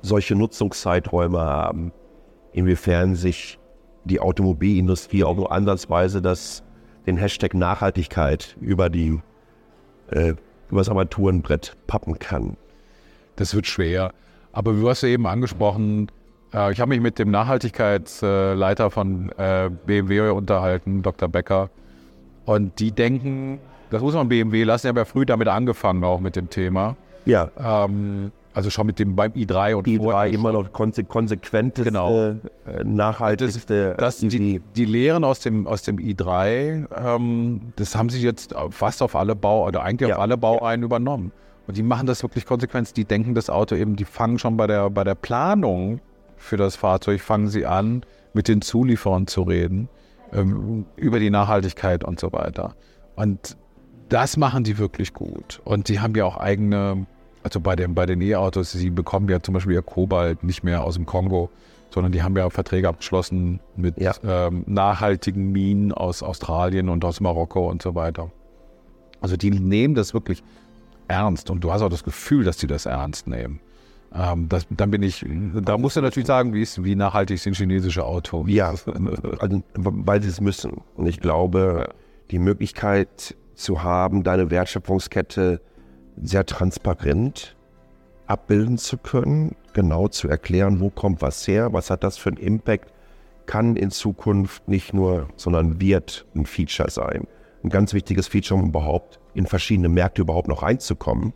solche 0.00 0.34
Nutzungszeiträume 0.34 1.38
haben, 1.38 1.92
inwiefern 2.52 3.14
sich 3.14 3.60
die 4.04 4.18
Automobilindustrie 4.18 5.22
auch 5.22 5.36
nur 5.36 5.52
ansatzweise 5.52 6.20
das 6.20 6.64
den 7.06 7.16
Hashtag 7.16 7.54
Nachhaltigkeit 7.54 8.56
über 8.60 8.90
die 8.90 9.20
äh, 10.10 10.34
über 10.70 10.80
das 10.80 10.88
Armaturenbrett 10.88 11.76
pappen 11.86 12.18
kann. 12.18 12.56
Das 13.36 13.54
wird 13.54 13.66
schwer. 13.66 14.12
Aber 14.52 14.72
du 14.72 14.88
hast 14.88 15.02
ja 15.02 15.08
eben 15.08 15.26
angesprochen, 15.26 16.10
äh, 16.52 16.72
ich 16.72 16.80
habe 16.80 16.90
mich 16.90 17.00
mit 17.00 17.18
dem 17.18 17.30
Nachhaltigkeitsleiter 17.30 18.90
von 18.90 19.30
äh, 19.36 19.70
BMW 19.86 20.30
unterhalten, 20.30 21.02
Dr. 21.02 21.28
Becker. 21.28 21.70
Und 22.44 22.78
die 22.80 22.90
denken, 22.90 23.60
das 23.90 24.02
muss 24.02 24.14
man 24.14 24.28
BMW 24.28 24.64
lassen, 24.64 24.86
ich 24.86 24.88
habe 24.88 25.00
ja 25.00 25.04
früh 25.04 25.26
damit 25.26 25.48
angefangen, 25.48 26.04
auch 26.04 26.20
mit 26.20 26.36
dem 26.36 26.50
Thema. 26.50 26.96
Ja. 27.24 27.50
Ähm, 27.58 28.32
also 28.54 28.70
schon 28.70 28.86
mit 28.86 28.98
dem 28.98 29.16
beim 29.16 29.32
i3 29.32 29.74
und 29.74 29.86
i3 29.86 30.28
immer 30.28 30.52
noch 30.52 30.72
konse 30.72 31.04
konsequentes, 31.04 31.84
genau. 31.84 32.30
äh, 32.66 32.84
nachhaltigste. 32.84 33.94
Das, 33.96 34.20
das 34.20 34.28
die, 34.28 34.60
die 34.76 34.84
Lehren 34.84 35.24
aus 35.24 35.40
dem, 35.40 35.66
aus 35.66 35.82
dem 35.82 35.96
i3, 35.96 36.86
ähm, 36.94 37.72
das 37.76 37.96
haben 37.96 38.10
sie 38.10 38.20
jetzt 38.20 38.54
fast 38.70 39.02
auf 39.02 39.16
alle 39.16 39.34
Bau, 39.34 39.66
oder 39.66 39.82
eigentlich 39.82 40.10
ja. 40.10 40.16
auf 40.16 40.22
alle 40.22 40.36
Baureihen 40.36 40.82
ja. 40.82 40.86
übernommen. 40.86 41.32
Und 41.66 41.76
die 41.76 41.82
machen 41.82 42.06
das 42.06 42.22
wirklich 42.22 42.44
konsequent. 42.44 42.96
Die 42.96 43.04
denken 43.04 43.34
das 43.34 43.48
Auto 43.48 43.74
eben, 43.74 43.96
die 43.96 44.04
fangen 44.04 44.38
schon 44.38 44.56
bei 44.56 44.66
der, 44.66 44.90
bei 44.90 45.04
der 45.04 45.14
Planung 45.14 46.00
für 46.36 46.56
das 46.56 46.76
Fahrzeug, 46.76 47.20
fangen 47.20 47.48
sie 47.48 47.66
an, 47.66 48.04
mit 48.34 48.48
den 48.48 48.62
Zulieferern 48.62 49.26
zu 49.26 49.42
reden, 49.42 49.88
ähm, 50.32 50.86
über 50.96 51.18
die 51.20 51.30
Nachhaltigkeit 51.30 52.04
und 52.04 52.18
so 52.18 52.32
weiter. 52.32 52.74
Und 53.14 53.56
das 54.08 54.36
machen 54.36 54.64
die 54.64 54.78
wirklich 54.78 55.14
gut. 55.14 55.60
Und 55.64 55.88
die 55.88 56.00
haben 56.00 56.14
ja 56.14 56.24
auch 56.24 56.36
eigene 56.36 57.06
also 57.42 57.60
bei, 57.60 57.76
dem, 57.76 57.94
bei 57.94 58.06
den 58.06 58.20
E-Autos, 58.20 58.72
sie 58.72 58.90
bekommen 58.90 59.28
ja 59.28 59.40
zum 59.40 59.54
Beispiel 59.54 59.74
ihr 59.74 59.82
Kobalt 59.82 60.44
nicht 60.44 60.62
mehr 60.62 60.84
aus 60.84 60.94
dem 60.94 61.06
Kongo, 61.06 61.50
sondern 61.90 62.12
die 62.12 62.22
haben 62.22 62.36
ja 62.36 62.48
Verträge 62.50 62.88
abgeschlossen 62.88 63.60
mit 63.76 64.00
ja. 64.00 64.14
ähm, 64.24 64.64
nachhaltigen 64.66 65.52
Minen 65.52 65.92
aus 65.92 66.22
Australien 66.22 66.88
und 66.88 67.04
aus 67.04 67.20
Marokko 67.20 67.68
und 67.68 67.82
so 67.82 67.94
weiter. 67.94 68.30
Also 69.20 69.36
die 69.36 69.50
nehmen 69.50 69.94
das 69.94 70.14
wirklich 70.14 70.42
ernst 71.08 71.50
und 71.50 71.62
du 71.62 71.72
hast 71.72 71.82
auch 71.82 71.90
das 71.90 72.04
Gefühl, 72.04 72.44
dass 72.44 72.56
die 72.56 72.66
das 72.66 72.86
ernst 72.86 73.26
nehmen. 73.26 73.60
Ähm, 74.14 74.48
das, 74.48 74.66
dann 74.70 74.90
bin 74.90 75.02
ich, 75.02 75.24
da 75.62 75.78
musst 75.78 75.96
du 75.96 76.00
natürlich 76.00 76.26
sagen, 76.26 76.54
wie, 76.54 76.62
ist, 76.62 76.82
wie 76.82 76.94
nachhaltig 76.94 77.38
sind 77.38 77.56
chinesische 77.56 78.04
Autos. 78.04 78.46
Ja, 78.48 78.70
also, 78.70 79.62
weil 79.74 80.22
sie 80.22 80.28
es 80.28 80.40
müssen. 80.40 80.80
Und 80.96 81.06
ich 81.06 81.20
glaube, 81.20 81.90
die 82.30 82.38
Möglichkeit 82.38 83.36
zu 83.54 83.82
haben, 83.82 84.22
deine 84.22 84.50
Wertschöpfungskette 84.50 85.60
sehr 86.20 86.46
transparent 86.46 87.56
abbilden 88.26 88.78
zu 88.78 88.96
können, 88.96 89.56
genau 89.72 90.08
zu 90.08 90.28
erklären, 90.28 90.80
wo 90.80 90.90
kommt 90.90 91.22
was 91.22 91.46
her, 91.46 91.72
was 91.72 91.90
hat 91.90 92.02
das 92.02 92.16
für 92.16 92.30
einen 92.30 92.38
Impact, 92.38 92.92
kann 93.46 93.76
in 93.76 93.90
Zukunft 93.90 94.68
nicht 94.68 94.94
nur, 94.94 95.28
sondern 95.36 95.80
wird 95.80 96.26
ein 96.34 96.46
Feature 96.46 96.90
sein. 96.90 97.26
Ein 97.62 97.70
ganz 97.70 97.92
wichtiges 97.92 98.28
Feature, 98.28 98.60
um 98.60 98.68
überhaupt 98.68 99.20
in 99.34 99.46
verschiedene 99.46 99.88
Märkte 99.88 100.22
überhaupt 100.22 100.48
noch 100.48 100.62
reinzukommen, 100.62 101.32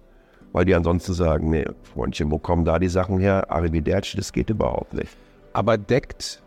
weil 0.52 0.64
die 0.64 0.74
ansonsten 0.74 1.12
sagen, 1.12 1.50
nee, 1.50 1.66
Freundchen, 1.82 2.30
wo 2.30 2.38
kommen 2.38 2.64
da 2.64 2.78
die 2.78 2.88
Sachen 2.88 3.18
her? 3.18 3.50
Arrivederci, 3.50 4.16
das 4.16 4.32
geht 4.32 4.50
überhaupt 4.50 4.94
nicht. 4.94 5.16
Aber 5.52 5.76
deckt 5.78 6.42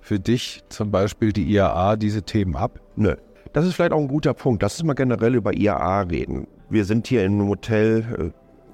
für 0.00 0.20
dich 0.20 0.62
zum 0.68 0.90
Beispiel 0.90 1.32
die 1.32 1.50
IAA 1.50 1.96
diese 1.96 2.22
Themen 2.22 2.56
ab? 2.56 2.80
Nö. 2.96 3.16
Das 3.52 3.64
ist 3.64 3.74
vielleicht 3.74 3.92
auch 3.92 4.00
ein 4.00 4.08
guter 4.08 4.34
Punkt. 4.34 4.62
Lass 4.62 4.78
uns 4.78 4.86
mal 4.86 4.94
generell 4.94 5.34
über 5.34 5.56
IAA 5.56 6.02
reden. 6.02 6.46
Wir 6.68 6.84
sind 6.84 7.06
hier 7.06 7.24
in 7.24 7.34
einem 7.34 7.48
Hotel, 7.48 8.04
äh, 8.18 8.22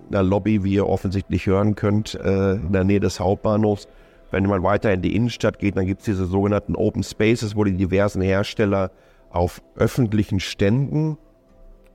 in 0.09 0.17
einer 0.17 0.23
Lobby, 0.23 0.65
wie 0.65 0.75
ihr 0.75 0.89
offensichtlich 0.89 1.47
hören 1.47 1.75
könnt, 1.75 2.15
äh, 2.15 2.55
in 2.55 2.73
der 2.73 2.85
Nähe 2.85 3.01
des 3.01 3.21
Hauptbahnhofs. 3.21 3.87
Wenn 4.31 4.47
man 4.47 4.63
weiter 4.63 4.93
in 4.93 5.03
die 5.03 5.15
Innenstadt 5.15 5.59
geht, 5.59 5.77
dann 5.77 5.87
gibt 5.87 6.01
es 6.01 6.07
diese 6.07 6.25
sogenannten 6.25 6.75
Open 6.75 7.03
Spaces, 7.03 7.55
wo 7.55 7.65
die 7.65 7.77
diversen 7.77 8.23
Hersteller 8.23 8.91
auf 9.31 9.63
öffentlichen 9.77 10.41
Ständen 10.41 11.19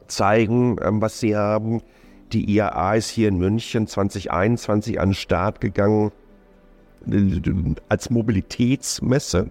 zeigen, 0.07 0.77
ähm, 0.83 1.01
was 1.01 1.19
sie 1.19 1.35
haben. 1.35 1.81
Die 2.31 2.47
IAA 2.53 2.95
ist 2.95 3.09
hier 3.09 3.29
in 3.29 3.37
München 3.37 3.87
2021 3.87 4.99
an 4.99 5.09
den 5.09 5.15
Start 5.15 5.61
gegangen 5.61 6.11
als 7.87 8.09
Mobilitätsmesse, 8.09 9.49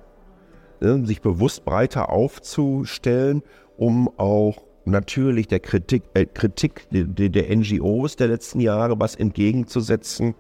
sich 0.81 1.23
bewusst 1.23 1.65
breiter 1.65 2.11
aufzustellen, 2.11 3.43
um 3.79 4.11
auch 4.19 4.66
natürlich 4.87 5.49
der 5.49 5.61
Kritik, 5.61 6.05
äh, 6.15 6.27
Kritik 6.27 6.87
der, 6.91 7.29
der 7.29 7.57
NGOs 7.57 8.17
der 8.17 8.29
letzten 8.29 8.61
Jahre 8.61 8.99
was 8.99 9.15
entgegenzusetzen. 9.15 10.35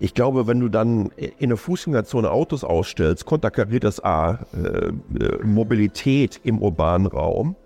Ich 0.00 0.14
glaube, 0.14 0.46
wenn 0.46 0.60
du 0.60 0.68
dann 0.68 1.10
in 1.38 1.48
der 1.48 1.58
Fußgängerzone 1.58 2.30
Autos 2.30 2.62
ausstellst, 2.62 3.26
konterkariert 3.26 3.84
das 3.84 4.02
A, 4.02 4.46
äh, 4.54 4.66
äh, 4.68 5.44
Mobilität 5.44 6.40
im 6.44 6.62
urbanen 6.62 7.08
Raum. 7.08 7.56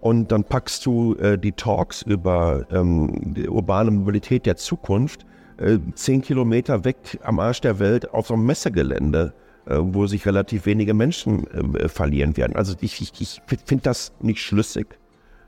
Und 0.00 0.30
dann 0.30 0.44
packst 0.44 0.84
du 0.84 1.14
äh, 1.14 1.38
die 1.38 1.52
Talks 1.52 2.02
über 2.02 2.66
ähm, 2.70 3.34
die 3.34 3.48
urbane 3.48 3.90
Mobilität 3.90 4.46
der 4.46 4.56
Zukunft 4.56 5.24
äh, 5.58 5.78
zehn 5.94 6.22
Kilometer 6.22 6.84
weg 6.84 6.96
am 7.22 7.38
Arsch 7.38 7.60
der 7.60 7.78
Welt 7.78 8.12
auf 8.12 8.26
so 8.26 8.34
einem 8.34 8.46
Messegelände, 8.46 9.32
äh, 9.66 9.76
wo 9.78 10.06
sich 10.06 10.26
relativ 10.26 10.66
wenige 10.66 10.92
Menschen 10.92 11.46
äh, 11.46 11.88
verlieren 11.88 12.36
werden. 12.36 12.56
Also 12.56 12.74
ich, 12.80 13.00
ich, 13.00 13.12
ich 13.20 13.40
finde 13.64 13.82
das 13.82 14.12
nicht 14.20 14.40
schlüssig, 14.40 14.98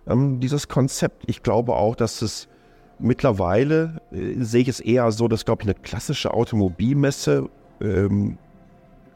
ähm, 0.08 0.40
dieses 0.40 0.68
Konzept. 0.68 1.24
Ich 1.26 1.42
glaube 1.42 1.74
auch, 1.74 1.96
dass 1.96 2.22
es 2.22 2.48
mittlerweile, 2.98 4.00
äh, 4.10 4.42
sehe 4.42 4.62
ich 4.62 4.68
es 4.68 4.80
eher 4.80 5.10
so, 5.12 5.28
dass, 5.28 5.44
glaube 5.44 5.62
ich, 5.62 5.68
eine 5.68 5.74
klassische 5.74 6.32
Automobilmesse 6.32 7.48
ähm, 7.80 8.38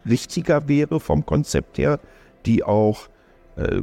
richtiger 0.07 0.69
wäre 0.69 1.01
vom 1.01 1.25
Konzept 1.27 1.79
her, 1.79 1.99
die 2.47 2.65
auch 2.65 3.09
äh, 3.57 3.83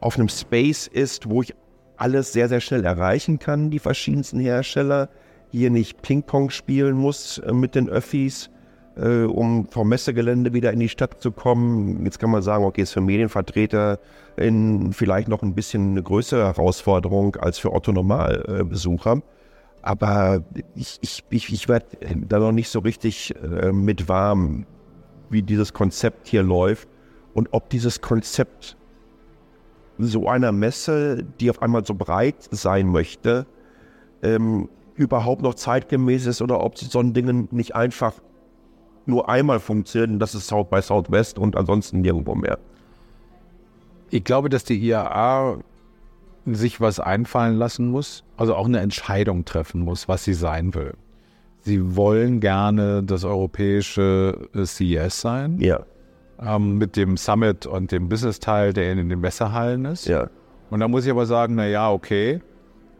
auf 0.00 0.16
einem 0.16 0.28
Space 0.28 0.86
ist, 0.86 1.28
wo 1.28 1.42
ich 1.42 1.54
alles 1.96 2.32
sehr, 2.32 2.48
sehr 2.48 2.60
schnell 2.60 2.84
erreichen 2.84 3.38
kann, 3.38 3.70
die 3.70 3.78
verschiedensten 3.78 4.40
Hersteller. 4.40 5.08
Hier 5.50 5.70
nicht 5.70 6.00
Ping-Pong 6.02 6.50
spielen 6.50 6.96
muss 6.96 7.38
äh, 7.38 7.52
mit 7.52 7.74
den 7.74 7.88
Öffis, 7.88 8.50
äh, 8.96 9.24
um 9.24 9.66
vom 9.68 9.88
Messegelände 9.88 10.52
wieder 10.52 10.72
in 10.72 10.80
die 10.80 10.88
Stadt 10.88 11.20
zu 11.20 11.32
kommen. 11.32 12.04
Jetzt 12.04 12.18
kann 12.18 12.30
man 12.30 12.42
sagen, 12.42 12.64
okay, 12.64 12.82
ist 12.82 12.92
für 12.92 13.00
Medienvertreter 13.00 13.98
in 14.36 14.92
vielleicht 14.92 15.28
noch 15.28 15.42
ein 15.42 15.54
bisschen 15.54 15.92
eine 15.92 16.02
größere 16.02 16.44
Herausforderung 16.44 17.36
als 17.36 17.58
für 17.58 17.72
Otto-Normalbesucher. 17.72 19.22
Aber 19.82 20.44
ich, 20.74 20.98
ich, 21.00 21.24
ich, 21.30 21.52
ich 21.52 21.68
werde 21.68 21.86
da 22.28 22.38
noch 22.38 22.52
nicht 22.52 22.68
so 22.68 22.80
richtig 22.80 23.34
äh, 23.42 23.72
mit 23.72 24.08
warm, 24.08 24.66
wie 25.30 25.42
dieses 25.42 25.72
Konzept 25.72 26.28
hier 26.28 26.42
läuft 26.42 26.88
und 27.34 27.48
ob 27.52 27.70
dieses 27.70 28.00
Konzept 28.00 28.76
so 29.98 30.28
einer 30.28 30.52
Messe, 30.52 31.24
die 31.40 31.50
auf 31.50 31.62
einmal 31.62 31.84
so 31.84 31.94
breit 31.94 32.48
sein 32.50 32.88
möchte, 32.88 33.46
ähm, 34.22 34.68
überhaupt 34.94 35.42
noch 35.42 35.54
zeitgemäß 35.54 36.26
ist 36.26 36.42
oder 36.42 36.62
ob 36.62 36.76
sie 36.76 36.86
so 36.86 37.00
ein 37.00 37.14
Ding 37.14 37.48
nicht 37.50 37.74
einfach 37.74 38.14
nur 39.06 39.28
einmal 39.28 39.60
funktioniert 39.60 40.10
und 40.10 40.18
das 40.18 40.34
ist 40.34 40.46
South 40.46 40.68
by 40.70 40.82
Southwest 40.82 41.38
und 41.38 41.56
ansonsten 41.56 42.00
nirgendwo 42.00 42.34
mehr. 42.34 42.58
Ich 44.10 44.24
glaube, 44.24 44.48
dass 44.48 44.64
die 44.64 44.78
IAA 44.78 45.58
sich 46.46 46.80
was 46.80 47.00
einfallen 47.00 47.56
lassen 47.56 47.88
muss, 47.88 48.24
also 48.36 48.54
auch 48.54 48.66
eine 48.66 48.80
Entscheidung 48.80 49.44
treffen 49.44 49.82
muss, 49.82 50.08
was 50.08 50.24
sie 50.24 50.34
sein 50.34 50.74
will. 50.74 50.94
Sie 51.60 51.96
wollen 51.96 52.40
gerne 52.40 53.02
das 53.02 53.24
europäische 53.24 54.48
CES 54.54 55.20
sein. 55.20 55.58
Ja 55.60 55.84
ähm, 56.42 56.78
mit 56.78 56.96
dem 56.96 57.16
Summit 57.16 57.66
und 57.66 57.92
dem 57.92 58.08
Business-Teil, 58.08 58.72
der 58.72 58.92
in 58.92 59.08
den 59.08 59.20
Messerhallen 59.20 59.84
ist. 59.84 60.06
Ja. 60.06 60.28
Und 60.70 60.80
da 60.80 60.88
muss 60.88 61.04
ich 61.04 61.10
aber 61.10 61.26
sagen, 61.26 61.56
na 61.56 61.66
ja, 61.66 61.90
okay. 61.90 62.40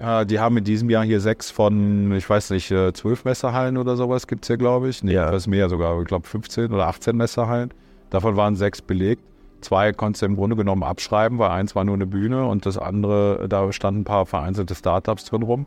Äh, 0.00 0.26
die 0.26 0.40
haben 0.40 0.56
in 0.56 0.64
diesem 0.64 0.88
Jahr 0.90 1.04
hier 1.04 1.20
sechs 1.20 1.50
von, 1.50 2.12
ich 2.12 2.28
weiß 2.28 2.50
nicht, 2.50 2.70
äh, 2.70 2.92
zwölf 2.92 3.24
Messerhallen 3.24 3.76
oder 3.76 3.96
sowas 3.96 4.26
gibt 4.26 4.44
es 4.44 4.48
hier, 4.48 4.56
glaube 4.56 4.88
ich. 4.88 5.02
Nee, 5.02 5.12
ja. 5.12 5.30
das 5.30 5.42
ist 5.42 5.46
mehr 5.46 5.68
sogar, 5.68 6.00
ich 6.00 6.06
glaube 6.06 6.26
15 6.26 6.72
oder 6.72 6.86
18 6.86 7.16
Messerhallen. 7.16 7.72
Davon 8.10 8.36
waren 8.36 8.56
sechs 8.56 8.80
belegt. 8.82 9.22
Zwei 9.60 9.92
konntest 9.92 10.22
du 10.22 10.26
im 10.26 10.36
Grunde 10.36 10.56
genommen 10.56 10.82
abschreiben, 10.82 11.38
weil 11.38 11.50
eins 11.50 11.76
war 11.76 11.84
nur 11.84 11.94
eine 11.94 12.06
Bühne 12.06 12.46
und 12.46 12.64
das 12.64 12.78
andere, 12.78 13.46
da 13.48 13.70
standen 13.72 14.00
ein 14.00 14.04
paar 14.04 14.24
vereinzelte 14.24 14.74
Startups 14.74 15.26
drin 15.26 15.42
rum. 15.42 15.66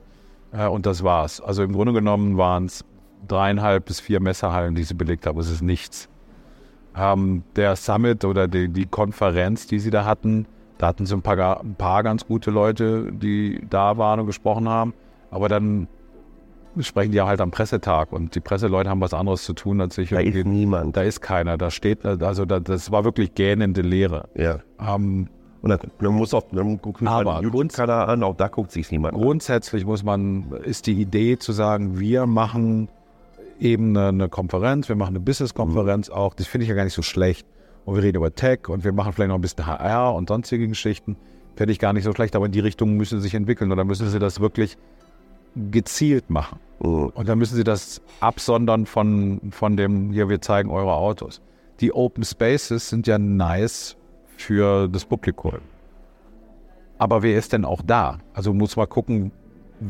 Äh, 0.52 0.68
und 0.68 0.86
das 0.86 1.04
war's. 1.04 1.40
Also 1.40 1.64
im 1.64 1.74
Grunde 1.74 1.94
genommen 1.94 2.38
waren 2.38 2.66
es 2.66 2.84
dreieinhalb 3.28 3.86
bis 3.86 4.00
vier 4.00 4.20
Messerhallen, 4.20 4.74
die 4.74 4.84
sie 4.84 4.96
belegt 4.96 5.28
haben. 5.28 5.40
Es 5.40 5.50
ist 5.50 5.62
nichts 5.62 6.10
ähm, 6.96 7.44
der 7.56 7.76
Summit 7.76 8.26
oder 8.26 8.48
die, 8.48 8.70
die, 8.70 8.86
Konferenz, 8.86 9.68
die 9.68 9.80
sie 9.80 9.90
da 9.90 10.06
hatten, 10.06 10.46
da 10.78 10.88
hatten 10.88 11.06
sie 11.06 11.16
ein 11.16 11.22
paar, 11.22 11.62
ein 11.62 11.76
paar 11.76 12.04
ganz 12.04 12.26
gute 12.26 12.52
Leute, 12.52 13.12
die 13.12 13.62
da 13.70 13.98
waren 13.98 14.20
und 14.20 14.26
gesprochen 14.26 14.68
haben. 14.68 14.94
Aber 15.32 15.50
dann 15.50 15.88
sprechen 16.80 17.12
die 17.12 17.18
ja 17.18 17.28
halt 17.28 17.42
am 17.42 17.52
Pressetag 17.52 18.12
und 18.12 18.36
die 18.36 18.40
Presseleute 18.40 18.90
haben 18.90 19.02
was 19.02 19.14
anderes 19.14 19.44
zu 19.44 19.54
tun 19.54 19.80
als 19.82 19.98
ich. 19.98 20.10
Da 20.10 20.20
ist 20.20 20.46
niemand. 20.46 20.98
Da 20.98 21.04
ist 21.04 21.22
keiner. 21.22 21.58
Da 21.58 21.70
steht, 21.70 22.06
also 22.06 22.46
da, 22.46 22.60
das 22.60 22.92
war 22.92 23.04
wirklich 23.04 23.36
gähnende 23.36 23.82
Leere. 23.82 24.30
Ja. 24.36 24.60
Ähm, 24.80 25.30
und 25.62 25.70
dann, 25.70 25.80
dann 26.00 26.14
muss 26.14 26.34
auch, 26.34 26.44
dann 26.52 26.82
guckt 26.82 27.02
man 27.02 27.14
aber 27.14 27.42
YouTube-Kanal 27.42 28.10
an, 28.10 28.24
auch 28.24 28.36
da 28.36 28.50
guckt 28.50 28.72
sich 28.72 28.92
niemand 28.92 29.14
Grundsätzlich 29.14 29.86
muss 29.86 30.04
man, 30.04 30.52
ist 30.64 30.88
die 30.88 31.00
Idee 31.00 31.38
zu 31.38 31.54
sagen, 31.54 32.00
wir 32.00 32.26
machen 32.26 32.90
eben 33.60 33.96
eine, 33.96 34.10
eine 34.10 34.30
Konferenz, 34.30 34.90
wir 34.90 34.98
machen 34.98 35.16
eine 35.16 35.22
Business-Konferenz 35.22 36.10
mhm. 36.10 36.16
auch. 36.16 36.34
Das 36.34 36.48
finde 36.48 36.64
ich 36.64 36.70
ja 36.70 36.76
gar 36.76 36.84
nicht 36.84 36.94
so 36.94 37.02
schlecht. 37.02 37.48
Und 37.86 37.96
wir 37.96 38.04
reden 38.04 38.18
über 38.18 38.34
Tech 38.34 38.70
und 38.70 38.84
wir 38.84 38.94
machen 38.94 39.14
vielleicht 39.14 39.30
noch 39.30 39.36
ein 39.36 39.42
bisschen 39.42 39.66
HR 39.66 40.16
und 40.16 40.30
sonstige 40.30 40.68
Geschichten. 40.68 41.18
Finde 41.56 41.72
ich 41.72 41.80
gar 41.80 41.94
nicht 41.94 42.04
so 42.04 42.14
schlecht, 42.14 42.36
aber 42.36 42.46
in 42.46 42.52
die 42.52 42.60
Richtung 42.60 42.96
müssen 42.96 43.20
sie 43.20 43.24
sich 43.24 43.36
entwickeln 43.36 43.72
und 43.72 43.78
dann 43.78 43.88
müssen 43.88 44.10
sie 44.10 44.20
das 44.20 44.40
wirklich 44.40 44.78
gezielt 45.56 46.30
machen. 46.30 46.60
Mhm. 46.80 47.08
Und 47.14 47.30
dann 47.30 47.38
müssen 47.38 47.56
sie 47.56 47.64
das 47.64 48.02
absondern 48.20 48.86
von, 48.86 49.40
von 49.52 49.78
dem, 49.78 50.12
hier, 50.12 50.30
wir 50.30 50.42
zeigen 50.42 50.70
eure 50.70 50.94
Autos. 50.94 51.42
Die 51.80 51.94
Open 51.94 52.24
Spaces 52.24 52.90
sind 52.90 53.08
ja 53.08 53.18
nice 53.18 53.98
für 54.38 54.88
das 54.88 55.06
Publikum. 55.06 55.60
Aber 56.98 57.24
wer 57.24 57.38
ist 57.38 57.54
denn 57.54 57.66
auch 57.66 57.82
da? 57.82 58.20
Also 58.34 58.54
muss 58.54 58.76
man 58.76 58.88
gucken, 58.88 59.32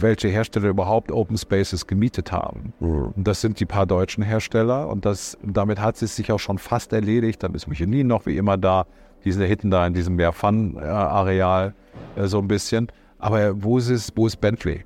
welche 0.02 0.28
Hersteller 0.28 0.70
überhaupt 0.70 1.12
Open 1.12 1.38
Spaces 1.38 1.88
gemietet 1.88 2.32
haben. 2.32 2.74
Mhm. 2.80 3.14
Und 3.16 3.28
das 3.28 3.42
sind 3.42 3.60
die 3.60 3.66
paar 3.66 3.86
deutschen 3.86 4.24
Hersteller 4.24 4.90
und 4.90 5.06
das, 5.06 5.38
damit 5.44 5.80
hat 5.80 6.02
es 6.02 6.16
sich 6.16 6.32
auch 6.32 6.40
schon 6.40 6.58
fast 6.58 6.94
erledigt. 6.94 7.44
Dann 7.44 7.54
ist 7.54 7.68
Michelin 7.68 8.08
noch 8.08 8.26
wie 8.26 8.38
immer 8.38 8.58
da. 8.58 8.86
Die 9.24 9.32
sind 9.32 9.42
da 9.42 9.48
hinten 9.48 9.72
da 9.72 9.88
in 9.88 9.94
diesem 9.94 10.16
Mehr 10.16 10.34
Fun-Areal 10.34 11.74
äh, 12.16 12.26
so 12.28 12.40
ein 12.40 12.48
bisschen. 12.48 12.88
Aber 13.20 13.64
wo 13.64 13.78
ist 13.78 13.90
es, 13.90 14.12
wo 14.16 14.28
ist 14.28 14.42
Bentley? 14.42 14.84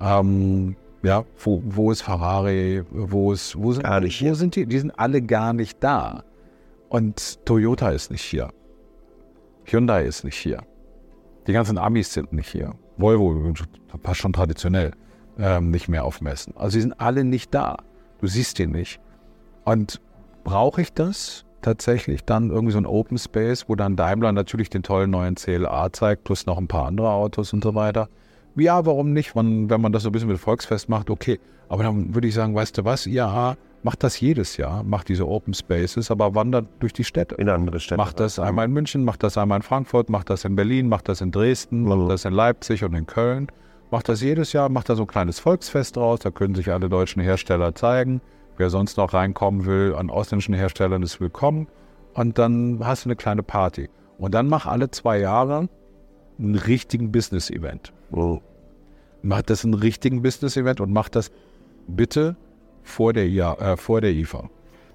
Ähm, 0.00 0.76
ja, 1.02 1.24
wo, 1.42 1.62
wo 1.64 1.90
ist 1.90 2.02
Ferrari? 2.02 2.82
Wo 2.90 3.32
ist, 3.32 3.56
wo 3.56 3.72
sind, 3.72 3.84
gar 3.84 4.00
nicht 4.00 4.22
wo 4.22 4.34
sind 4.34 4.56
die? 4.56 4.66
Die 4.66 4.78
sind 4.78 4.90
alle 4.98 5.22
gar 5.22 5.52
nicht 5.52 5.82
da. 5.82 6.24
Und 6.88 7.44
Toyota 7.44 7.90
ist 7.90 8.10
nicht 8.10 8.22
hier. 8.22 8.50
Hyundai 9.64 10.04
ist 10.04 10.24
nicht 10.24 10.36
hier. 10.36 10.62
Die 11.46 11.52
ganzen 11.52 11.78
Amis 11.78 12.12
sind 12.12 12.32
nicht 12.32 12.50
hier. 12.50 12.74
Volvo, 12.96 13.52
passt 14.02 14.20
schon 14.20 14.32
traditionell, 14.32 14.92
ähm, 15.38 15.70
nicht 15.70 15.88
mehr 15.88 16.04
aufmessen. 16.04 16.54
Also 16.56 16.74
sie 16.74 16.80
sind 16.82 17.00
alle 17.00 17.24
nicht 17.24 17.54
da. 17.54 17.78
Du 18.20 18.26
siehst 18.26 18.58
die 18.58 18.66
nicht. 18.66 19.00
Und 19.64 20.00
brauche 20.44 20.82
ich 20.82 20.92
das 20.92 21.44
tatsächlich 21.62 22.24
dann 22.24 22.50
irgendwie 22.50 22.72
so 22.72 22.78
ein 22.78 22.86
Open 22.86 23.18
Space, 23.18 23.68
wo 23.68 23.74
dann 23.74 23.96
Daimler 23.96 24.32
natürlich 24.32 24.68
den 24.70 24.82
tollen 24.82 25.10
neuen 25.10 25.34
CLA 25.36 25.92
zeigt, 25.92 26.24
plus 26.24 26.46
noch 26.46 26.58
ein 26.58 26.68
paar 26.68 26.86
andere 26.86 27.10
Autos 27.10 27.52
und 27.52 27.64
so 27.64 27.74
weiter? 27.74 28.08
Ja, 28.56 28.86
warum 28.86 29.12
nicht? 29.12 29.34
wenn 29.34 29.68
man 29.68 29.92
das 29.92 30.04
so 30.04 30.10
ein 30.10 30.12
bisschen 30.12 30.28
mit 30.28 30.38
Volksfest 30.38 30.88
macht, 30.88 31.10
okay. 31.10 31.40
Aber 31.68 31.82
dann 31.82 32.14
würde 32.14 32.28
ich 32.28 32.34
sagen, 32.34 32.54
weißt 32.54 32.78
du 32.78 32.84
was, 32.84 33.06
IAA 33.06 33.56
macht 33.84 34.02
das 34.02 34.18
jedes 34.18 34.56
Jahr, 34.56 34.82
macht 34.82 35.10
diese 35.10 35.28
Open 35.28 35.52
Spaces, 35.52 36.10
aber 36.10 36.34
wandert 36.34 36.66
durch 36.80 36.94
die 36.94 37.04
Städte. 37.04 37.34
In 37.34 37.50
andere 37.50 37.80
Städte. 37.80 37.98
Macht 37.98 38.18
das 38.18 38.38
einmal 38.38 38.64
in 38.64 38.72
München, 38.72 39.04
macht 39.04 39.22
das 39.22 39.36
einmal 39.36 39.56
in 39.56 39.62
Frankfurt, 39.62 40.08
macht 40.08 40.30
das 40.30 40.44
in 40.46 40.56
Berlin, 40.56 40.88
macht 40.88 41.08
das 41.08 41.20
in 41.20 41.30
Dresden, 41.30 41.82
mhm. 41.82 41.88
macht 41.88 42.10
das 42.10 42.24
in 42.24 42.32
Leipzig 42.32 42.82
und 42.82 42.94
in 42.94 43.06
Köln. 43.06 43.48
Macht 43.90 44.08
das 44.08 44.22
jedes 44.22 44.54
Jahr, 44.54 44.70
macht 44.70 44.88
da 44.88 44.96
so 44.96 45.02
ein 45.02 45.06
kleines 45.06 45.38
Volksfest 45.38 45.96
draus, 45.96 46.20
da 46.20 46.30
können 46.30 46.54
sich 46.54 46.72
alle 46.72 46.88
deutschen 46.88 47.22
Hersteller 47.22 47.74
zeigen. 47.74 48.22
Wer 48.56 48.70
sonst 48.70 48.96
noch 48.96 49.12
reinkommen 49.12 49.66
will 49.66 49.94
an 49.96 50.10
ausländischen 50.10 50.54
Herstellern 50.54 51.02
ist 51.02 51.20
willkommen. 51.20 51.68
Und 52.14 52.38
dann 52.38 52.80
hast 52.82 53.04
du 53.04 53.08
eine 53.08 53.16
kleine 53.16 53.42
Party. 53.42 53.90
Und 54.16 54.34
dann 54.34 54.48
mach 54.48 54.64
alle 54.64 54.90
zwei 54.90 55.18
Jahre 55.18 55.68
einen 56.38 56.54
richtigen 56.54 57.12
Business-Event. 57.12 57.92
Mhm. 58.10 58.40
Mach 59.22 59.42
das 59.42 59.62
einen 59.64 59.74
richtigen 59.74 60.22
Business-Event 60.22 60.80
und 60.80 60.90
mach 60.90 61.10
das 61.10 61.30
bitte 61.86 62.36
vor 62.84 63.12
der, 63.12 63.26
IA, 63.26 63.54
äh, 63.54 63.76
vor 63.76 64.00
der 64.00 64.12
IFA. 64.12 64.48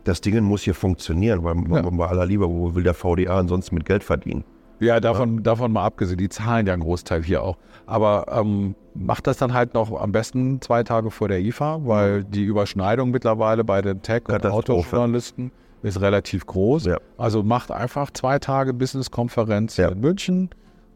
Das 0.06 0.22
Ding 0.22 0.42
muss 0.44 0.62
hier 0.62 0.76
funktionieren, 0.76 1.44
weil 1.44 1.56
ja. 1.70 1.82
bei 1.90 2.08
aller 2.08 2.26
Liebe, 2.26 2.50
wo 2.50 2.74
will 2.74 2.84
der 2.84 2.94
VDA 2.94 3.38
ansonsten 3.38 3.76
mit 3.76 3.86
Geld 3.86 4.04
verdienen? 4.04 4.46
Ja, 4.80 5.02
davon, 5.02 5.36
ja. 5.36 5.42
davon 5.42 5.74
mal 5.74 5.84
abgesehen, 5.84 6.18
die 6.18 6.30
zahlen 6.30 6.66
ja 6.66 6.74
einen 6.74 6.84
Großteil 6.84 7.22
hier 7.22 7.44
auch. 7.44 7.58
Aber 7.86 8.26
ähm, 8.32 8.76
macht 8.96 9.28
das 9.28 9.38
dann 9.38 9.54
halt 9.54 9.74
noch 9.74 9.92
am 10.00 10.12
besten 10.12 10.62
zwei 10.62 10.84
Tage 10.84 11.12
vor 11.12 11.28
der 11.28 11.42
IFA, 11.42 11.82
weil 11.84 12.24
die 12.24 12.44
Überschneidung 12.44 13.12
mittlerweile 13.12 13.66
bei 13.66 13.82
den 13.82 14.02
Tech- 14.02 14.30
und 14.30 14.46
Autojournalisten 14.46 15.52
ist 15.82 16.00
relativ 16.02 16.46
groß. 16.46 16.86
Ja. 16.86 16.98
Also 17.18 17.44
macht 17.44 17.72
einfach 17.72 18.12
zwei 18.12 18.40
Tage 18.40 18.74
Business-Konferenz 18.74 19.78
ja. 19.78 19.90
in 19.90 20.00
München. 20.00 20.50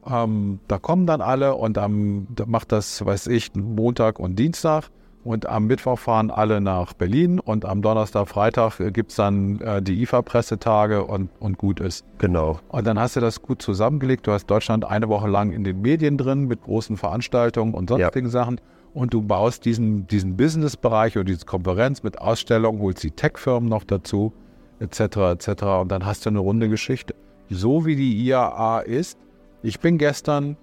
Ähm, 0.06 0.60
da 0.68 0.80
kommen 0.80 1.06
dann 1.06 1.22
alle 1.22 1.56
und 1.56 1.78
am, 1.78 2.28
macht 2.46 2.72
das, 2.72 3.06
weiß 3.06 3.28
ich, 3.28 3.54
Montag 3.54 4.20
und 4.20 4.38
Dienstag. 4.38 4.90
Und 5.24 5.48
am 5.48 5.68
Mittwoch 5.68 5.98
fahren 5.98 6.32
alle 6.32 6.60
nach 6.60 6.94
Berlin 6.94 7.40
und 7.40 7.64
am 7.64 7.82
Donnerstag, 7.82 8.28
Freitag 8.28 8.78
gibt 8.94 9.12
es 9.12 9.16
dann 9.16 9.60
äh, 9.62 9.82
die 9.82 10.02
IFA-Pressetage 10.02 11.06
und, 11.06 11.30
und 11.40 11.58
gut 11.58 11.80
ist. 11.80 12.04
Genau. 12.18 12.60
Und 12.68 12.86
dann 12.86 13.00
hast 13.00 13.16
du 13.16 13.22
das 13.22 13.42
gut 13.42 13.62
zusammengelegt. 13.62 14.28
Du 14.28 14.32
hast 14.32 14.48
Deutschland 14.48 14.84
eine 14.84 15.08
Woche 15.08 15.30
lang 15.30 15.54
in 15.54 15.64
den 15.64 15.82
Medien 15.82 16.18
drin 16.18 16.46
mit 16.46 16.64
großen 16.64 16.98
Veranstaltungen 16.98 17.74
und 17.74 17.90
sonstigen 17.90 18.28
ja. 18.28 18.32
Sachen. 18.32 18.60
Und 18.94 19.14
du 19.14 19.22
baust 19.22 19.64
diesen, 19.64 20.08
diesen 20.08 20.36
Business-Bereich 20.36 21.16
oder 21.16 21.24
diese 21.24 21.46
Konferenz 21.46 22.04
mit 22.04 22.20
Ausstellungen, 22.20 22.82
holst 22.82 23.02
die 23.02 23.12
Tech-Firmen 23.12 23.70
noch 23.70 23.86
dazu, 23.86 24.34
etc. 24.80 25.00
etc. 25.00 25.64
Und 25.82 25.92
dann 25.92 26.06
hast 26.06 26.26
du 26.26 26.32
eine 26.32 26.40
runde 26.40 26.68
Geschichte. 26.68 27.16
So 27.50 27.86
wie 27.86 27.96
die 27.96 28.26
IAA 28.26 28.82
ist. 28.82 29.18
Ich 29.62 29.80
bin 29.80 29.98
gestern 29.98 30.58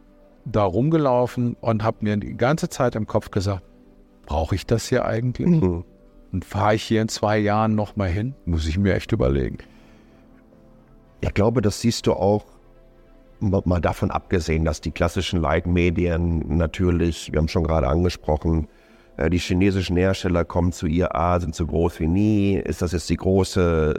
da 0.45 0.65
rumgelaufen 0.65 1.57
und 1.61 1.83
habe 1.83 1.99
mir 2.01 2.19
die 2.19 2.37
ganze 2.37 2.69
Zeit 2.69 2.95
im 2.95 3.07
Kopf 3.07 3.31
gesagt, 3.31 3.63
brauche 4.27 4.55
ich 4.55 4.67
das 4.67 4.89
hier 4.89 5.05
eigentlich? 5.05 5.47
Mhm. 5.47 5.85
Und 6.33 6.45
fahre 6.45 6.77
ich 6.77 6.83
hier 6.85 7.03
in 7.03 7.09
zwei 7.09 7.39
Jahren 7.39 7.75
nochmal 7.75 8.09
hin? 8.09 8.35
Muss 8.45 8.67
ich 8.67 8.79
mir 8.79 8.95
echt 8.95 9.13
überlegen. 9.13 9.59
Ich 11.21 11.35
glaube, 11.35 11.61
das 11.61 11.81
siehst 11.81 12.07
du 12.07 12.13
auch 12.13 12.45
mal 13.41 13.81
davon 13.81 14.11
abgesehen, 14.11 14.65
dass 14.65 14.81
die 14.81 14.91
klassischen 14.91 15.41
Leitmedien 15.41 16.57
natürlich, 16.57 17.33
wir 17.33 17.39
haben 17.39 17.49
schon 17.49 17.65
gerade 17.65 17.89
angesprochen, 17.89 18.69
äh, 19.17 19.31
die 19.31 19.39
chinesischen 19.39 19.97
Hersteller 19.97 20.45
kommen 20.45 20.73
zu 20.73 20.87
IAA, 20.87 21.41
sind 21.41 21.55
so 21.55 21.67
groß 21.67 22.01
wie 22.01 22.07
nie. 22.07 22.55
Ist 22.57 22.83
das 22.83 22.93
jetzt 22.93 23.11
die 23.11 23.17
große, 23.17 23.95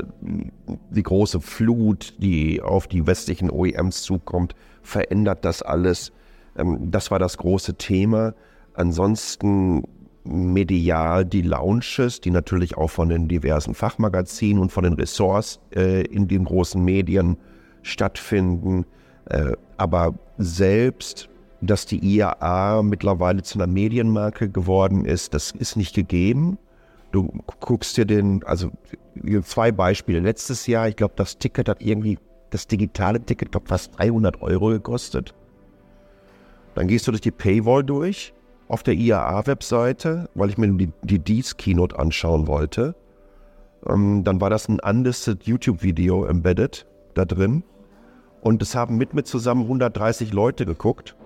die 0.90 1.04
große 1.04 1.42
Flut, 1.42 2.16
die 2.20 2.62
auf 2.62 2.88
die 2.88 3.06
westlichen 3.06 3.50
OEMs 3.50 4.04
zukommt? 4.04 4.56
Verändert 4.82 5.46
das 5.46 5.62
alles? 5.62 6.12
Ähm, 6.58 6.92
das 6.92 7.12
war 7.12 7.20
das 7.20 7.38
große 7.38 7.76
Thema. 7.76 8.34
Ansonsten 8.74 9.84
medial 10.24 11.26
die 11.26 11.42
Launches, 11.42 12.22
die 12.22 12.32
natürlich 12.32 12.78
auch 12.78 12.90
von 12.90 13.10
den 13.10 13.28
diversen 13.28 13.74
Fachmagazinen 13.74 14.62
und 14.62 14.72
von 14.72 14.84
den 14.84 14.94
Ressorts 14.94 15.60
äh, 15.76 16.06
in 16.06 16.28
den 16.28 16.46
großen 16.46 16.84
Medien 16.84 17.38
stattfinden. 17.82 18.86
Äh, 19.26 19.54
aber 19.78 20.14
selbst, 20.38 21.30
dass 21.62 21.86
die 21.86 22.04
IAA 22.04 22.84
mittlerweile 22.84 23.42
zu 23.44 23.58
einer 23.58 23.68
Medienmarke 23.68 24.50
geworden 24.50 25.06
ist, 25.06 25.34
das 25.34 25.52
ist 25.52 25.76
nicht 25.76 25.96
gegeben. 25.96 26.58
Du 27.12 27.32
guckst 27.60 27.98
dir 27.98 28.06
den, 28.06 28.44
also 28.46 28.72
zwei 29.44 29.72
Beispiele. 29.72 30.20
Letztes 30.20 30.68
Jahr, 30.68 30.88
ich 30.88 30.96
glaube, 30.96 31.14
das 31.18 31.38
Ticket 31.38 31.68
hat 31.68 31.82
irgendwie, 31.82 32.18
das 32.52 32.68
digitale 32.68 33.22
Ticket, 33.22 33.52
glaube 33.52 33.68
fast 33.68 33.98
300 33.98 34.42
Euro 34.42 34.70
gekostet. 34.70 35.34
Dann 36.76 36.88
gehst 36.88 37.08
du 37.08 37.12
durch 37.12 37.22
die 37.22 37.32
Paywall 37.32 37.84
durch 37.84 38.34
auf 38.72 38.84
der 38.84 38.94
IAA-Webseite, 38.94 40.30
weil 40.34 40.50
ich 40.50 40.58
mir 40.58 40.70
die, 40.70 40.94
die 41.04 41.20
Dies-Keynote 41.20 42.00
anschauen 42.00 42.48
wollte. 42.48 42.96
Ähm, 43.86 44.24
dann 44.24 44.40
war 44.40 44.50
das 44.50 44.70
ein 44.70 44.80
unlisted 44.80 45.44
YouTube-Video 45.44 46.26
embedded 46.26 46.86
da 47.14 47.26
drin. 47.26 47.64
Und 48.40 48.62
es 48.62 48.74
haben 48.74 48.98
mit 48.98 49.14
mir 49.14 49.24
zusammen 49.24 49.64
130 49.64 50.32
Leute 50.32 50.66
geguckt, 50.66 51.18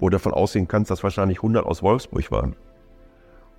wo 0.00 0.08
du 0.08 0.14
davon 0.14 0.32
ausgehen 0.32 0.66
kannst, 0.66 0.90
dass 0.90 1.04
wahrscheinlich 1.04 1.38
100 1.38 1.64
aus 1.64 1.82
Wolfsburg 1.82 2.32
waren. 2.32 2.56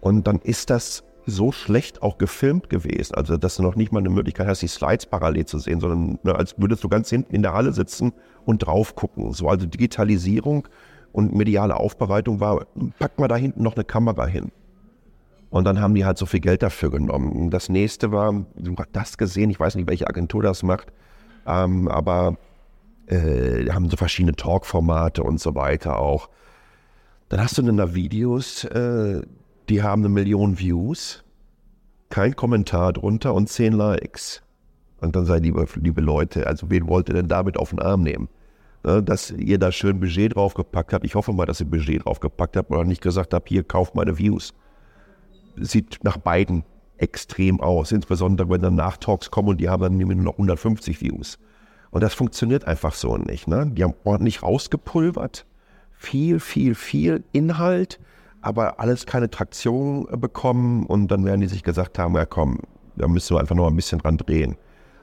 Und 0.01 0.27
dann 0.27 0.39
ist 0.39 0.69
das 0.69 1.05
so 1.25 1.53
schlecht 1.53 2.03
auch 2.03 2.17
gefilmt 2.17 2.69
gewesen, 2.69 3.15
also 3.15 3.37
dass 3.37 3.55
du 3.55 3.63
noch 3.63 3.75
nicht 3.75 3.91
mal 3.93 3.99
eine 3.99 4.09
Möglichkeit 4.09 4.45
hast, 4.45 4.61
die 4.61 4.67
Slides 4.67 5.05
parallel 5.05 5.45
zu 5.45 5.57
sehen, 5.57 5.79
sondern 5.79 6.19
ne, 6.21 6.35
als 6.35 6.53
würdest 6.57 6.83
du 6.83 6.89
ganz 6.89 7.09
hinten 7.09 7.33
in 7.33 7.41
der 7.41 7.53
Halle 7.53 7.71
sitzen 7.71 8.11
und 8.43 8.59
drauf 8.59 8.93
gucken. 8.95 9.31
So, 9.31 9.47
also 9.47 9.65
Digitalisierung 9.65 10.67
und 11.15 11.33
mediale 11.33 11.77
Aufbereitung 11.77 12.41
war, 12.41 12.65
pack 12.99 13.17
mal 13.17 13.29
da 13.29 13.37
hinten 13.37 13.63
noch 13.63 13.75
eine 13.75 13.85
Kamera 13.85 14.25
hin. 14.25 14.51
Und 15.49 15.63
dann 15.63 15.79
haben 15.79 15.95
die 15.95 16.03
halt 16.03 16.17
so 16.17 16.25
viel 16.25 16.41
Geld 16.41 16.61
dafür 16.61 16.91
genommen. 16.91 17.49
Das 17.49 17.69
nächste 17.69 18.11
war, 18.11 18.33
du 18.55 18.75
hast 18.75 18.89
das 18.91 19.17
gesehen, 19.17 19.49
ich 19.49 19.57
weiß 19.57 19.75
nicht, 19.75 19.87
welche 19.87 20.07
Agentur 20.07 20.43
das 20.43 20.61
macht, 20.61 20.91
ähm, 21.47 21.87
aber 21.87 22.35
äh, 23.07 23.69
haben 23.69 23.89
so 23.89 23.95
verschiedene 23.95 24.35
Talk-Formate 24.35 25.23
und 25.23 25.39
so 25.39 25.55
weiter 25.55 25.99
auch. 25.99 26.29
Dann 27.29 27.39
hast 27.39 27.57
du 27.57 27.61
dann 27.61 27.77
da 27.77 27.95
Videos, 27.95 28.65
äh, 28.65 29.21
die 29.69 29.81
haben 29.81 30.01
eine 30.01 30.09
Million 30.09 30.59
Views, 30.59 31.23
kein 32.09 32.35
Kommentar 32.35 32.91
drunter 32.91 33.33
und 33.33 33.47
zehn 33.47 33.71
Likes. 33.71 34.41
Und 34.99 35.15
dann 35.15 35.25
sei 35.25 35.37
liebe, 35.37 35.65
liebe 35.75 36.01
Leute, 36.01 36.45
also 36.45 36.69
wen 36.69 36.89
wollt 36.89 37.07
ihr 37.07 37.15
denn 37.15 37.29
damit 37.29 37.55
auf 37.57 37.69
den 37.69 37.79
Arm 37.79 38.01
nehmen? 38.03 38.27
Ne, 38.85 39.01
dass 39.01 39.31
ihr 39.31 39.57
da 39.57 39.71
schön 39.71 39.99
Budget 39.99 40.35
draufgepackt 40.35 40.93
habt. 40.93 41.05
Ich 41.05 41.15
hoffe 41.15 41.33
mal, 41.33 41.47
dass 41.47 41.59
ihr 41.59 41.65
Budget 41.65 42.05
draufgepackt 42.05 42.55
habt 42.55 42.69
oder 42.69 42.83
nicht 42.83 43.01
gesagt 43.01 43.33
habt, 43.33 43.49
hier 43.49 43.63
kauft 43.63 43.95
meine 43.95 44.19
Views. 44.19 44.53
Sieht 45.55 46.03
nach 46.03 46.17
beiden 46.17 46.63
extrem 46.97 47.59
aus, 47.61 47.91
insbesondere 47.91 48.47
wenn 48.47 48.61
dann 48.61 48.75
Nachtalks 48.75 49.31
kommen 49.31 49.49
und 49.49 49.57
die 49.57 49.69
haben 49.69 49.81
dann 49.81 49.97
nur 49.97 50.13
noch 50.13 50.33
150 50.33 51.01
Views. 51.01 51.39
Und 51.89 52.01
das 52.01 52.13
funktioniert 52.13 52.65
einfach 52.65 52.93
so 52.93 53.17
nicht. 53.17 53.47
Ne? 53.47 53.71
Die 53.73 53.83
haben 53.83 53.95
ordentlich 54.03 54.43
rausgepulvert. 54.43 55.47
Viel, 55.91 56.39
viel, 56.39 56.75
viel 56.75 57.23
Inhalt, 57.31 57.99
aber 58.41 58.79
alles 58.79 59.07
keine 59.07 59.31
Traktion 59.31 60.05
bekommen. 60.19 60.85
Und 60.85 61.07
dann 61.07 61.25
werden 61.25 61.41
die 61.41 61.47
sich 61.47 61.63
gesagt 61.63 61.97
haben, 61.97 62.13
ja 62.15 62.25
komm, 62.25 62.59
da 62.95 63.07
müssen 63.07 63.35
wir 63.35 63.39
einfach 63.39 63.55
noch 63.55 63.67
ein 63.67 63.75
bisschen 63.75 63.97
dran 63.97 64.17
drehen. 64.17 64.57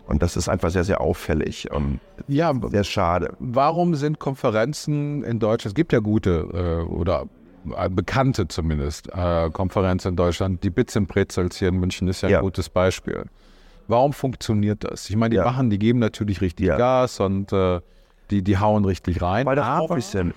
Und 0.07 0.23
das 0.23 0.37
ist 0.37 0.49
einfach 0.49 0.71
sehr, 0.71 0.85
sehr 0.85 1.01
auffällig 1.01 1.71
und 1.71 2.01
ja, 2.29 2.53
sehr 2.71 2.85
schade. 2.85 3.35
Warum 3.39 3.95
sind 3.95 4.19
Konferenzen 4.19 5.23
in 5.23 5.39
Deutschland, 5.39 5.73
es 5.73 5.75
gibt 5.75 5.93
ja 5.93 6.01
gute 6.01 6.49
äh, 6.53 6.91
oder 6.91 7.27
äh, 7.77 7.89
bekannte 7.89 8.49
zumindest 8.49 9.09
äh, 9.15 9.49
Konferenzen 9.51 10.09
in 10.09 10.17
Deutschland, 10.17 10.63
die 10.65 10.71
Bits 10.71 10.97
and 10.97 11.09
Prezels 11.09 11.57
hier 11.57 11.69
in 11.69 11.79
München 11.79 12.09
ist 12.09 12.23
ja 12.23 12.29
ein 12.29 12.33
ja. 12.33 12.41
gutes 12.41 12.69
Beispiel. 12.69 13.25
Warum 13.89 14.13
funktioniert 14.13 14.85
das? 14.85 15.09
Ich 15.11 15.17
meine, 15.17 15.31
die 15.31 15.37
ja. 15.37 15.45
machen, 15.45 15.71
die 15.71 15.79
geben 15.79 15.99
natürlich 15.99 16.41
richtig 16.41 16.67
ja. 16.67 16.77
Gas 16.77 17.21
und 17.21 17.53
äh, 17.53 17.81
die, 18.31 18.43
die 18.43 18.59
hauen 18.59 18.85
richtig 18.85 19.23
rein. 19.23 19.47
Weil 19.47 19.57
das 19.57 19.87
Profis 19.87 20.11
sind. 20.11 20.35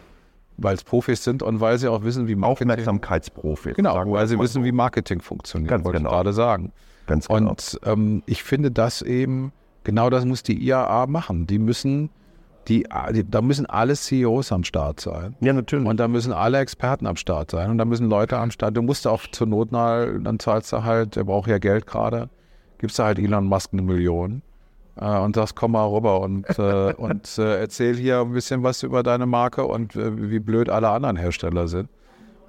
Weil 0.57 0.76
es 0.76 0.84
Profis 0.84 1.24
sind 1.24 1.43
und 1.43 1.59
weil 1.59 1.78
sie 1.78 1.89
auch 1.89 2.03
wissen, 2.03 2.28
wie 2.28 2.36
Marketing... 2.36 2.70
Aufmerksamkeitsprofis. 2.70 3.76
Genau, 3.76 4.11
weil 4.11 4.28
sie 4.28 4.39
wissen, 4.39 4.63
wie 4.63 4.72
Marketing 4.72 5.22
funktioniert, 5.22 5.70
Ganz 5.70 5.86
wollte 5.86 5.97
genau. 5.97 6.09
ich 6.09 6.16
gerade 6.16 6.34
sagen. 6.34 6.72
Ganz 7.08 7.28
genau. 7.28 7.51
Und 7.51 7.80
ähm, 7.86 8.24
ich 8.26 8.43
finde 8.43 8.72
das 8.72 9.01
eben, 9.01 9.51
genau 9.84 10.10
das 10.10 10.26
muss 10.26 10.43
die 10.43 10.62
IAA 10.66 11.08
machen. 11.08 11.47
Die 11.47 11.60
müssen... 11.60 12.10
Die, 12.68 12.88
die, 13.14 13.30
da 13.30 13.43
müssen 13.43 13.68
alle 13.68 13.93
CEOs 13.93 14.51
am 14.51 14.64
Start 14.64 14.99
sein. 14.99 15.36
Ja, 15.39 15.53
natürlich. 15.53 15.88
Und 15.88 15.99
da 15.99 16.08
müssen 16.08 16.34
alle 16.34 16.58
Experten 16.58 17.06
am 17.06 17.16
Start 17.16 17.51
sein. 17.51 17.70
Und 17.70 17.78
da 17.78 17.86
müssen 17.86 18.10
Leute 18.10 18.39
am 18.39 18.49
Start. 18.49 18.76
Du 18.76 18.82
musst 18.82 19.06
auch 19.06 19.22
zur 19.32 19.45
Not 19.45 19.72
mal, 19.72 20.20
dann 20.20 20.39
zahlst 20.39 20.74
du 20.74 20.84
halt, 20.84 21.16
der 21.16 21.26
braucht 21.26 21.47
ja 21.47 21.60
Geld 21.60 21.86
gerade 21.86 22.28
gibst 22.78 22.99
du 22.99 23.03
halt 23.03 23.20
Elon 23.20 23.45
Musk 23.45 23.72
eine 23.74 23.82
Million 23.82 24.41
äh, 24.99 25.18
und 25.18 25.36
sagst, 25.36 25.56
komm 25.56 25.72
mal 25.72 25.86
rüber 25.86 26.22
und, 26.22 26.47
äh, 26.60 26.93
und 26.93 27.38
äh, 27.38 27.60
erzähl 27.60 27.95
hier 27.95 28.22
ein 28.22 28.34
bisschen 28.34 28.64
was 28.64 28.84
über 28.84 29.03
deine 29.03 29.26
Marke 29.26 29.66
und 29.66 29.95
äh, 29.95 30.32
wie 30.32 30.39
blöd 30.39 30.70
alle 30.70 30.89
anderen 30.89 31.16
Hersteller 31.16 31.68
sind. 31.68 31.89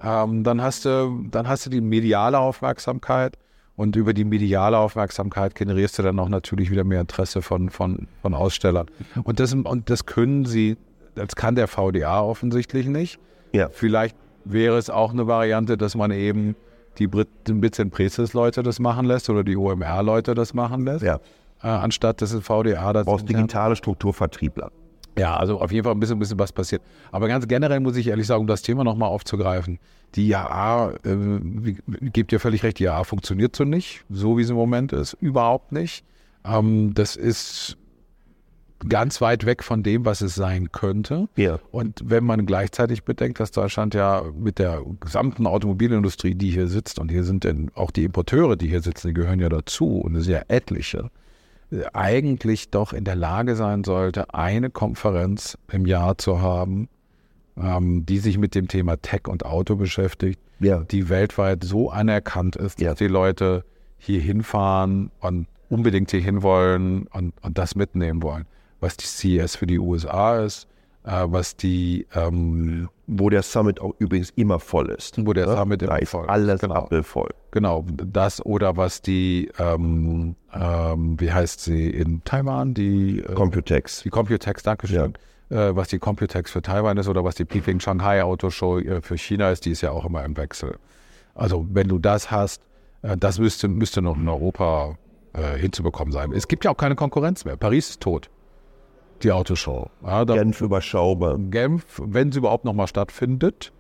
Ähm, 0.03 0.45
dann, 0.45 0.61
hast 0.61 0.85
du, 0.85 1.25
dann 1.31 1.49
hast 1.49 1.67
du 1.67 1.71
die 1.71 1.81
mediale 1.81 2.39
Aufmerksamkeit 2.39 3.39
und 3.77 3.95
über 3.95 4.15
die 4.15 4.25
mediale 4.25 4.79
Aufmerksamkeit 4.79 5.55
generierst 5.55 5.99
du 5.99 6.03
dann 6.03 6.19
auch 6.19 6.29
natürlich 6.29 6.71
wieder 6.71 6.85
mehr 6.85 7.01
Interesse 7.01 7.43
von, 7.43 7.71
von, 7.71 8.09
von 8.23 8.35
Ausstellern. 8.35 8.87
Und 9.25 9.39
das, 9.39 9.53
und 9.53 9.91
das 9.91 10.07
können 10.07 10.47
sie, 10.47 10.77
das 11.15 11.37
kann 11.37 11.55
der 11.55 11.69
VDA 11.69 12.23
offensichtlich 12.23 12.87
nicht. 12.87 13.19
Ja. 13.53 13.69
Vielleicht 13.71 14.17
wäre 14.45 14.79
es 14.79 14.91
auch 14.91 15.13
eine 15.13 15.27
Variante, 15.27 15.77
dass 15.77 15.95
man 15.95 16.11
eben 16.11 16.57
die 16.99 17.07
Bits 17.07 17.81
and 17.81 17.93
Preces 17.93 18.33
Leute 18.33 18.63
das 18.63 18.79
machen 18.79 19.07
lässt 19.07 19.29
oder 19.29 19.45
die 19.45 19.57
OMR 19.57 20.03
Leute 20.03 20.35
das 20.35 20.55
machen 20.55 20.85
lässt. 20.85 21.05
Ja. 21.05 21.21
Äh, 21.63 21.69
anstatt 21.69 22.23
dass 22.23 22.33
es 22.33 22.45
VDA 22.45 22.93
das. 22.93 23.05
Brauchst 23.05 23.29
digitale 23.29 23.77
Strukturvertriebler. 23.77 24.71
Ja, 25.19 25.37
also 25.37 25.61
auf 25.61 25.73
jeden 25.73 25.85
Fall 25.85 25.95
ein 25.95 26.01
bisschen, 26.01 26.17
ein 26.17 26.21
bisschen 26.21 26.39
was 26.39 26.53
passiert. 26.53 26.83
Aber 27.11 27.29
ganz 27.29 27.49
generell 27.49 27.81
muss 27.81 27.97
ich 27.97 28.07
ehrlich 28.09 28.27
sagen, 28.27 28.43
um 28.43 28.47
das 28.47 28.63
Thema 28.63 28.85
nochmal 28.85 29.09
aufzugreifen, 29.09 29.79
die 30.15 30.29
IAA, 30.29 30.95
äh, 31.05 31.75
gebt 32.13 32.33
ihr 32.33 32.41
völlig 32.41 32.63
recht, 32.63 32.79
die 32.79 32.85
IAA 32.85 33.05
funktioniert 33.05 33.55
so 33.57 33.65
nicht, 33.65 34.05
so 34.09 34.39
wie 34.39 34.45
sie 34.45 34.53
im 34.53 34.57
Moment 34.57 34.93
ist, 34.93 35.15
überhaupt 35.15 35.73
nicht. 35.73 36.05
Ähm, 36.45 36.95
das 36.95 37.17
ist 37.17 37.77
ganz 38.89 39.21
weit 39.21 39.47
weg 39.47 39.63
von 39.63 39.83
dem, 39.83 40.05
was 40.05 40.21
es 40.21 40.35
sein 40.35 40.71
könnte. 40.73 41.29
Ja. 41.37 41.59
Und 41.71 42.03
wenn 42.05 42.25
man 42.25 42.47
gleichzeitig 42.47 43.05
bedenkt, 43.05 43.41
dass 43.41 43.51
Deutschland 43.51 43.95
ja 43.95 44.23
mit 44.39 44.59
der 44.59 44.83
gesamten 45.01 45.47
Automobilindustrie, 45.47 46.35
die 46.35 46.51
hier 46.51 46.69
sitzt, 46.69 46.99
und 46.99 47.11
hier 47.11 47.25
sind 47.25 47.45
denn 47.45 47.71
auch 47.75 47.91
die 47.91 48.05
Importeure, 48.05 48.57
die 48.57 48.69
hier 48.69 48.83
sitzen, 48.83 49.09
die 49.09 49.15
gehören 49.15 49.41
ja 49.41 49.49
dazu, 49.49 49.99
und 49.99 50.15
es 50.17 50.25
sind 50.25 50.35
ja 50.35 50.43
etliche, 50.49 51.11
äh, 51.71 51.85
eigentlich 51.93 52.71
doch 52.71 52.93
in 52.93 53.05
der 53.05 53.17
Lage 53.17 53.57
sein 53.57 53.85
sollte, 53.85 54.35
eine 54.35 54.71
Konferenz 54.71 55.59
im 55.73 55.87
Jahr 55.87 56.19
zu 56.19 56.41
haben, 56.41 56.89
ähm, 57.61 58.07
die 58.07 58.19
sich 58.19 58.39
mit 58.39 58.55
dem 58.55 58.69
Thema 58.69 58.97
Tech 58.97 59.29
und 59.29 59.45
Auto 59.45 59.77
beschäftigt, 59.77 60.41
ja. 60.61 60.81
die 60.81 61.09
weltweit 61.09 61.65
so 61.65 61.91
anerkannt 61.91 62.57
ist, 62.57 62.81
ja. 62.81 62.91
dass 62.91 62.99
die 62.99 63.09
Leute 63.09 63.65
hier 63.99 64.21
hinfahren 64.21 65.11
und 65.21 65.47
unbedingt 65.69 66.11
hier 66.11 66.21
hinwollen 66.21 67.07
und, 67.09 67.33
und 67.43 67.59
das 67.59 67.75
mitnehmen 67.75 68.23
wollen 68.23 68.47
was 68.81 68.97
die 68.97 69.07
CES 69.07 69.57
für 69.57 69.67
die 69.67 69.79
USA 69.79 70.41
ist, 70.41 70.67
äh, 71.05 71.25
was 71.27 71.57
die 71.57 72.07
ähm, 72.15 72.89
wo 73.07 73.31
der 73.31 73.43
Summit 73.43 73.81
auch 73.81 73.95
übrigens 73.99 74.31
immer 74.31 74.59
voll 74.59 74.91
ist. 74.91 75.25
Wo 75.25 75.33
der 75.33 75.47
ne? 75.47 75.57
Summit 75.57 75.83
immer 75.83 75.99
voll 76.05 76.25
ist. 76.25 76.31
Alles 76.31 76.61
genau. 76.61 76.89
voll. 77.03 77.31
Genau, 77.53 77.85
das 77.89 78.45
oder 78.45 78.77
was 78.77 79.01
die, 79.01 79.51
ähm, 79.59 80.35
ähm, 80.53 81.21
wie 81.21 81.33
heißt 81.33 81.61
sie 81.61 81.89
in 81.91 82.23
Taiwan? 82.25 82.75
Die 82.75 83.21
äh, 83.21 83.35
Computex. 83.35 84.03
Die 84.03 84.11
Computex, 84.11 84.63
Dankeschön. 84.63 85.13
Ja. 85.13 85.19
Äh, 85.49 85.77
was 85.77 85.89
die 85.89 85.99
Computex 85.99 86.51
für 86.51 86.61
Taiwan 86.63 86.97
ist 86.97 87.09
oder 87.09 87.23
was 87.23 87.37
die 87.37 87.45
Peking 87.45 87.79
Shanghai 87.79 88.23
Autoshow 88.23 88.79
äh, 88.81 89.01
für 89.01 89.17
China 89.17 89.51
ist, 89.51 89.65
die 89.65 89.71
ist 89.71 89.81
ja 89.81 89.93
auch 89.93 90.05
immer 90.05 90.25
im 90.25 90.37
Wechsel. 90.37 90.77
Also 91.35 91.67
wenn 91.71 91.87
du 91.89 91.99
das 91.99 92.31
hast, 92.33 92.63
äh, 93.03 93.17
das 93.17 93.39
müsste, 93.39 93.69
müsste 93.69 94.03
noch 94.03 94.17
in 94.17 94.29
Europa 94.29 94.97
äh, 95.35 95.57
hinzubekommen 95.57 96.11
sein. 96.13 96.33
Es 96.33 96.49
gibt 96.49 96.65
ja 96.65 96.73
auch 96.73 96.77
keine 96.77 96.97
Konkurrenz 96.97 97.45
mehr. 97.45 97.57
Paris 97.57 97.91
ist 97.91 98.01
tot 98.01 98.29
die 99.23 99.33
Autoshow. 99.33 99.89
Ja, 100.05 100.25
Genf 100.25 100.61
überschaubar. 100.61 101.39
Genf, 101.39 102.03
wenn 102.05 102.33
sie 102.33 102.39
überhaupt 102.39 102.65
noch 102.65 102.75
mal 102.75 102.87
stattfindet. 102.87 103.73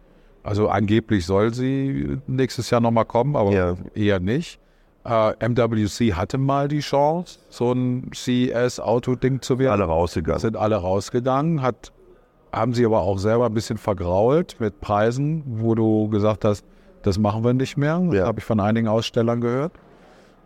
Also 0.42 0.68
angeblich 0.68 1.26
soll 1.26 1.52
sie 1.52 2.18
nächstes 2.26 2.70
Jahr 2.70 2.80
nochmal 2.80 3.04
kommen, 3.04 3.34
aber 3.36 3.50
Ja. 3.50 3.76
eher 3.94 4.20
nicht. 4.20 4.60
Äh, 5.06 5.48
MWC 5.48 6.14
hatte 6.14 6.36
mal 6.36 6.66
die 6.66 6.80
Chance, 6.80 7.38
so 7.48 7.72
ein 7.72 8.10
CES-Auto-Ding 8.12 9.40
zu 9.40 9.58
werden. 9.58 9.72
Alle 9.80 9.84
rausgegangen. 9.84 10.40
sind 10.40 10.56
alle 10.56 10.76
rausgegangen, 10.76 11.62
hat, 11.62 11.92
haben 12.52 12.74
sie 12.74 12.84
aber 12.84 13.02
auch 13.02 13.18
selber 13.18 13.46
ein 13.46 13.54
bisschen 13.54 13.78
vergrault 13.78 14.56
mit 14.58 14.80
Preisen, 14.80 15.44
wo 15.46 15.76
du 15.76 16.08
gesagt 16.08 16.44
hast, 16.44 16.64
das 17.02 17.18
machen 17.18 17.44
wir 17.44 17.54
nicht 17.54 17.76
mehr. 17.76 18.00
Das 18.06 18.14
Ja. 18.16 18.26
habe 18.26 18.40
ich 18.40 18.44
von 18.44 18.58
einigen 18.58 18.88
Ausstellern 18.88 19.40
gehört. 19.40 19.72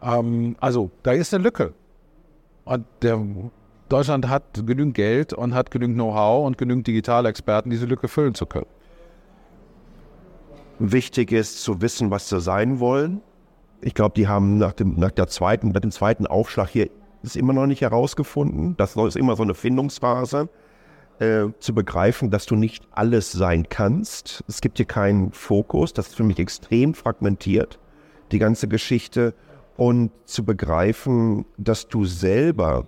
Ähm, 0.03 0.57
also, 0.61 0.91
da 1.03 1.13
ist 1.13 1.33
eine 1.33 1.43
Lücke. 1.43 1.73
Und 2.67 2.85
der, 3.01 3.19
Deutschland 3.89 4.29
hat 4.29 4.45
genügend 4.67 4.95
Geld 4.95 5.33
und 5.33 5.55
hat 5.55 5.71
genügend 5.71 5.97
Know-how 5.97 6.47
und 6.47 6.59
genügend 6.59 6.87
Digitalexperten, 6.87 7.71
diese 7.71 7.87
Lücke 7.87 8.09
füllen 8.09 8.35
zu 8.35 8.45
können. 8.45 8.67
Wichtig 10.79 11.33
ist 11.33 11.63
zu 11.63 11.81
wissen, 11.81 12.11
was 12.11 12.29
sie 12.29 12.41
sein 12.41 12.79
wollen. 12.79 13.23
Ich 13.83 13.95
glaube, 13.95 14.15
die 14.15 14.29
haben 14.29 14.59
nach 14.59 14.73
dem, 14.73 14.99
nach 14.99 15.11
der 15.11 15.27
zweiten, 15.29 15.71
nach 15.71 15.81
dem 15.81 15.91
zweiten 15.91 16.27
Aufschlag 16.27 16.69
hier 16.69 16.91
ist 17.23 17.37
immer 17.37 17.53
noch 17.53 17.67
nicht 17.67 17.83
herausgefunden. 17.83 18.77
Das 18.77 18.97
ist 18.97 19.17
immer 19.17 19.37
so 19.37 19.43
eine 19.43 19.55
Findungsphase, 19.55 20.49
äh, 21.19 21.49
zu 21.59 21.75
begreifen, 21.75 22.31
dass 22.31 22.47
du 22.47 22.57
nicht 22.57 22.87
alles 22.93 23.33
sein 23.33 23.69
kannst. 23.69 24.43
Es 24.49 24.61
gibt 24.61 24.79
hier 24.79 24.87
keinen 24.87 25.33
Fokus. 25.33 25.93
Das 25.93 26.09
ist 26.09 26.17
für 26.17 26.25
mich 26.25 26.39
extrem 26.39 26.95
fragmentiert, 26.95 27.79
die 28.33 28.39
ganze 28.39 28.69
Geschichte. 28.69 29.35
Und 29.77 30.11
zu 30.27 30.45
begreifen, 30.45 31.47
dass 31.57 31.89
du 31.89 32.05
selber 32.05 32.87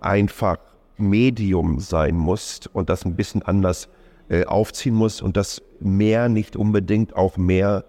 einfach 0.00 0.58
Medium 0.96 1.78
sein 1.78 2.16
musst 2.16 2.68
und 2.74 2.90
das 2.90 3.04
ein 3.04 3.14
bisschen 3.14 3.42
anders 3.42 3.88
äh, 4.28 4.44
aufziehen 4.44 4.94
musst 4.94 5.22
und 5.22 5.36
das 5.36 5.62
mehr 5.80 6.28
nicht 6.28 6.56
unbedingt 6.56 7.14
auch 7.14 7.36
mehr 7.36 7.84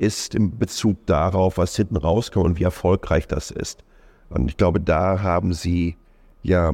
ist 0.00 0.34
im 0.34 0.58
Bezug 0.58 1.04
darauf, 1.06 1.58
was 1.58 1.76
hinten 1.76 1.96
rauskommt 1.96 2.46
und 2.46 2.58
wie 2.58 2.64
erfolgreich 2.64 3.26
das 3.26 3.50
ist. 3.50 3.84
Und 4.30 4.48
ich 4.48 4.56
glaube, 4.56 4.80
da 4.80 5.22
haben 5.22 5.52
sie, 5.52 5.96
ja, 6.42 6.72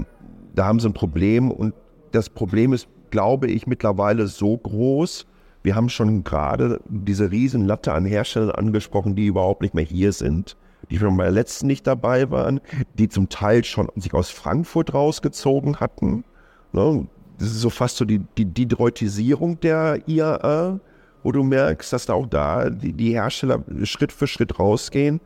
da 0.55 0.67
haben 0.67 0.79
sie 0.79 0.89
ein 0.89 0.95
Problem 0.95 1.51
und 1.51 1.75
das 2.13 2.31
Problem 2.31 2.73
ist, 2.73 2.89
glaube 3.11 3.49
ich, 3.49 3.67
mittlerweile 3.67 4.27
so 4.27 4.57
groß. 4.57 5.27
Wir 5.63 5.75
haben 5.75 5.89
schon 5.89 6.23
gerade 6.23 6.81
diese 6.89 7.31
riesen 7.31 7.65
Latte 7.65 7.93
an 7.93 8.05
Herstellern 8.05 8.53
angesprochen, 8.53 9.17
die 9.17 9.27
überhaupt 9.27 9.63
nicht 9.63 9.75
mehr 9.75 9.85
hier 9.85 10.13
sind, 10.13 10.57
die 10.91 10.99
schon 10.99 11.17
bei 11.17 11.25
der 11.25 11.33
letzten 11.33 11.67
nicht 11.67 11.87
dabei 11.87 12.31
waren, 12.31 12.61
die 12.95 13.09
zum 13.09 13.29
Teil 13.29 13.65
schon 13.65 13.89
sich 13.97 14.15
aus 14.15 14.31
Frankfurt 14.31 14.95
rausgezogen 14.95 15.81
hatten. 15.81 16.25
Ne? 16.73 17.09
Das 17.39 17.49
ist 17.49 17.61
so 17.61 17.71
fast 17.71 17.97
so 17.97 18.05
die, 18.05 18.21
die, 18.39 18.45
die 18.45 18.67
Deutisierung 18.67 19.59
der 19.61 20.01
IAA, 20.07 20.81
wo 21.27 21.33
du 21.33 21.43
merkst, 21.43 21.93
dass 21.93 22.07
da 22.07 22.13
auch 22.13 22.29
da 22.29 22.71
die, 22.71 22.93
die 22.93 23.15
Hersteller 23.15 23.65
Schritt 23.83 24.13
für 24.13 24.29
Schritt 24.29 24.61
rausgehen. 24.61 25.21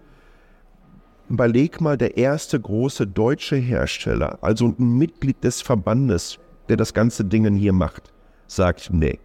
Überleg 1.28 1.78
mal, 1.82 1.98
der 1.98 2.16
erste 2.16 2.58
große 2.58 3.06
deutsche 3.06 3.56
Hersteller, 3.56 4.38
also 4.40 4.74
ein 4.78 4.96
Mitglied 4.96 5.44
des 5.44 5.60
Verbandes, 5.60 6.38
der 6.70 6.78
das 6.78 6.94
ganze 6.94 7.22
Ding 7.26 7.54
hier 7.54 7.74
macht, 7.74 8.10
sagt, 8.46 8.88
nee, 8.94 9.18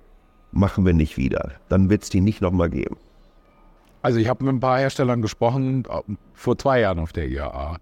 machen 0.51 0.85
wir 0.85 0.91
nicht 0.93 1.15
wieder. 1.15 1.51
Dann 1.69 1.89
wird 1.89 2.03
es 2.03 2.09
die 2.09 2.19
nicht 2.19 2.41
nochmal 2.41 2.69
geben. 2.69 2.97
Also 4.01 4.19
ich 4.19 4.27
habe 4.27 4.43
mit 4.43 4.53
ein 4.55 4.59
paar 4.59 4.77
Herstellern 4.77 5.21
gesprochen, 5.21 5.85
äh, 5.89 6.01
vor 6.33 6.57
zwei 6.57 6.81
Jahren 6.81 6.99
auf 6.99 7.13
der 7.13 7.29
IAA. 7.29 7.77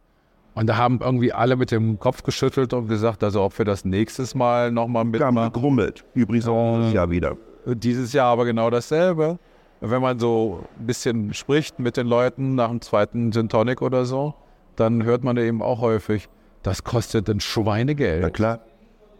Und 0.53 0.67
da 0.67 0.77
haben 0.77 0.99
irgendwie 1.01 1.33
alle 1.33 1.55
mit 1.55 1.71
dem 1.71 1.97
Kopf 1.97 2.21
geschüttelt 2.21 2.73
und 2.73 2.87
gesagt, 2.89 3.23
also 3.23 3.41
ob 3.41 3.57
wir 3.57 3.65
das 3.65 3.85
nächstes 3.85 4.35
Mal 4.35 4.71
nochmal 4.71 5.03
Ja, 5.05 5.31
mitmachen. 5.31 5.51
gegrummelt. 5.51 6.05
Übrigens 6.13 6.47
auch 6.47 6.73
Ja. 6.73 6.77
dieses 6.81 6.93
Jahr 6.93 7.09
wieder. 7.09 7.35
Dieses 7.65 8.13
Jahr 8.13 8.27
aber 8.27 8.45
genau 8.45 8.69
dasselbe. 8.69 9.39
Wenn 9.79 10.01
man 10.01 10.17
so 10.19 10.63
ein 10.79 10.85
bisschen 10.85 11.33
spricht 11.33 11.79
mit 11.79 11.97
den 11.97 12.07
Leuten 12.07 12.55
nach 12.55 12.69
dem 12.69 12.81
zweiten 12.81 13.31
Gin 13.31 13.49
Tonic 13.49 13.81
oder 13.81 14.05
so, 14.05 14.33
dann 14.75 15.03
hört 15.03 15.23
man 15.23 15.35
eben 15.37 15.61
auch 15.61 15.81
häufig, 15.81 16.29
das 16.61 16.83
kostet 16.83 17.29
ein 17.29 17.37
Na 17.37 17.41
Schweinegeld. 17.41 18.33
klar. 18.33 18.59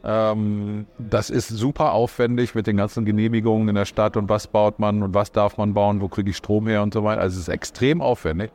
Ähm, 0.06 0.86
das 0.98 1.30
ist 1.30 1.48
super 1.48 1.94
aufwendig 1.94 2.56
mit 2.56 2.68
den 2.68 2.78
ganzen 2.78 3.06
Genehmigungen 3.06 3.70
in 3.70 3.76
der 3.76 3.86
Stadt 3.86 4.18
und 4.18 4.28
was 4.30 4.48
baut 4.48 4.80
man 4.80 5.02
und 5.02 5.14
was 5.14 5.32
darf 5.32 5.58
man 5.58 5.74
bauen, 5.74 6.02
wo 6.02 6.08
kriege 6.10 6.30
ich 6.30 6.38
Strom 6.38 6.68
her 6.68 6.84
und 6.84 6.94
so 6.94 7.04
weiter. 7.04 7.22
Also 7.22 7.36
es 7.36 7.48
ist 7.48 7.54
extrem 7.54 8.02
aufwendig. 8.02 8.52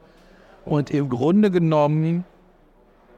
Und 0.65 0.91
im 0.91 1.09
Grunde 1.09 1.51
genommen 1.51 2.25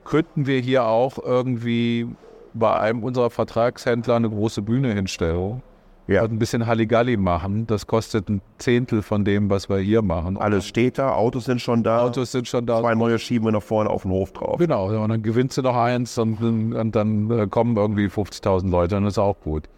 könnten 0.04 0.46
wir 0.46 0.60
hier 0.60 0.84
auch 0.84 1.18
irgendwie 1.18 2.08
bei 2.54 2.78
einem 2.78 3.02
unserer 3.02 3.30
Vertragshändler 3.30 4.16
eine 4.16 4.30
große 4.30 4.62
Bühne 4.62 4.92
hinstellen 4.94 5.62
Ja. 6.10 6.24
und 6.24 6.32
ein 6.32 6.38
bisschen 6.38 6.66
Halligalli 6.66 7.16
machen. 7.16 7.66
Das 7.66 7.86
kostet 7.86 8.28
ein 8.28 8.42
Zehntel 8.58 9.02
von 9.02 9.24
dem, 9.24 9.48
was 9.48 9.68
wir 9.68 9.78
hier 9.78 10.02
machen. 10.02 10.36
Alles 10.36 10.66
steht 10.66 10.98
da, 10.98 11.14
Autos 11.14 11.44
sind 11.44 11.60
schon 11.60 11.82
da. 11.82 12.02
Autos 12.02 12.32
sind 12.32 12.48
schon 12.48 12.66
da. 12.66 12.80
Zwei 12.80 12.94
neue 12.94 13.18
schieben 13.18 13.46
wir 13.46 13.52
nach 13.52 13.62
vorne 13.62 13.88
auf 13.88 14.02
den 14.02 14.10
Hof 14.10 14.32
drauf. 14.32 14.58
Genau, 14.58 14.86
und 14.86 15.08
dann 15.08 15.22
gewinnst 15.22 15.56
du 15.56 15.62
noch 15.62 15.76
eins 15.76 16.18
und, 16.18 16.42
und 16.42 16.92
dann 16.92 17.30
äh, 17.30 17.46
kommen 17.46 17.76
irgendwie 17.76 18.06
50.000 18.06 18.68
Leute 18.70 18.96
und 18.96 19.04
das 19.04 19.14
ist 19.14 19.18
auch 19.18 19.38
gut. 19.40 19.68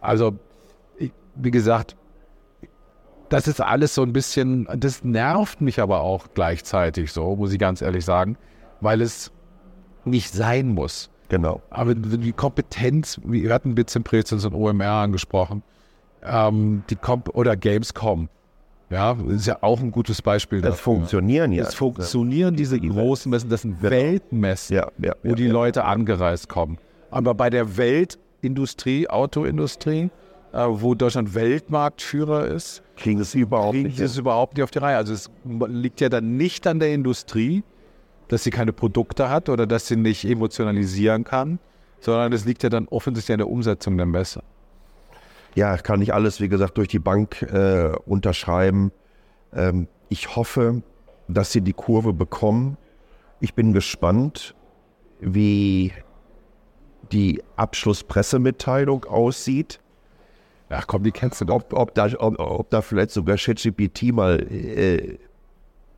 Also, 0.00 0.38
wie 1.34 1.50
gesagt, 1.50 1.96
das 3.28 3.48
ist 3.48 3.60
alles 3.60 3.94
so 3.94 4.02
ein 4.02 4.12
bisschen, 4.12 4.68
das 4.76 5.04
nervt 5.04 5.60
mich 5.60 5.80
aber 5.80 6.00
auch 6.00 6.28
gleichzeitig 6.34 7.12
so, 7.12 7.36
muss 7.36 7.52
ich 7.52 7.58
ganz 7.58 7.82
ehrlich 7.82 8.04
sagen, 8.04 8.38
weil 8.80 9.00
es 9.00 9.32
nicht 10.04 10.32
sein 10.32 10.68
muss. 10.68 11.10
Genau. 11.28 11.60
Aber 11.70 11.94
die 11.94 12.32
Kompetenz, 12.32 13.20
wir 13.24 13.52
hatten 13.52 13.74
Bits 13.74 13.96
and 13.96 14.04
Prezels 14.04 14.44
und 14.44 14.54
OMR 14.54 14.86
angesprochen, 14.90 15.62
ähm, 16.24 16.82
die 16.90 16.96
Komp 16.96 17.30
oder 17.34 17.56
Gamescom, 17.56 18.28
ja, 18.90 19.16
ist 19.28 19.46
ja 19.46 19.58
auch 19.62 19.80
ein 19.80 19.90
gutes 19.90 20.22
Beispiel 20.22 20.60
Das 20.60 20.76
dafür. 20.76 20.94
funktionieren 20.94 21.50
ja. 21.50 21.64
Es 21.64 21.74
funktionieren 21.74 22.54
diese 22.54 22.78
großen 22.78 23.28
Messen, 23.30 23.50
das 23.50 23.62
sind 23.62 23.82
Weltmessen, 23.82 24.76
Ja, 24.76 24.88
ja, 25.02 25.14
wo 25.24 25.30
ja, 25.30 25.34
die 25.34 25.46
ja. 25.46 25.52
Leute 25.52 25.84
angereist 25.84 26.48
kommen. 26.48 26.78
Aber 27.10 27.34
bei 27.34 27.50
der 27.50 27.76
Weltindustrie, 27.76 29.08
Autoindustrie, 29.08 30.10
äh, 30.52 30.66
wo 30.68 30.94
Deutschland 30.94 31.34
Weltmarktführer 31.34 32.46
ist, 32.46 32.82
Kriegen 32.96 33.20
es 33.20 33.34
überhaupt 33.34 33.72
kriegen 33.72 33.88
nicht. 33.88 33.98
es 34.00 34.16
überhaupt 34.18 34.54
nicht 34.54 34.62
auf 34.64 34.70
die 34.70 34.78
Reihe. 34.78 34.96
Also 34.96 35.12
es 35.14 35.30
liegt 35.68 36.00
ja 36.00 36.08
dann 36.08 36.36
nicht 36.36 36.66
an 36.68 36.78
der 36.78 36.94
Industrie, 36.94 37.64
dass 38.28 38.44
sie 38.44 38.50
keine 38.50 38.72
Produkte 38.72 39.30
hat 39.30 39.48
oder 39.48 39.66
dass 39.66 39.86
sie 39.86 39.96
nicht 39.96 40.24
emotionalisieren 40.24 41.24
kann, 41.24 41.58
sondern 42.00 42.32
es 42.32 42.44
liegt 42.44 42.62
ja 42.62 42.68
dann 42.68 42.88
offensichtlich 42.88 43.34
an 43.34 43.38
der 43.38 43.48
Umsetzung 43.48 43.96
der 43.96 44.06
Messe. 44.06 44.42
Ja, 45.54 45.76
kann 45.78 46.02
ich 46.02 46.12
alles, 46.12 46.40
wie 46.40 46.48
gesagt, 46.48 46.76
durch 46.76 46.88
die 46.88 46.98
Bank 46.98 47.42
äh, 47.42 47.92
unterschreiben. 48.04 48.92
Ähm, 49.54 49.88
ich 50.08 50.36
hoffe, 50.36 50.82
dass 51.28 51.52
sie 51.52 51.62
die 51.62 51.72
Kurve 51.72 52.12
bekommen. 52.12 52.76
Ich 53.40 53.54
bin 53.54 53.72
gespannt, 53.72 54.54
wie 55.20 55.92
die 57.12 57.42
Abschlusspressemitteilung 57.56 59.04
aussieht. 59.04 59.80
Ach 60.68 60.86
komm, 60.86 61.04
die 61.04 61.12
kennst 61.12 61.40
du 61.40 61.44
doch. 61.44 61.54
Ob, 61.54 61.72
ob, 61.72 61.94
da, 61.94 62.08
ob, 62.18 62.38
ob 62.38 62.70
da 62.70 62.82
vielleicht 62.82 63.12
sogar 63.12 63.36
ChatGPT 63.36 64.12
mal 64.12 64.40
äh, 64.50 65.18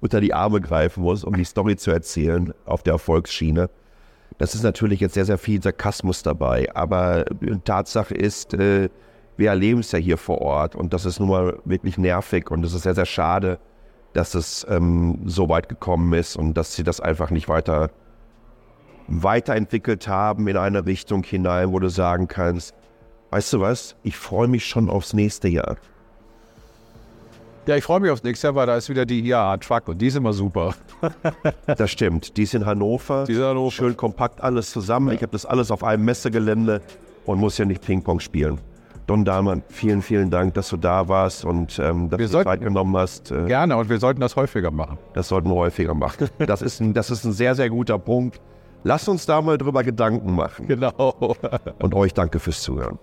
unter 0.00 0.20
die 0.20 0.34
Arme 0.34 0.60
greifen 0.60 1.02
muss, 1.02 1.24
um 1.24 1.34
die 1.34 1.44
Story 1.44 1.76
zu 1.76 1.90
erzählen 1.90 2.52
auf 2.64 2.82
der 2.82 2.94
Erfolgsschiene. 2.94 3.68
Das 4.38 4.54
ist 4.54 4.62
natürlich 4.62 5.00
jetzt 5.00 5.14
sehr, 5.14 5.24
sehr 5.24 5.38
viel 5.38 5.62
Sarkasmus 5.62 6.22
dabei. 6.22 6.74
Aber 6.74 7.24
Tatsache 7.64 8.14
ist, 8.14 8.54
äh, 8.54 8.88
wir 9.36 9.50
erleben 9.50 9.80
es 9.80 9.92
ja 9.92 9.98
hier 9.98 10.18
vor 10.18 10.40
Ort 10.40 10.76
und 10.76 10.92
das 10.92 11.04
ist 11.04 11.20
nun 11.20 11.28
mal 11.28 11.58
wirklich 11.64 11.98
nervig 11.98 12.50
und 12.50 12.64
es 12.64 12.74
ist 12.74 12.82
sehr, 12.82 12.94
sehr 12.94 13.06
schade, 13.06 13.58
dass 14.12 14.34
es 14.34 14.66
ähm, 14.68 15.20
so 15.24 15.48
weit 15.48 15.68
gekommen 15.68 16.12
ist 16.12 16.36
und 16.36 16.54
dass 16.54 16.74
sie 16.74 16.82
das 16.82 17.00
einfach 17.00 17.30
nicht 17.30 17.48
weiter 17.48 17.90
weiterentwickelt 19.08 20.06
haben 20.06 20.46
in 20.48 20.56
eine 20.56 20.84
Richtung 20.84 21.22
hinein, 21.22 21.72
wo 21.72 21.78
du 21.78 21.88
sagen 21.88 22.28
kannst, 22.28 22.74
weißt 23.30 23.54
du 23.54 23.60
was, 23.60 23.96
ich 24.02 24.16
freue 24.16 24.48
mich 24.48 24.66
schon 24.66 24.90
aufs 24.90 25.14
nächste 25.14 25.48
Jahr. 25.48 25.76
Ja, 27.68 27.76
ich 27.76 27.84
freue 27.84 28.00
mich 28.00 28.10
aufs 28.10 28.22
nächste 28.22 28.46
Jahr, 28.46 28.54
weil 28.54 28.66
da 28.66 28.76
ist 28.78 28.88
wieder 28.88 29.04
die 29.04 29.20
IAA 29.20 29.58
Truck 29.58 29.88
und 29.88 29.98
die 30.00 30.06
ist 30.06 30.16
immer 30.16 30.32
super. 30.32 30.74
Das 31.66 31.90
stimmt. 31.90 32.38
Die 32.38 32.44
ist 32.44 32.54
in 32.54 32.64
Hannover. 32.64 33.24
Die 33.28 33.32
ist 33.32 33.38
in 33.38 33.44
Hannover. 33.44 33.70
Schön 33.70 33.94
kompakt 33.94 34.40
alles 34.40 34.70
zusammen. 34.70 35.12
Ich 35.14 35.20
habe 35.20 35.32
das 35.32 35.44
alles 35.44 35.70
auf 35.70 35.84
einem 35.84 36.06
Messegelände 36.06 36.80
und 37.26 37.38
muss 37.38 37.58
ja 37.58 37.66
nicht 37.66 37.82
Ping-Pong 37.82 38.20
spielen. 38.20 38.58
Don 39.06 39.22
Dahlmann, 39.26 39.62
vielen, 39.68 40.00
vielen 40.00 40.30
Dank, 40.30 40.54
dass 40.54 40.70
du 40.70 40.78
da 40.78 41.08
warst 41.08 41.44
und 41.44 41.78
ähm, 41.78 42.08
dass 42.08 42.18
Wir 42.18 42.26
du 42.26 42.32
sollten- 42.32 42.48
Zeit 42.48 42.60
genommen 42.62 42.96
hast. 42.96 43.30
Äh, 43.32 43.44
Gerne 43.44 43.76
und 43.76 43.90
wir 43.90 43.98
sollten 43.98 44.22
das 44.22 44.34
häufiger 44.36 44.70
machen. 44.70 44.96
Das 45.12 45.28
sollten 45.28 45.50
wir 45.50 45.56
häufiger 45.56 45.92
machen. 45.92 46.30
Das 46.38 46.62
ist, 46.62 46.80
ein, 46.80 46.94
das 46.94 47.10
ist 47.10 47.24
ein 47.24 47.32
sehr, 47.32 47.54
sehr 47.54 47.68
guter 47.68 47.98
Punkt. 47.98 48.40
Lass 48.82 49.06
uns 49.08 49.26
da 49.26 49.42
mal 49.42 49.58
drüber 49.58 49.82
Gedanken 49.84 50.34
machen. 50.34 50.68
Genau. 50.68 51.36
Und 51.80 51.92
euch 51.94 52.14
danke 52.14 52.38
fürs 52.38 52.62
Zuhören. 52.62 52.98